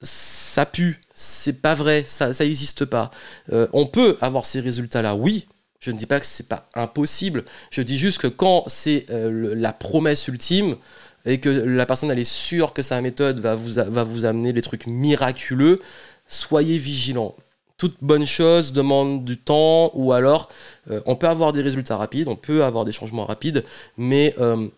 Ça 0.00 0.64
pue, 0.64 1.02
c'est 1.12 1.60
pas 1.60 1.74
vrai, 1.74 2.04
ça 2.06 2.30
n'existe 2.40 2.86
pas. 2.86 3.10
Euh, 3.52 3.68
on 3.74 3.84
peut 3.84 4.16
avoir 4.22 4.46
ces 4.46 4.60
résultats-là, 4.60 5.14
oui, 5.14 5.46
je 5.78 5.90
ne 5.90 5.98
dis 5.98 6.06
pas 6.06 6.20
que 6.20 6.26
c'est 6.26 6.48
pas 6.48 6.70
impossible. 6.74 7.44
Je 7.70 7.82
dis 7.82 7.98
juste 7.98 8.18
que 8.18 8.26
quand 8.28 8.64
c'est 8.66 9.04
euh, 9.10 9.54
la 9.54 9.74
promesse 9.74 10.26
ultime, 10.26 10.76
et 11.26 11.38
que 11.38 11.48
la 11.48 11.86
personne 11.86 12.10
est 12.10 12.24
sûre 12.24 12.72
que 12.72 12.82
sa 12.82 13.00
méthode 13.00 13.40
va 13.40 13.54
vous, 13.54 13.74
va 13.74 14.04
vous 14.04 14.24
amener 14.24 14.52
des 14.52 14.62
trucs 14.62 14.86
miraculeux, 14.86 15.80
soyez 16.26 16.78
vigilant. 16.78 17.34
Toute 17.76 17.96
bonne 18.00 18.26
chose 18.26 18.72
demande 18.72 19.24
du 19.24 19.36
temps 19.36 19.92
ou 19.94 20.12
alors 20.12 20.48
euh, 20.90 21.00
on 21.06 21.14
peut 21.14 21.28
avoir 21.28 21.52
des 21.52 21.62
résultats 21.62 21.96
rapides, 21.96 22.26
on 22.28 22.36
peut 22.36 22.64
avoir 22.64 22.84
des 22.84 22.92
changements 22.92 23.24
rapides, 23.24 23.64
mais 23.96 24.34
euh, 24.40 24.68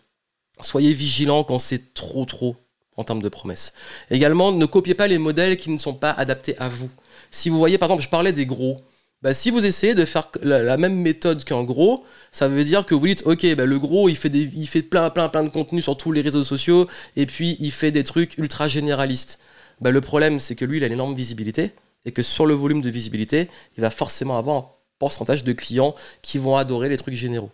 soyez 0.61 0.93
vigilant 0.93 1.43
quand 1.43 1.57
c'est 1.57 1.93
trop 1.93 2.25
trop 2.25 2.55
en 2.97 3.03
termes 3.03 3.21
de 3.21 3.29
promesses. 3.29 3.73
Également, 4.09 4.51
ne 4.51 4.65
copiez 4.65 4.93
pas 4.93 5.07
les 5.07 5.17
modèles 5.17 5.57
qui 5.57 5.71
ne 5.71 5.77
sont 5.77 5.93
pas 5.93 6.11
adaptés 6.11 6.57
à 6.59 6.69
vous. 6.69 6.91
Si 7.31 7.49
vous 7.49 7.57
voyez, 7.57 7.77
par 7.77 7.87
exemple, 7.87 8.03
je 8.03 8.09
parlais 8.09 8.33
des 8.33 8.45
gros. 8.45 8.77
Bah, 9.21 9.35
si 9.35 9.51
vous 9.51 9.63
essayez 9.65 9.93
de 9.93 10.03
faire 10.03 10.31
la, 10.41 10.77
même 10.77 10.95
méthode 10.95 11.43
qu'un 11.43 11.63
gros, 11.63 12.03
ça 12.31 12.47
veut 12.47 12.63
dire 12.63 12.85
que 12.87 12.95
vous 12.95 13.05
dites, 13.05 13.21
ok, 13.27 13.55
bah, 13.55 13.65
le 13.65 13.77
gros, 13.77 14.09
il 14.09 14.17
fait, 14.17 14.29
des, 14.29 14.49
il 14.55 14.67
fait 14.67 14.81
plein, 14.81 15.11
plein, 15.11 15.29
plein 15.29 15.43
de 15.43 15.49
contenu 15.49 15.81
sur 15.81 15.95
tous 15.95 16.11
les 16.11 16.21
réseaux 16.21 16.43
sociaux, 16.43 16.87
et 17.15 17.27
puis 17.27 17.55
il 17.59 17.71
fait 17.71 17.91
des 17.91 18.03
trucs 18.03 18.37
ultra 18.39 18.67
généralistes. 18.67 19.39
Bah, 19.79 19.91
le 19.91 20.01
problème, 20.01 20.39
c'est 20.39 20.55
que 20.55 20.65
lui, 20.65 20.77
il 20.77 20.83
a 20.83 20.87
une 20.87 20.93
énorme 20.93 21.13
visibilité, 21.13 21.73
et 22.05 22.11
que 22.11 22.23
sur 22.23 22.47
le 22.47 22.55
volume 22.55 22.81
de 22.81 22.89
visibilité, 22.89 23.47
il 23.77 23.81
va 23.81 23.91
forcément 23.91 24.39
avoir 24.39 24.57
un 24.57 24.69
pourcentage 24.97 25.43
de 25.43 25.53
clients 25.53 25.93
qui 26.23 26.39
vont 26.39 26.55
adorer 26.57 26.89
les 26.89 26.97
trucs 26.97 27.13
généraux. 27.13 27.51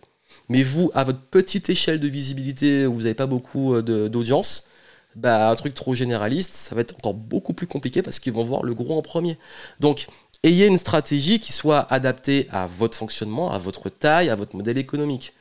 Mais 0.48 0.62
vous, 0.62 0.90
à 0.94 1.04
votre 1.04 1.20
petite 1.20 1.68
échelle 1.68 2.00
de 2.00 2.08
visibilité, 2.08 2.86
où 2.86 2.94
vous 2.94 3.02
n'avez 3.02 3.14
pas 3.14 3.26
beaucoup 3.26 3.74
euh, 3.74 4.08
d'audience, 4.08 4.68
bah, 5.16 5.50
un 5.50 5.54
truc 5.56 5.74
trop 5.74 5.94
généraliste, 5.94 6.52
ça 6.52 6.74
va 6.74 6.80
être 6.82 6.94
encore 6.96 7.14
beaucoup 7.14 7.52
plus 7.52 7.66
compliqué 7.66 8.02
parce 8.02 8.18
qu'ils 8.20 8.32
vont 8.32 8.44
voir 8.44 8.62
le 8.62 8.74
gros 8.74 8.96
en 8.96 9.02
premier. 9.02 9.38
Donc, 9.80 10.06
ayez 10.42 10.66
une 10.66 10.78
stratégie 10.78 11.40
qui 11.40 11.52
soit 11.52 11.86
adaptée 11.92 12.48
à 12.50 12.66
votre 12.66 12.96
fonctionnement, 12.96 13.50
à 13.50 13.58
votre 13.58 13.88
taille, 13.88 14.30
à 14.30 14.36
votre 14.36 14.56
modèle 14.56 14.78
économique. 14.78 15.34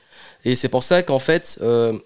Et 0.46 0.56
c'est 0.56 0.70
pour 0.70 0.84
ça 0.84 1.04
qu'en 1.04 1.20
fait, 1.20 1.60
euh, 1.62 1.98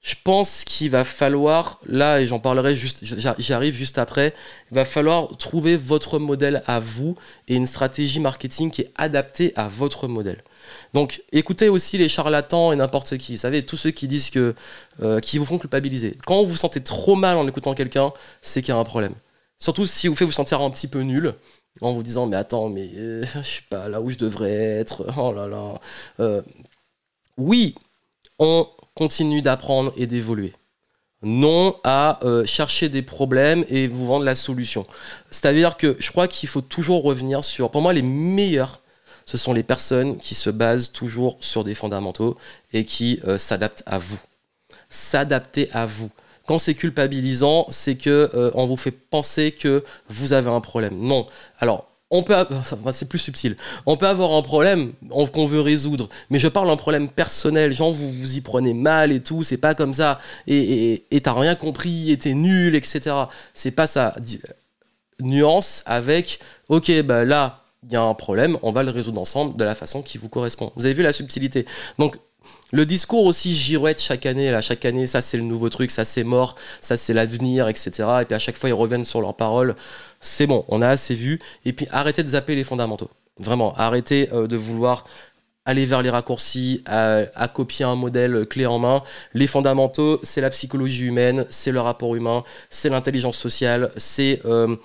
je 0.00 0.14
pense 0.24 0.64
qu'il 0.64 0.90
va 0.90 1.04
falloir, 1.04 1.78
là, 1.86 2.20
et 2.20 2.26
j'en 2.26 2.38
parlerai 2.38 2.74
juste, 2.74 3.00
j'arrive 3.38 3.74
juste 3.74 3.98
après, 3.98 4.34
il 4.70 4.74
va 4.74 4.86
falloir 4.86 5.36
trouver 5.36 5.76
votre 5.76 6.18
modèle 6.18 6.62
à 6.66 6.80
vous 6.80 7.16
et 7.48 7.54
une 7.54 7.66
stratégie 7.66 8.18
marketing 8.18 8.70
qui 8.70 8.80
est 8.82 8.92
adaptée 8.96 9.52
à 9.56 9.68
votre 9.68 10.08
modèle. 10.08 10.42
Donc, 10.94 11.22
écoutez 11.32 11.68
aussi 11.68 11.98
les 11.98 12.08
charlatans 12.08 12.72
et 12.72 12.76
n'importe 12.76 13.18
qui. 13.18 13.32
Vous 13.32 13.38
savez, 13.38 13.64
tous 13.66 13.76
ceux 13.76 13.90
qui 13.90 14.08
disent 14.08 14.30
que, 14.30 14.54
euh, 15.02 15.20
qui 15.20 15.36
vous 15.36 15.44
font 15.44 15.58
culpabiliser. 15.58 16.16
Quand 16.26 16.42
vous 16.42 16.50
vous 16.50 16.56
sentez 16.56 16.80
trop 16.80 17.14
mal 17.14 17.36
en 17.36 17.46
écoutant 17.46 17.74
quelqu'un, 17.74 18.12
c'est 18.40 18.62
qu'il 18.62 18.72
y 18.72 18.76
a 18.76 18.80
un 18.80 18.84
problème. 18.84 19.14
Surtout 19.58 19.84
si 19.84 20.08
vous 20.08 20.16
fait 20.16 20.24
vous 20.24 20.32
sentir 20.32 20.62
un 20.62 20.70
petit 20.70 20.88
peu 20.88 21.00
nul 21.00 21.34
en 21.80 21.92
vous 21.92 22.02
disant 22.02 22.26
mais 22.26 22.36
attends 22.36 22.68
mais 22.68 22.90
euh, 22.96 23.24
je 23.34 23.42
suis 23.42 23.62
pas 23.62 23.88
là 23.88 24.00
où 24.00 24.10
je 24.10 24.16
devrais 24.16 24.52
être 24.52 25.06
oh 25.16 25.32
là 25.32 25.46
là 25.46 25.74
euh, 26.20 26.42
oui 27.36 27.74
on 28.38 28.66
continue 28.94 29.42
d'apprendre 29.42 29.92
et 29.96 30.06
d'évoluer. 30.06 30.54
Non 31.22 31.76
à 31.84 32.18
euh, 32.24 32.46
chercher 32.46 32.88
des 32.88 33.02
problèmes 33.02 33.64
et 33.68 33.86
vous 33.86 34.06
vendre 34.06 34.24
la 34.24 34.34
solution. 34.34 34.86
C'est 35.30 35.44
à 35.44 35.52
dire 35.52 35.76
que 35.76 35.94
je 35.98 36.10
crois 36.10 36.26
qu'il 36.26 36.48
faut 36.48 36.62
toujours 36.62 37.02
revenir 37.02 37.44
sur 37.44 37.70
pour 37.70 37.82
moi 37.82 37.92
les 37.92 38.02
meilleurs 38.02 38.80
ce 39.26 39.36
sont 39.36 39.52
les 39.52 39.62
personnes 39.62 40.16
qui 40.16 40.34
se 40.34 40.50
basent 40.50 40.90
toujours 40.90 41.36
sur 41.40 41.62
des 41.62 41.74
fondamentaux 41.74 42.36
et 42.72 42.84
qui 42.84 43.20
s'adaptent 43.38 43.84
à 43.86 43.98
vous. 43.98 44.18
S'adapter 44.88 45.70
à 45.72 45.86
vous 45.86 46.10
quand 46.50 46.58
c'est 46.58 46.74
culpabilisant, 46.74 47.66
c'est 47.68 47.94
que 47.94 48.28
euh, 48.34 48.50
on 48.54 48.66
vous 48.66 48.76
fait 48.76 48.90
penser 48.90 49.52
que 49.52 49.84
vous 50.08 50.32
avez 50.32 50.50
un 50.50 50.60
problème. 50.60 50.98
Non. 50.98 51.26
Alors, 51.60 51.86
on 52.10 52.24
peut, 52.24 52.34
c'est 52.90 53.08
plus 53.08 53.20
subtil. 53.20 53.56
On 53.86 53.96
peut 53.96 54.08
avoir 54.08 54.32
un 54.32 54.42
problème 54.42 54.90
qu'on 55.32 55.46
veut 55.46 55.60
résoudre, 55.60 56.08
mais 56.28 56.40
je 56.40 56.48
parle 56.48 56.66
d'un 56.66 56.76
problème 56.76 57.08
personnel. 57.08 57.70
Genre, 57.70 57.92
vous 57.92 58.10
vous 58.10 58.36
y 58.36 58.40
prenez 58.40 58.74
mal 58.74 59.12
et 59.12 59.20
tout, 59.20 59.44
c'est 59.44 59.58
pas 59.58 59.76
comme 59.76 59.94
ça. 59.94 60.18
Et 60.48 61.20
t'as 61.22 61.34
rien 61.34 61.54
compris, 61.54 62.10
et 62.10 62.18
t'es 62.18 62.34
nul, 62.34 62.74
etc. 62.74 63.14
C'est 63.54 63.70
pas 63.70 63.86
ça. 63.86 64.16
Nuance 65.20 65.84
avec, 65.86 66.40
ok, 66.68 67.02
bah 67.02 67.24
là, 67.24 67.62
il 67.84 67.92
y 67.92 67.96
a 67.96 68.02
un 68.02 68.14
problème, 68.14 68.58
on 68.62 68.72
va 68.72 68.82
le 68.82 68.90
résoudre 68.90 69.20
ensemble 69.20 69.56
de 69.56 69.62
la 69.62 69.76
façon 69.76 70.02
qui 70.02 70.18
vous 70.18 70.28
correspond. 70.28 70.72
Vous 70.74 70.84
avez 70.84 70.94
vu 70.94 71.04
la 71.04 71.12
subtilité. 71.12 71.64
Donc, 72.00 72.16
le 72.72 72.86
discours 72.86 73.24
aussi 73.24 73.54
girouette 73.54 74.00
chaque 74.00 74.26
année, 74.26 74.50
là, 74.50 74.60
chaque 74.60 74.84
année, 74.84 75.06
ça 75.06 75.20
c'est 75.20 75.36
le 75.36 75.42
nouveau 75.42 75.68
truc, 75.68 75.90
ça 75.90 76.04
c'est 76.04 76.24
mort, 76.24 76.54
ça 76.80 76.96
c'est 76.96 77.14
l'avenir, 77.14 77.68
etc. 77.68 77.90
Et 78.22 78.24
puis 78.24 78.34
à 78.34 78.38
chaque 78.38 78.56
fois 78.56 78.68
ils 78.68 78.74
reviennent 78.74 79.04
sur 79.04 79.20
leurs 79.20 79.34
paroles. 79.34 79.74
C'est 80.20 80.46
bon, 80.46 80.64
on 80.68 80.82
a 80.82 80.88
assez 80.88 81.14
vu. 81.14 81.40
Et 81.64 81.72
puis 81.72 81.86
arrêtez 81.90 82.22
de 82.22 82.28
zapper 82.28 82.54
les 82.54 82.64
fondamentaux. 82.64 83.10
Vraiment, 83.38 83.74
arrêtez 83.76 84.28
euh, 84.32 84.46
de 84.46 84.56
vouloir 84.56 85.04
aller 85.64 85.84
vers 85.84 86.02
les 86.02 86.10
raccourcis, 86.10 86.82
à, 86.86 87.48
copier 87.48 87.84
un 87.84 87.94
modèle 87.94 88.46
clé 88.46 88.66
en 88.66 88.78
main. 88.78 89.02
Les 89.34 89.46
fondamentaux, 89.46 90.18
c'est 90.22 90.40
la 90.40 90.50
psychologie 90.50 91.04
humaine, 91.04 91.46
c'est 91.50 91.70
le 91.70 91.80
rapport 91.80 92.14
humain, 92.14 92.44
c'est 92.70 92.88
l'intelligence 92.88 93.36
sociale, 93.36 93.90
c'est 93.96 94.40
euh, 94.46 94.76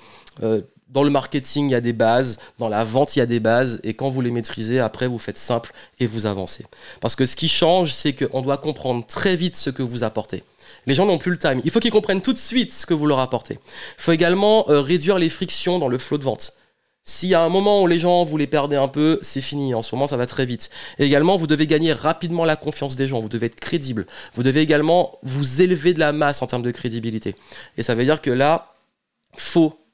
euh, 0.44 0.62
dans 0.88 1.04
le 1.04 1.10
marketing, 1.10 1.70
il 1.70 1.72
y 1.72 1.76
a 1.76 1.82
des 1.82 1.94
bases, 1.94 2.40
dans 2.60 2.70
la 2.70 2.84
vente, 2.84 3.16
il 3.16 3.20
y 3.20 3.22
a 3.22 3.26
des 3.26 3.40
bases, 3.40 3.80
et 3.84 3.94
quand 3.94 4.10
vous 4.10 4.22
les 4.22 4.32
maîtrisez, 4.32 4.80
après, 4.80 5.08
vous 5.08 5.20
faites 5.20 5.38
simple 5.38 5.74
et 6.00 6.06
vous 6.06 6.26
avancez. 6.26 6.66
Parce 7.02 7.16
que 7.16 7.26
ce 7.26 7.36
qui 7.36 7.48
change, 7.48 7.92
c'est 7.92 8.14
qu'on 8.14 8.42
doit 8.42 8.58
comprendre 8.58 9.06
très 9.06 9.36
vite 9.36 9.56
ce 9.56 9.70
que 9.70 9.84
vous 9.84 10.04
apportez. 10.04 10.44
Les 10.86 10.96
gens 10.96 11.06
n'ont 11.06 11.18
plus 11.18 11.32
le 11.32 11.38
time. 11.38 11.62
Il 11.64 11.72
faut 11.72 11.80
qu'ils 11.80 11.92
comprennent 11.92 12.22
tout 12.22 12.34
de 12.34 12.40
suite 12.40 12.74
ce 12.74 12.86
que 12.86 12.94
vous 12.94 13.08
leur 13.08 13.20
apportez. 13.20 13.60
Il 13.98 14.02
faut 14.02 14.12
également 14.12 14.70
euh, 14.70 14.82
réduire 14.82 15.18
les 15.18 15.30
frictions 15.30 15.80
dans 15.80 15.88
le 15.88 15.98
flot 15.98 16.18
de 16.18 16.24
vente. 16.24 16.56
S'il 17.04 17.30
y 17.30 17.36
a 17.36 17.42
un 17.42 17.50
moment 17.50 17.84
où 17.84 17.88
les 17.88 18.00
gens, 18.00 18.24
vous 18.24 18.38
les 18.38 18.48
perdez 18.48 18.76
un 18.76 18.88
peu, 18.88 19.20
c'est 19.22 19.42
fini. 19.42 19.76
En 19.76 19.84
ce 19.84 19.94
moment, 19.94 20.08
ça 20.08 20.18
va 20.18 20.26
très 20.26 20.46
vite. 20.46 20.72
Et 20.98 21.06
également, 21.06 21.38
vous 21.38 21.46
devez 21.46 21.68
gagner 21.68 21.94
rapidement 21.94 22.46
la 22.46 22.56
confiance 22.56 22.96
des 22.96 23.06
gens. 23.06 23.22
Vous 23.22 23.30
devez 23.30 23.46
être 23.46 23.60
crédible. 23.60 24.08
Vous 24.34 24.42
devez 24.42 24.62
également 24.62 25.20
vous 25.22 25.62
élever 25.62 25.94
de 25.94 26.00
la 26.00 26.14
masse 26.14 26.42
en 26.42 26.48
termes 26.48 26.64
de 26.64 26.72
crédibilité. 26.72 27.36
Et 27.78 27.84
ça 27.84 27.94
veut 27.94 28.06
dire 28.06 28.22
que 28.22 28.32
là, 28.32 28.74
faut 29.36 29.85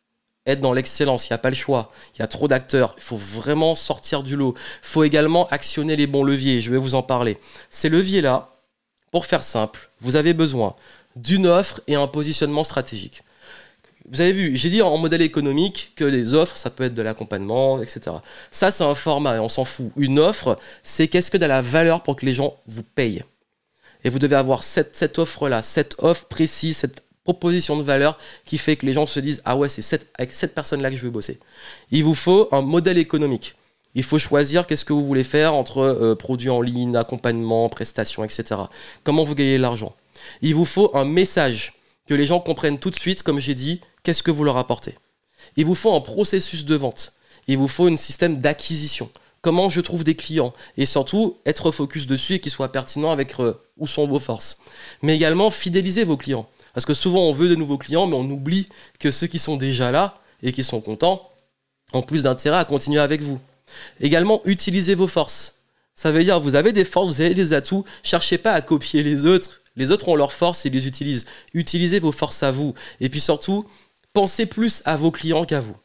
être 0.45 0.61
dans 0.61 0.73
l'excellence. 0.73 1.27
Il 1.27 1.33
n'y 1.33 1.35
a 1.35 1.39
pas 1.39 1.49
le 1.49 1.55
choix. 1.55 1.91
Il 2.15 2.19
y 2.19 2.21
a 2.21 2.27
trop 2.27 2.47
d'acteurs. 2.47 2.93
Il 2.97 3.03
faut 3.03 3.17
vraiment 3.17 3.75
sortir 3.75 4.23
du 4.23 4.35
lot. 4.35 4.55
Il 4.57 4.87
faut 4.87 5.03
également 5.03 5.47
actionner 5.49 5.95
les 5.95 6.07
bons 6.07 6.23
leviers. 6.23 6.61
Je 6.61 6.71
vais 6.71 6.77
vous 6.77 6.95
en 6.95 7.03
parler. 7.03 7.37
Ces 7.69 7.89
leviers-là, 7.89 8.49
pour 9.11 9.25
faire 9.25 9.43
simple, 9.43 9.89
vous 9.99 10.15
avez 10.15 10.33
besoin 10.33 10.75
d'une 11.15 11.47
offre 11.47 11.81
et 11.87 11.95
un 11.95 12.07
positionnement 12.07 12.63
stratégique. 12.63 13.23
Vous 14.09 14.19
avez 14.19 14.33
vu, 14.33 14.57
j'ai 14.57 14.69
dit 14.69 14.81
en 14.81 14.97
modèle 14.97 15.21
économique 15.21 15.93
que 15.95 16.03
les 16.03 16.33
offres, 16.33 16.57
ça 16.57 16.69
peut 16.69 16.85
être 16.85 16.93
de 16.93 17.01
l'accompagnement, 17.01 17.81
etc. 17.81 18.17
Ça, 18.49 18.71
c'est 18.71 18.83
un 18.83 18.95
format 18.95 19.35
et 19.35 19.39
on 19.39 19.47
s'en 19.47 19.63
fout. 19.63 19.91
Une 19.95 20.19
offre, 20.19 20.57
c'est 20.83 21.07
qu'est-ce 21.07 21.29
que 21.29 21.37
de 21.37 21.45
la 21.45 21.61
valeur 21.61 22.01
pour 22.03 22.15
que 22.15 22.25
les 22.25 22.33
gens 22.33 22.57
vous 22.65 22.83
payent. 22.83 23.23
Et 24.03 24.09
vous 24.09 24.19
devez 24.19 24.35
avoir 24.35 24.63
cette, 24.63 25.19
offre-là, 25.19 25.61
cette 25.61 25.95
offre 25.99 26.25
précise, 26.25 26.77
cette 26.77 27.03
proposition 27.23 27.77
de 27.77 27.83
valeur 27.83 28.17
qui 28.45 28.57
fait 28.57 28.75
que 28.75 28.85
les 28.85 28.93
gens 28.93 29.05
se 29.05 29.19
disent 29.19 29.41
Ah 29.45 29.55
ouais, 29.55 29.69
c'est 29.69 30.07
avec 30.17 30.31
cette 30.33 30.55
personne-là 30.55 30.89
que 30.89 30.97
je 30.97 31.01
veux 31.01 31.09
bosser. 31.09 31.39
Il 31.91 32.03
vous 32.03 32.15
faut 32.15 32.47
un 32.51 32.61
modèle 32.61 32.97
économique. 32.97 33.55
Il 33.93 34.03
faut 34.03 34.19
choisir 34.19 34.67
qu'est-ce 34.67 34.85
que 34.85 34.93
vous 34.93 35.05
voulez 35.05 35.23
faire 35.23 35.53
entre 35.53 35.79
euh, 35.79 36.15
produits 36.15 36.49
en 36.49 36.61
ligne, 36.61 36.95
accompagnement, 36.95 37.67
prestations, 37.69 38.23
etc. 38.23 38.61
Comment 39.03 39.23
vous 39.23 39.35
gagnez 39.35 39.57
l'argent? 39.57 39.95
Il 40.41 40.55
vous 40.55 40.65
faut 40.65 40.95
un 40.95 41.05
message 41.05 41.73
que 42.07 42.13
les 42.13 42.25
gens 42.25 42.39
comprennent 42.39 42.79
tout 42.79 42.89
de 42.89 42.95
suite, 42.95 43.23
comme 43.23 43.39
j'ai 43.39 43.55
dit, 43.55 43.81
qu'est-ce 44.03 44.23
que 44.23 44.31
vous 44.31 44.43
leur 44.43 44.57
apportez. 44.57 44.95
Il 45.57 45.65
vous 45.65 45.75
faut 45.75 45.93
un 45.93 46.01
processus 46.01 46.65
de 46.65 46.75
vente. 46.75 47.13
Il 47.47 47.57
vous 47.57 47.67
faut 47.67 47.87
un 47.87 47.97
système 47.97 48.39
d'acquisition. 48.39 49.09
Comment 49.41 49.69
je 49.69 49.81
trouve 49.81 50.03
des 50.03 50.15
clients? 50.15 50.53
Et 50.77 50.85
surtout 50.85 51.37
être 51.45 51.71
focus 51.71 52.05
dessus 52.05 52.35
et 52.35 52.39
qu'ils 52.39 52.51
soient 52.51 52.71
pertinents 52.71 53.11
avec 53.11 53.39
euh, 53.39 53.53
où 53.77 53.87
sont 53.87 54.05
vos 54.05 54.19
forces. 54.19 54.59
Mais 55.01 55.15
également 55.15 55.49
fidéliser 55.49 56.03
vos 56.03 56.17
clients. 56.17 56.47
Parce 56.73 56.85
que 56.85 56.93
souvent 56.93 57.21
on 57.21 57.33
veut 57.33 57.49
de 57.49 57.55
nouveaux 57.55 57.77
clients, 57.77 58.07
mais 58.07 58.15
on 58.15 58.29
oublie 58.29 58.67
que 58.99 59.11
ceux 59.11 59.27
qui 59.27 59.39
sont 59.39 59.57
déjà 59.57 59.91
là 59.91 60.19
et 60.43 60.51
qui 60.53 60.63
sont 60.63 60.81
contents 60.81 61.29
ont 61.93 62.01
plus 62.01 62.23
d'intérêt 62.23 62.57
à 62.57 62.65
continuer 62.65 62.99
avec 62.99 63.21
vous. 63.21 63.39
Également, 63.99 64.41
utilisez 64.45 64.95
vos 64.95 65.07
forces. 65.07 65.55
Ça 65.95 66.11
veut 66.11 66.23
dire, 66.23 66.39
vous 66.39 66.55
avez 66.55 66.73
des 66.73 66.85
forces, 66.85 67.15
vous 67.15 67.21
avez 67.21 67.33
des 67.33 67.53
atouts, 67.53 67.85
cherchez 68.03 68.37
pas 68.37 68.53
à 68.53 68.61
copier 68.61 69.03
les 69.03 69.25
autres. 69.25 69.61
Les 69.75 69.91
autres 69.91 70.09
ont 70.09 70.15
leurs 70.15 70.33
forces 70.33 70.65
et 70.65 70.69
les 70.69 70.87
utilisent. 70.87 71.25
Utilisez 71.53 71.99
vos 71.99 72.11
forces 72.11 72.43
à 72.43 72.51
vous. 72.51 72.73
Et 72.99 73.09
puis 73.09 73.19
surtout, 73.19 73.65
pensez 74.13 74.45
plus 74.45 74.81
à 74.85 74.95
vos 74.95 75.11
clients 75.11 75.45
qu'à 75.45 75.61
vous. 75.61 75.75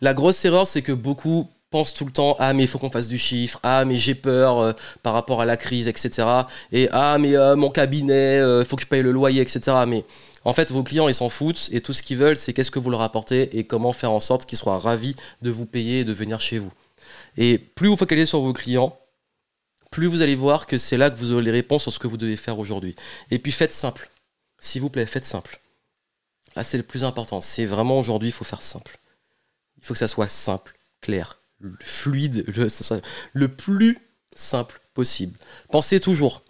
La 0.00 0.14
grosse 0.14 0.44
erreur, 0.44 0.66
c'est 0.66 0.82
que 0.82 0.92
beaucoup 0.92 1.48
pensent 1.70 1.94
tout 1.94 2.04
le 2.04 2.10
temps 2.12 2.36
ah 2.38 2.52
mais 2.52 2.64
il 2.64 2.68
faut 2.68 2.78
qu'on 2.78 2.90
fasse 2.90 3.08
du 3.08 3.18
chiffre. 3.18 3.60
Ah 3.62 3.84
mais 3.84 3.96
j'ai 3.96 4.14
peur 4.14 4.58
euh, 4.58 4.72
par 5.02 5.14
rapport 5.14 5.40
à 5.40 5.44
la 5.44 5.56
crise 5.56 5.88
etc 5.88 6.26
et 6.72 6.88
ah 6.92 7.16
mais 7.18 7.36
euh, 7.36 7.56
mon 7.56 7.70
cabinet 7.70 8.36
il 8.36 8.42
euh, 8.42 8.64
faut 8.64 8.76
que 8.76 8.82
je 8.82 8.88
paye 8.88 9.02
le 9.02 9.12
loyer 9.12 9.40
etc 9.40 9.60
mais 9.86 10.04
en 10.44 10.52
fait 10.52 10.70
vos 10.70 10.82
clients 10.82 11.08
ils 11.08 11.14
s'en 11.14 11.28
foutent 11.28 11.68
et 11.72 11.80
tout 11.80 11.92
ce 11.92 12.02
qu'ils 12.02 12.18
veulent 12.18 12.36
c'est 12.36 12.52
qu'est-ce 12.52 12.70
que 12.70 12.78
vous 12.78 12.90
leur 12.90 13.02
apportez 13.02 13.56
et 13.56 13.64
comment 13.64 13.92
faire 13.92 14.10
en 14.10 14.20
sorte 14.20 14.46
qu'ils 14.46 14.58
soient 14.58 14.78
ravis 14.78 15.14
de 15.42 15.50
vous 15.50 15.66
payer 15.66 16.00
et 16.00 16.04
de 16.04 16.12
venir 16.12 16.40
chez 16.40 16.58
vous. 16.58 16.72
Et 17.36 17.58
plus 17.58 17.88
vous 17.88 17.96
focalisez 17.96 18.26
sur 18.26 18.40
vos 18.40 18.52
clients 18.52 18.96
plus 19.90 20.06
vous 20.06 20.22
allez 20.22 20.36
voir 20.36 20.66
que 20.66 20.78
c'est 20.78 20.96
là 20.96 21.10
que 21.10 21.16
vous 21.16 21.32
aurez 21.32 21.42
les 21.42 21.50
réponses 21.50 21.82
sur 21.82 21.92
ce 21.92 21.98
que 21.98 22.06
vous 22.06 22.16
devez 22.16 22.36
faire 22.36 22.60
aujourd'hui. 22.60 22.94
Et 23.32 23.40
puis 23.40 23.50
faites 23.50 23.72
simple. 23.72 24.08
S'il 24.60 24.80
vous 24.82 24.90
plaît 24.90 25.06
faites 25.06 25.26
simple. 25.26 25.60
Là 26.56 26.64
c'est 26.64 26.76
le 26.76 26.84
plus 26.84 27.04
important. 27.04 27.40
C'est 27.40 27.66
vraiment 27.66 27.98
aujourd'hui 27.98 28.28
il 28.28 28.32
faut 28.32 28.44
faire 28.44 28.62
simple. 28.62 28.98
Il 29.78 29.84
faut 29.84 29.94
que 29.94 29.98
ça 29.98 30.08
soit 30.08 30.28
simple 30.28 30.78
clair 31.00 31.39
fluide, 31.80 32.44
le, 33.34 33.48
plus 33.48 33.98
simple 34.34 34.80
possible. 34.94 35.36
Pensez 35.70 36.00
toujours, 36.00 36.42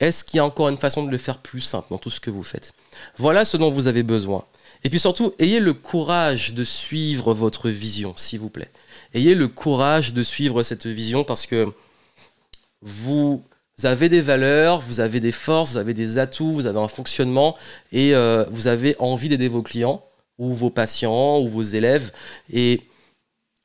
est-ce 0.00 0.24
qu'il 0.24 0.38
y 0.38 0.40
a 0.40 0.44
encore 0.44 0.68
une 0.68 0.78
façon 0.78 1.04
de 1.04 1.10
le 1.10 1.18
faire 1.18 1.38
plus 1.38 1.60
simple 1.60 1.88
dans 1.90 1.98
tout 1.98 2.10
ce 2.10 2.20
que 2.20 2.30
vous 2.30 2.42
faites? 2.42 2.72
Voilà 3.16 3.44
ce 3.44 3.56
dont 3.56 3.70
vous 3.70 3.86
avez 3.86 4.02
besoin. 4.02 4.44
Et 4.84 4.90
puis 4.90 5.00
surtout, 5.00 5.34
ayez 5.38 5.60
le 5.60 5.74
courage 5.74 6.54
de 6.54 6.64
suivre 6.64 7.34
votre 7.34 7.68
vision, 7.68 8.14
s'il 8.16 8.40
vous 8.40 8.50
plaît. 8.50 8.70
Ayez 9.14 9.34
le 9.34 9.48
courage 9.48 10.12
de 10.12 10.22
suivre 10.22 10.62
cette 10.62 10.86
vision 10.86 11.24
parce 11.24 11.46
que 11.46 11.72
vous 12.82 13.42
avez 13.82 14.08
des 14.08 14.20
valeurs, 14.20 14.80
vous 14.80 15.00
avez 15.00 15.20
des 15.20 15.32
forces, 15.32 15.72
vous 15.72 15.76
avez 15.78 15.94
des 15.94 16.18
atouts, 16.18 16.52
vous 16.52 16.66
avez 16.66 16.78
un 16.78 16.88
fonctionnement 16.88 17.56
et 17.92 18.14
euh, 18.14 18.44
vous 18.50 18.66
avez 18.68 18.94
envie 18.98 19.28
d'aider 19.28 19.48
vos 19.48 19.62
clients 19.62 20.04
ou 20.38 20.54
vos 20.54 20.70
patients 20.70 21.40
ou 21.40 21.48
vos 21.48 21.62
élèves. 21.62 22.12
Et 22.52 22.82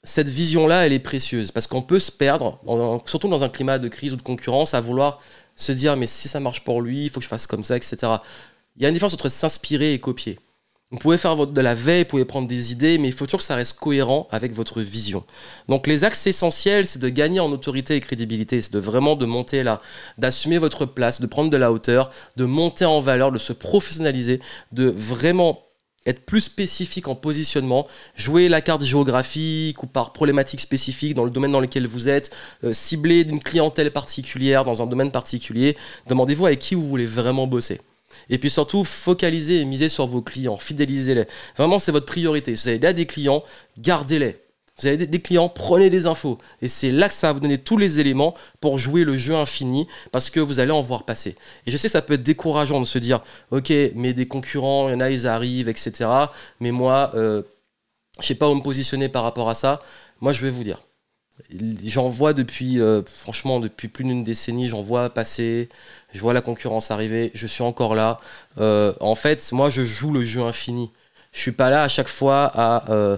cette 0.04 0.30
vision-là, 0.30 0.86
elle 0.86 0.94
est 0.94 1.00
précieuse 1.00 1.52
parce 1.52 1.68
qu'on 1.68 1.82
peut 1.82 2.00
se 2.00 2.12
perdre, 2.12 2.60
surtout 3.06 3.30
dans 3.30 3.44
un 3.44 3.50
climat 3.50 3.80
de 3.80 3.88
crise 3.88 4.14
ou 4.14 4.16
de 4.18 4.22
concurrence, 4.22 4.74
à 4.74 4.82
vouloir 4.82 5.20
se 5.56 5.72
dire 5.72 5.96
mais 5.96 6.08
si 6.08 6.28
ça 6.28 6.40
marche 6.40 6.64
pour 6.64 6.82
lui, 6.82 7.06
il 7.06 7.10
faut 7.10 7.20
que 7.20 7.24
je 7.24 7.30
fasse 7.30 7.48
comme 7.48 7.64
ça, 7.64 7.78
etc. 7.78 7.98
Il 8.76 8.84
y 8.84 8.86
a 8.86 8.90
une 8.90 8.94
différence 8.94 9.14
entre 9.14 9.30
s'inspirer 9.30 9.94
et 9.94 10.00
copier. 10.00 10.40
Vous 10.92 11.00
pouvez 11.00 11.18
faire 11.18 11.48
de 11.48 11.62
la 11.62 11.74
veille, 11.74 12.04
vous 12.04 12.10
pouvez 12.10 12.26
prendre 12.26 12.48
des 12.48 12.72
idées, 12.72 13.00
mais 13.00 13.08
il 13.08 13.14
faut 13.14 13.26
toujours 13.26 13.40
que 13.40 13.46
ça 13.46 13.56
reste 13.56 13.80
cohérent 13.80 14.28
avec 14.30 14.54
votre 14.54 14.82
vision. 14.82 15.24
Donc 15.68 15.88
les 15.88 16.04
axes 16.04 16.28
essentiels, 16.28 16.86
c'est 16.86 17.00
de 17.00 17.10
gagner 17.10 17.40
en 17.40 17.52
autorité 17.52 17.96
et 17.96 18.00
crédibilité, 18.00 18.62
c'est 18.62 18.74
de 18.74 18.80
vraiment 18.80 19.16
de 19.16 19.26
monter 19.26 19.64
là, 19.64 19.82
d'assumer 20.20 20.60
votre 20.60 20.86
place, 20.86 21.20
de 21.20 21.26
prendre 21.26 21.50
de 21.50 21.58
la 21.58 21.72
hauteur, 21.72 22.12
de 22.36 22.46
monter 22.46 22.86
en 22.86 23.00
valeur, 23.00 23.32
de 23.32 23.40
se 23.40 23.54
professionnaliser, 23.54 24.40
de 24.72 24.88
vraiment 24.88 25.63
être 26.06 26.26
plus 26.26 26.42
spécifique 26.42 27.08
en 27.08 27.16
positionnement, 27.16 27.88
jouer 28.16 28.50
la 28.50 28.62
carte 28.62 28.84
géographique 28.84 29.82
ou 29.84 29.88
par 29.88 30.14
problématique 30.14 30.62
spécifique 30.62 31.14
dans 31.14 31.26
le 31.26 31.32
domaine 31.32 31.52
dans 31.52 31.60
lequel 31.60 31.88
vous 31.88 32.10
êtes, 32.10 32.36
euh, 32.64 32.74
cibler 32.74 33.24
d'une 33.24 33.42
clientèle 33.42 33.92
particulière 33.92 34.66
dans 34.66 34.82
un 34.82 34.86
domaine 34.86 35.12
particulier, 35.12 35.78
demandez-vous 36.08 36.46
avec 36.46 36.60
qui 36.60 36.76
vous 36.76 36.88
voulez 36.88 37.06
vraiment 37.06 37.48
bosser. 37.48 37.80
Et 38.30 38.38
puis 38.38 38.50
surtout, 38.50 38.84
focalisez 38.84 39.62
et 39.62 39.66
misez 39.66 39.90
sur 39.90 40.06
vos 40.06 40.22
clients, 40.22 40.58
fidélisez-les. 40.58 41.26
Vraiment, 41.58 41.80
c'est 41.80 41.92
votre 41.92 42.06
priorité. 42.06 42.56
Si 42.56 42.78
vous 42.78 42.86
avez 42.86 42.94
des 42.94 43.06
clients, 43.06 43.44
gardez-les. 43.78 44.43
Vous 44.80 44.88
avez 44.88 45.06
des 45.06 45.22
clients, 45.22 45.50
prenez 45.50 45.90
des 45.90 46.08
infos. 46.08 46.40
Et 46.62 46.68
c'est 46.68 46.90
là 46.90 47.08
que 47.08 47.14
ça 47.14 47.28
va 47.28 47.34
vous 47.34 47.40
donner 47.40 47.60
tous 47.60 47.78
les 47.78 48.00
éléments 48.00 48.34
pour 48.60 48.80
jouer 48.80 49.04
le 49.04 49.18
jeu 49.18 49.36
infini 49.36 49.88
parce 50.12 50.30
que 50.30 50.40
vous 50.40 50.60
allez 50.60 50.72
en 50.72 50.82
voir 50.82 51.06
passer. 51.06 51.36
Et 51.68 51.72
je 51.72 51.78
sais, 51.78 51.88
ça 51.88 52.02
peut 52.02 52.16
être 52.16 52.24
décourageant 52.24 52.80
de 52.80 52.86
se 52.86 52.98
dire, 52.98 53.22
ok, 53.52 53.72
mais 53.94 54.14
des 54.14 54.28
concurrents, 54.28 54.90
il 54.90 54.94
y 54.94 54.96
en 54.96 55.00
a, 55.00 55.12
ils 55.12 55.28
arrivent, 55.28 55.70
etc. 55.70 56.10
Mais 56.60 56.72
moi, 56.72 57.12
euh, 57.14 57.44
je 58.20 58.26
sais 58.26 58.36
pas 58.36 58.50
où 58.50 58.56
me 58.56 58.62
positionner 58.62 59.10
par 59.10 59.24
rapport 59.24 59.50
à 59.50 59.56
ça. 59.56 59.82
Moi, 60.22 60.34
je 60.34 60.42
vais 60.42 60.52
vous 60.52 60.64
dire. 60.64 60.82
J'en 61.86 62.10
vois 62.10 62.34
depuis, 62.34 62.80
euh, 62.80 63.02
franchement, 63.04 63.60
depuis 63.60 63.88
plus 63.88 64.04
d'une 64.04 64.24
décennie, 64.24 64.70
j'en 64.70 64.82
vois 64.82 65.10
passer, 65.10 65.70
je 66.14 66.20
vois 66.20 66.34
la 66.34 66.42
concurrence 66.42 66.92
arriver, 66.92 67.32
je 67.34 67.48
suis 67.48 67.64
encore 67.64 67.96
là. 67.96 68.20
Euh, 68.60 68.94
en 69.00 69.16
fait, 69.16 69.52
moi, 69.52 69.70
je 69.70 69.84
joue 69.84 70.12
le 70.12 70.22
jeu 70.22 70.42
infini. 70.42 70.92
Je 71.32 71.40
suis 71.40 71.52
pas 71.52 71.70
là 71.70 71.84
à 71.84 71.88
chaque 71.88 72.08
fois 72.08 72.52
à 72.54 72.92
euh, 72.92 73.18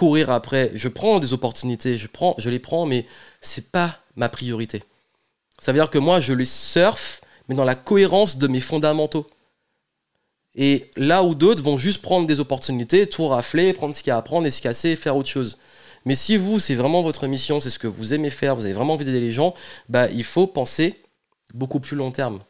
courir 0.00 0.30
après. 0.30 0.70
Je 0.72 0.88
prends 0.88 1.20
des 1.20 1.34
opportunités, 1.34 1.98
je, 1.98 2.06
prends, 2.06 2.34
je 2.38 2.48
les 2.48 2.58
prends, 2.58 2.86
mais 2.86 3.04
c'est 3.42 3.70
pas 3.70 3.98
ma 4.16 4.30
priorité. 4.30 4.82
Ça 5.58 5.72
veut 5.72 5.78
dire 5.78 5.90
que 5.90 5.98
moi, 5.98 6.20
je 6.20 6.32
les 6.32 6.46
surfe, 6.46 7.20
mais 7.48 7.54
dans 7.54 7.64
la 7.64 7.74
cohérence 7.74 8.38
de 8.38 8.48
mes 8.48 8.60
fondamentaux. 8.60 9.26
Et 10.54 10.90
là 10.96 11.22
où 11.22 11.34
d'autres 11.34 11.62
vont 11.62 11.76
juste 11.76 12.00
prendre 12.00 12.26
des 12.26 12.40
opportunités, 12.40 13.10
tout 13.10 13.28
rafler, 13.28 13.74
prendre 13.74 13.94
ce 13.94 14.02
qu'il 14.02 14.08
y 14.08 14.12
a 14.12 14.16
à 14.16 14.22
prendre 14.22 14.46
et 14.46 14.50
se 14.50 14.62
casser 14.62 14.88
et 14.88 14.96
faire 14.96 15.16
autre 15.16 15.28
chose. 15.28 15.58
Mais 16.06 16.14
si 16.14 16.38
vous, 16.38 16.58
c'est 16.58 16.76
vraiment 16.76 17.02
votre 17.02 17.26
mission, 17.26 17.60
c'est 17.60 17.68
ce 17.68 17.78
que 17.78 17.86
vous 17.86 18.14
aimez 18.14 18.30
faire, 18.30 18.56
vous 18.56 18.64
avez 18.64 18.72
vraiment 18.72 18.94
envie 18.94 19.04
d'aider 19.04 19.20
les 19.20 19.32
gens, 19.32 19.52
bah, 19.90 20.08
il 20.08 20.24
faut 20.24 20.46
penser 20.46 21.02
beaucoup 21.52 21.78
plus 21.78 21.94
long 21.94 22.10
terme. 22.10 22.40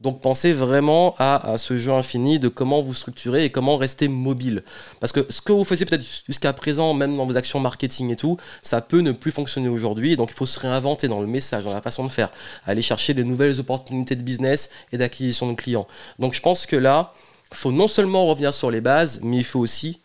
Donc 0.00 0.22
pensez 0.22 0.54
vraiment 0.54 1.14
à, 1.18 1.58
ce 1.58 1.78
jeu 1.78 1.92
infini 1.92 2.38
de 2.38 2.48
comment 2.48 2.80
vous 2.80 2.94
structurer 2.94 3.44
et 3.44 3.50
comment 3.50 3.76
rester 3.76 4.08
mobile. 4.08 4.64
Parce 4.98 5.12
que 5.12 5.26
ce 5.28 5.42
que 5.42 5.52
vous 5.52 5.64
faisiez 5.64 5.84
peut-être 5.84 6.04
jusqu'à 6.26 6.52
présent, 6.54 6.94
même 6.94 7.16
dans 7.16 7.26
vos 7.26 7.36
actions 7.36 7.60
marketing 7.60 8.10
et 8.10 8.16
tout, 8.16 8.38
ça 8.62 8.80
peut 8.80 9.00
ne 9.00 9.12
plus 9.12 9.30
fonctionner 9.30 9.68
aujourd'hui. 9.68 10.16
Donc 10.16 10.30
il 10.30 10.34
faut 10.34 10.46
se 10.46 10.58
réinventer 10.58 11.06
dans 11.06 11.20
le 11.20 11.26
message, 11.26 11.64
dans 11.64 11.72
la 11.72 11.82
façon 11.82 12.04
de 12.04 12.10
faire, 12.10 12.30
aller 12.66 12.82
chercher 12.82 13.12
des 13.12 13.24
nouvelles 13.24 13.60
opportunités 13.60 14.16
de 14.16 14.22
business 14.22 14.70
et 14.92 14.98
d'acquisition 14.98 15.50
de 15.50 15.54
clients. 15.54 15.86
Donc 16.18 16.32
je 16.32 16.40
pense 16.40 16.64
que 16.64 16.76
là, 16.76 17.12
il 17.50 17.56
faut 17.56 17.72
non 17.72 17.88
seulement 17.88 18.26
revenir 18.26 18.54
sur 18.54 18.70
les 18.70 18.80
bases, 18.80 19.20
mais 19.22 19.36
il 19.36 19.44
faut 19.44 19.60
aussi 19.60 20.00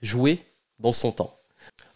jouer 0.00 0.38
dans 0.78 0.92
son 0.92 1.10
temps. 1.10 1.34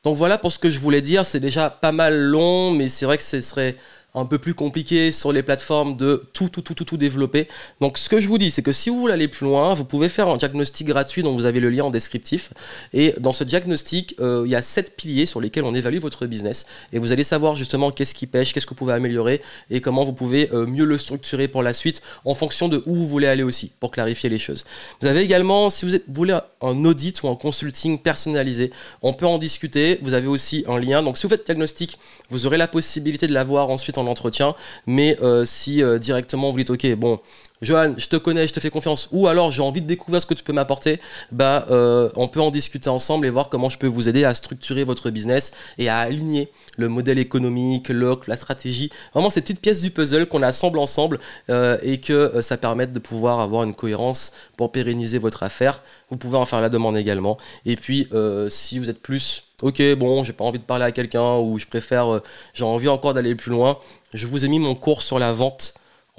Donc 0.03 0.17
voilà 0.17 0.39
pour 0.39 0.51
ce 0.51 0.59
que 0.59 0.71
je 0.71 0.79
voulais 0.79 1.01
dire. 1.03 1.27
C'est 1.27 1.41
déjà 1.41 1.71
pas 1.71 1.93
mal 1.93 2.17
long, 2.19 2.71
mais 2.73 2.89
c'est 2.89 3.05
vrai 3.05 3.17
que 3.17 3.23
ce 3.23 3.41
serait 3.41 3.77
un 4.19 4.27
peu 4.27 4.39
plus 4.39 4.55
compliqué 4.55 5.13
sur 5.13 5.33
les 5.33 5.43
plateformes 5.43 5.97
de 5.97 6.25
tout, 6.33 6.49
tout, 6.49 6.63
tout, 6.63 6.75
tout, 6.75 6.85
tout 6.85 6.97
développer. 6.97 7.49
Donc 7.81 7.99
ce 7.99 8.09
que 8.09 8.21
je 8.21 8.29
vous 8.29 8.39
dis, 8.39 8.51
c'est 8.51 8.63
que 8.63 8.73
si 8.73 8.91
vous 8.91 8.99
voulez 8.99 9.15
aller 9.15 9.29
plus 9.29 9.47
loin, 9.47 9.75
vous 9.75 9.85
pouvez 9.85 10.09
faire 10.09 10.29
un 10.29 10.37
diagnostic 10.37 10.87
gratuit 10.87 11.23
dont 11.23 11.35
vous 11.35 11.45
avez 11.45 11.61
le 11.61 11.71
lien 11.71 11.85
en 11.85 11.91
descriptif. 11.91 12.53
Et 12.93 13.15
dans 13.19 13.33
ce 13.33 13.45
diagnostic, 13.45 14.17
euh, 14.21 14.43
il 14.45 14.51
y 14.51 14.55
a 14.55 14.63
sept 14.63 14.97
piliers 14.97 15.27
sur 15.27 15.41
lesquels 15.41 15.65
on 15.65 15.75
évalue 15.75 15.99
votre 15.99 16.27
business. 16.27 16.67
Et 16.93 16.99
vous 16.99 17.13
allez 17.13 17.25
savoir 17.25 17.55
justement 17.55 17.91
qu'est-ce 17.91 18.15
qui 18.15 18.27
pêche, 18.27 18.53
qu'est-ce 18.53 18.67
que 18.67 18.71
vous 18.71 18.77
pouvez 18.77 18.95
améliorer 18.95 19.43
et 19.71 19.81
comment 19.81 20.05
vous 20.05 20.13
pouvez 20.13 20.51
euh, 20.53 20.67
mieux 20.67 20.85
le 20.85 20.99
structurer 20.99 21.49
pour 21.49 21.63
la 21.63 21.73
suite 21.73 22.03
en 22.25 22.35
fonction 22.35 22.69
de 22.69 22.83
où 22.87 22.95
vous 22.95 23.07
voulez 23.07 23.27
aller 23.27 23.43
aussi, 23.43 23.73
pour 23.81 23.91
clarifier 23.91 24.29
les 24.29 24.39
choses. 24.39 24.65
Vous 25.01 25.09
avez 25.09 25.21
également, 25.21 25.71
si 25.71 25.87
vous, 25.87 25.93
vous 25.93 26.15
voulez 26.15 26.39
un 26.61 26.85
audit 26.85 27.23
ou 27.23 27.29
un 27.29 27.37
consulting 27.37 27.99
personnalisé, 27.99 28.73
on 29.03 29.13
peut 29.13 29.27
en 29.27 29.39
discuter. 29.39 29.99
Vous 30.03 30.15
avez 30.15 30.27
aussi 30.27 30.65
un 30.67 30.79
lien. 30.79 31.03
Donc 31.03 31.19
si 31.19 31.25
vous 31.25 31.31
faites 31.31 31.47
diagnostic, 31.47 31.99
vous 32.31 32.47
aurez 32.47 32.57
la 32.57 32.69
possibilité 32.69 33.27
de 33.27 33.33
l'avoir 33.33 33.71
ensuite 33.71 33.99
en 33.99 34.07
entretien. 34.09 34.55
Mais 34.87 35.17
euh, 35.23 35.45
si 35.45 35.83
euh, 35.83 35.99
directement 35.99 36.51
vous 36.51 36.59
dites, 36.59 36.71
ok, 36.71 36.95
bon, 36.97 37.21
Johan, 37.61 37.95
je 37.97 38.07
te 38.07 38.17
connais, 38.17 38.47
je 38.47 38.53
te 38.53 38.61
fais 38.61 38.71
confiance, 38.71 39.09
ou 39.11 39.27
alors 39.27 39.51
j'ai 39.51 39.63
envie 39.63 39.81
de 39.81 39.87
découvrir 39.87 40.23
ce 40.23 40.27
que 40.27 40.35
tu 40.35 40.45
peux 40.45 40.53
m'apporter, 40.53 41.01
bah, 41.33 41.67
euh, 41.71 42.09
on 42.15 42.29
peut 42.29 42.41
en 42.41 42.53
discuter 42.53 42.89
ensemble 42.89 43.27
et 43.27 43.31
voir 43.31 43.49
comment 43.49 43.69
je 43.69 43.79
peux 43.79 43.89
vous 43.89 44.09
aider 44.09 44.25
à 44.25 44.33
structurer 44.35 44.85
votre 44.85 45.11
business 45.11 45.53
et 45.77 45.89
à 45.89 45.99
aligner 45.99 46.53
le 46.77 46.89
modèle 46.89 47.19
économique, 47.19 47.89
l'oc, 47.89 48.29
la 48.29 48.37
stratégie, 48.37 48.91
vraiment 49.13 49.31
ces 49.31 49.41
petites 49.41 49.61
pièces 49.61 49.81
du 49.81 49.91
puzzle 49.91 50.27
qu'on 50.27 50.43
assemble 50.43 50.79
ensemble 50.79 51.19
et 51.49 51.99
que 51.99 52.41
ça 52.43 52.57
permette 52.57 52.93
de 52.93 53.01
pouvoir 53.01 53.41
avoir 53.41 53.65
une 53.65 53.75
cohérence 53.75 54.33
pour 54.57 54.71
pérenniser 54.71 55.19
votre 55.19 55.43
affaire. 55.43 55.83
Vous 56.11 56.17
pouvez 56.17 56.39
en 56.39 56.47
faire 56.47 56.61
la 56.61 56.69
demande 56.69 56.97
également. 56.97 57.39
Et 57.67 57.75
puis, 57.75 58.09
si 58.51 58.79
vous 58.79 58.89
êtes 58.89 59.03
plus 59.03 59.43
ok, 59.63 59.83
bon, 59.97 60.23
j'ai 60.23 60.33
pas 60.33 60.45
envie 60.45 60.61
de 60.61 60.65
parler 60.65 60.85
à 60.85 60.93
quelqu'un 60.93 61.39
ou 61.39 61.59
je 61.59 61.67
préfère, 61.67 62.21
j'ai 62.55 62.65
envie 62.65 62.89
encore 62.89 63.15
d'aller 63.15 63.35
plus 63.35 63.51
loin, 63.51 63.79
je 64.15 64.27
vous 64.27 64.45
ai 64.45 64.49
mis 64.49 64.59
mon 64.59 64.75
cours 64.75 65.03
sur 65.03 65.19
la 65.19 65.33
vente 65.33 65.75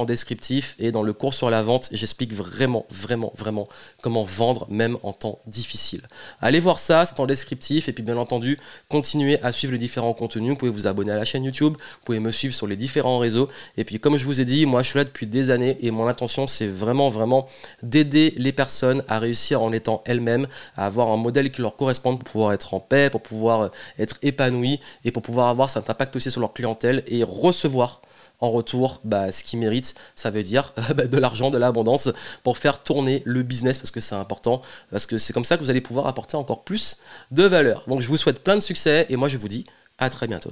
descriptif 0.05 0.75
et 0.79 0.91
dans 0.91 1.03
le 1.03 1.13
cours 1.13 1.33
sur 1.33 1.49
la 1.49 1.63
vente, 1.63 1.89
j'explique 1.91 2.33
vraiment, 2.33 2.85
vraiment, 2.89 3.33
vraiment 3.35 3.67
comment 4.01 4.23
vendre 4.23 4.67
même 4.69 4.97
en 5.03 5.13
temps 5.13 5.39
difficile. 5.47 6.01
Allez 6.41 6.59
voir 6.59 6.79
ça, 6.79 7.05
c'est 7.05 7.19
en 7.19 7.25
descriptif 7.25 7.89
et 7.89 7.93
puis 7.93 8.03
bien 8.03 8.17
entendu, 8.17 8.59
continuez 8.87 9.41
à 9.43 9.51
suivre 9.51 9.73
les 9.73 9.79
différents 9.79 10.13
contenus. 10.13 10.51
Vous 10.51 10.57
pouvez 10.57 10.71
vous 10.71 10.87
abonner 10.87 11.11
à 11.11 11.17
la 11.17 11.25
chaîne 11.25 11.43
YouTube, 11.43 11.73
vous 11.73 12.05
pouvez 12.05 12.19
me 12.19 12.31
suivre 12.31 12.53
sur 12.53 12.67
les 12.67 12.75
différents 12.75 13.19
réseaux 13.19 13.49
et 13.77 13.83
puis 13.83 13.99
comme 13.99 14.17
je 14.17 14.25
vous 14.25 14.41
ai 14.41 14.45
dit, 14.45 14.65
moi 14.65 14.83
je 14.83 14.89
suis 14.89 14.97
là 14.97 15.03
depuis 15.03 15.27
des 15.27 15.49
années 15.51 15.77
et 15.81 15.91
mon 15.91 16.07
intention 16.07 16.47
c'est 16.47 16.67
vraiment, 16.67 17.09
vraiment 17.09 17.47
d'aider 17.83 18.33
les 18.37 18.51
personnes 18.51 19.03
à 19.07 19.19
réussir 19.19 19.61
en 19.61 19.71
étant 19.71 20.03
elles-mêmes, 20.05 20.47
à 20.75 20.85
avoir 20.85 21.09
un 21.09 21.17
modèle 21.17 21.51
qui 21.51 21.61
leur 21.61 21.75
corresponde 21.75 22.19
pour 22.19 22.29
pouvoir 22.29 22.53
être 22.53 22.73
en 22.73 22.79
paix, 22.79 23.09
pour 23.09 23.21
pouvoir 23.21 23.61
euh, 23.61 23.69
être 23.97 24.17
épanoui 24.21 24.79
et 25.05 25.11
pour 25.11 25.23
pouvoir 25.23 25.47
avoir 25.49 25.69
cet 25.69 25.89
impact 25.89 26.15
aussi 26.15 26.31
sur 26.31 26.41
leur 26.41 26.53
clientèle 26.53 27.03
et 27.07 27.23
recevoir 27.23 28.01
en 28.39 28.51
retour 28.51 29.01
bah, 29.03 29.31
ce 29.31 29.43
qu'ils 29.43 29.59
méritent, 29.59 29.95
ça 30.15 30.31
veut 30.31 30.43
dire 30.43 30.73
bah, 30.95 31.07
de 31.07 31.17
l'argent, 31.17 31.49
de 31.49 31.57
l'abondance 31.57 32.09
pour 32.43 32.57
faire 32.57 32.83
tourner 32.83 33.21
le 33.25 33.43
business 33.43 33.77
parce 33.77 33.91
que 33.91 33.99
c'est 33.99 34.15
important, 34.15 34.61
parce 34.91 35.05
que 35.05 35.17
c'est 35.17 35.33
comme 35.33 35.45
ça 35.45 35.57
que 35.57 35.63
vous 35.63 35.69
allez 35.69 35.81
pouvoir 35.81 36.07
apporter 36.07 36.37
encore 36.37 36.63
plus 36.63 36.97
de 37.31 37.43
valeur. 37.43 37.83
Donc 37.87 38.01
je 38.01 38.07
vous 38.07 38.17
souhaite 38.17 38.43
plein 38.43 38.55
de 38.55 38.61
succès 38.61 39.05
et 39.09 39.15
moi 39.15 39.27
je 39.27 39.37
vous 39.37 39.47
dis 39.47 39.65
à 39.97 40.09
très 40.09 40.27
bientôt. 40.27 40.51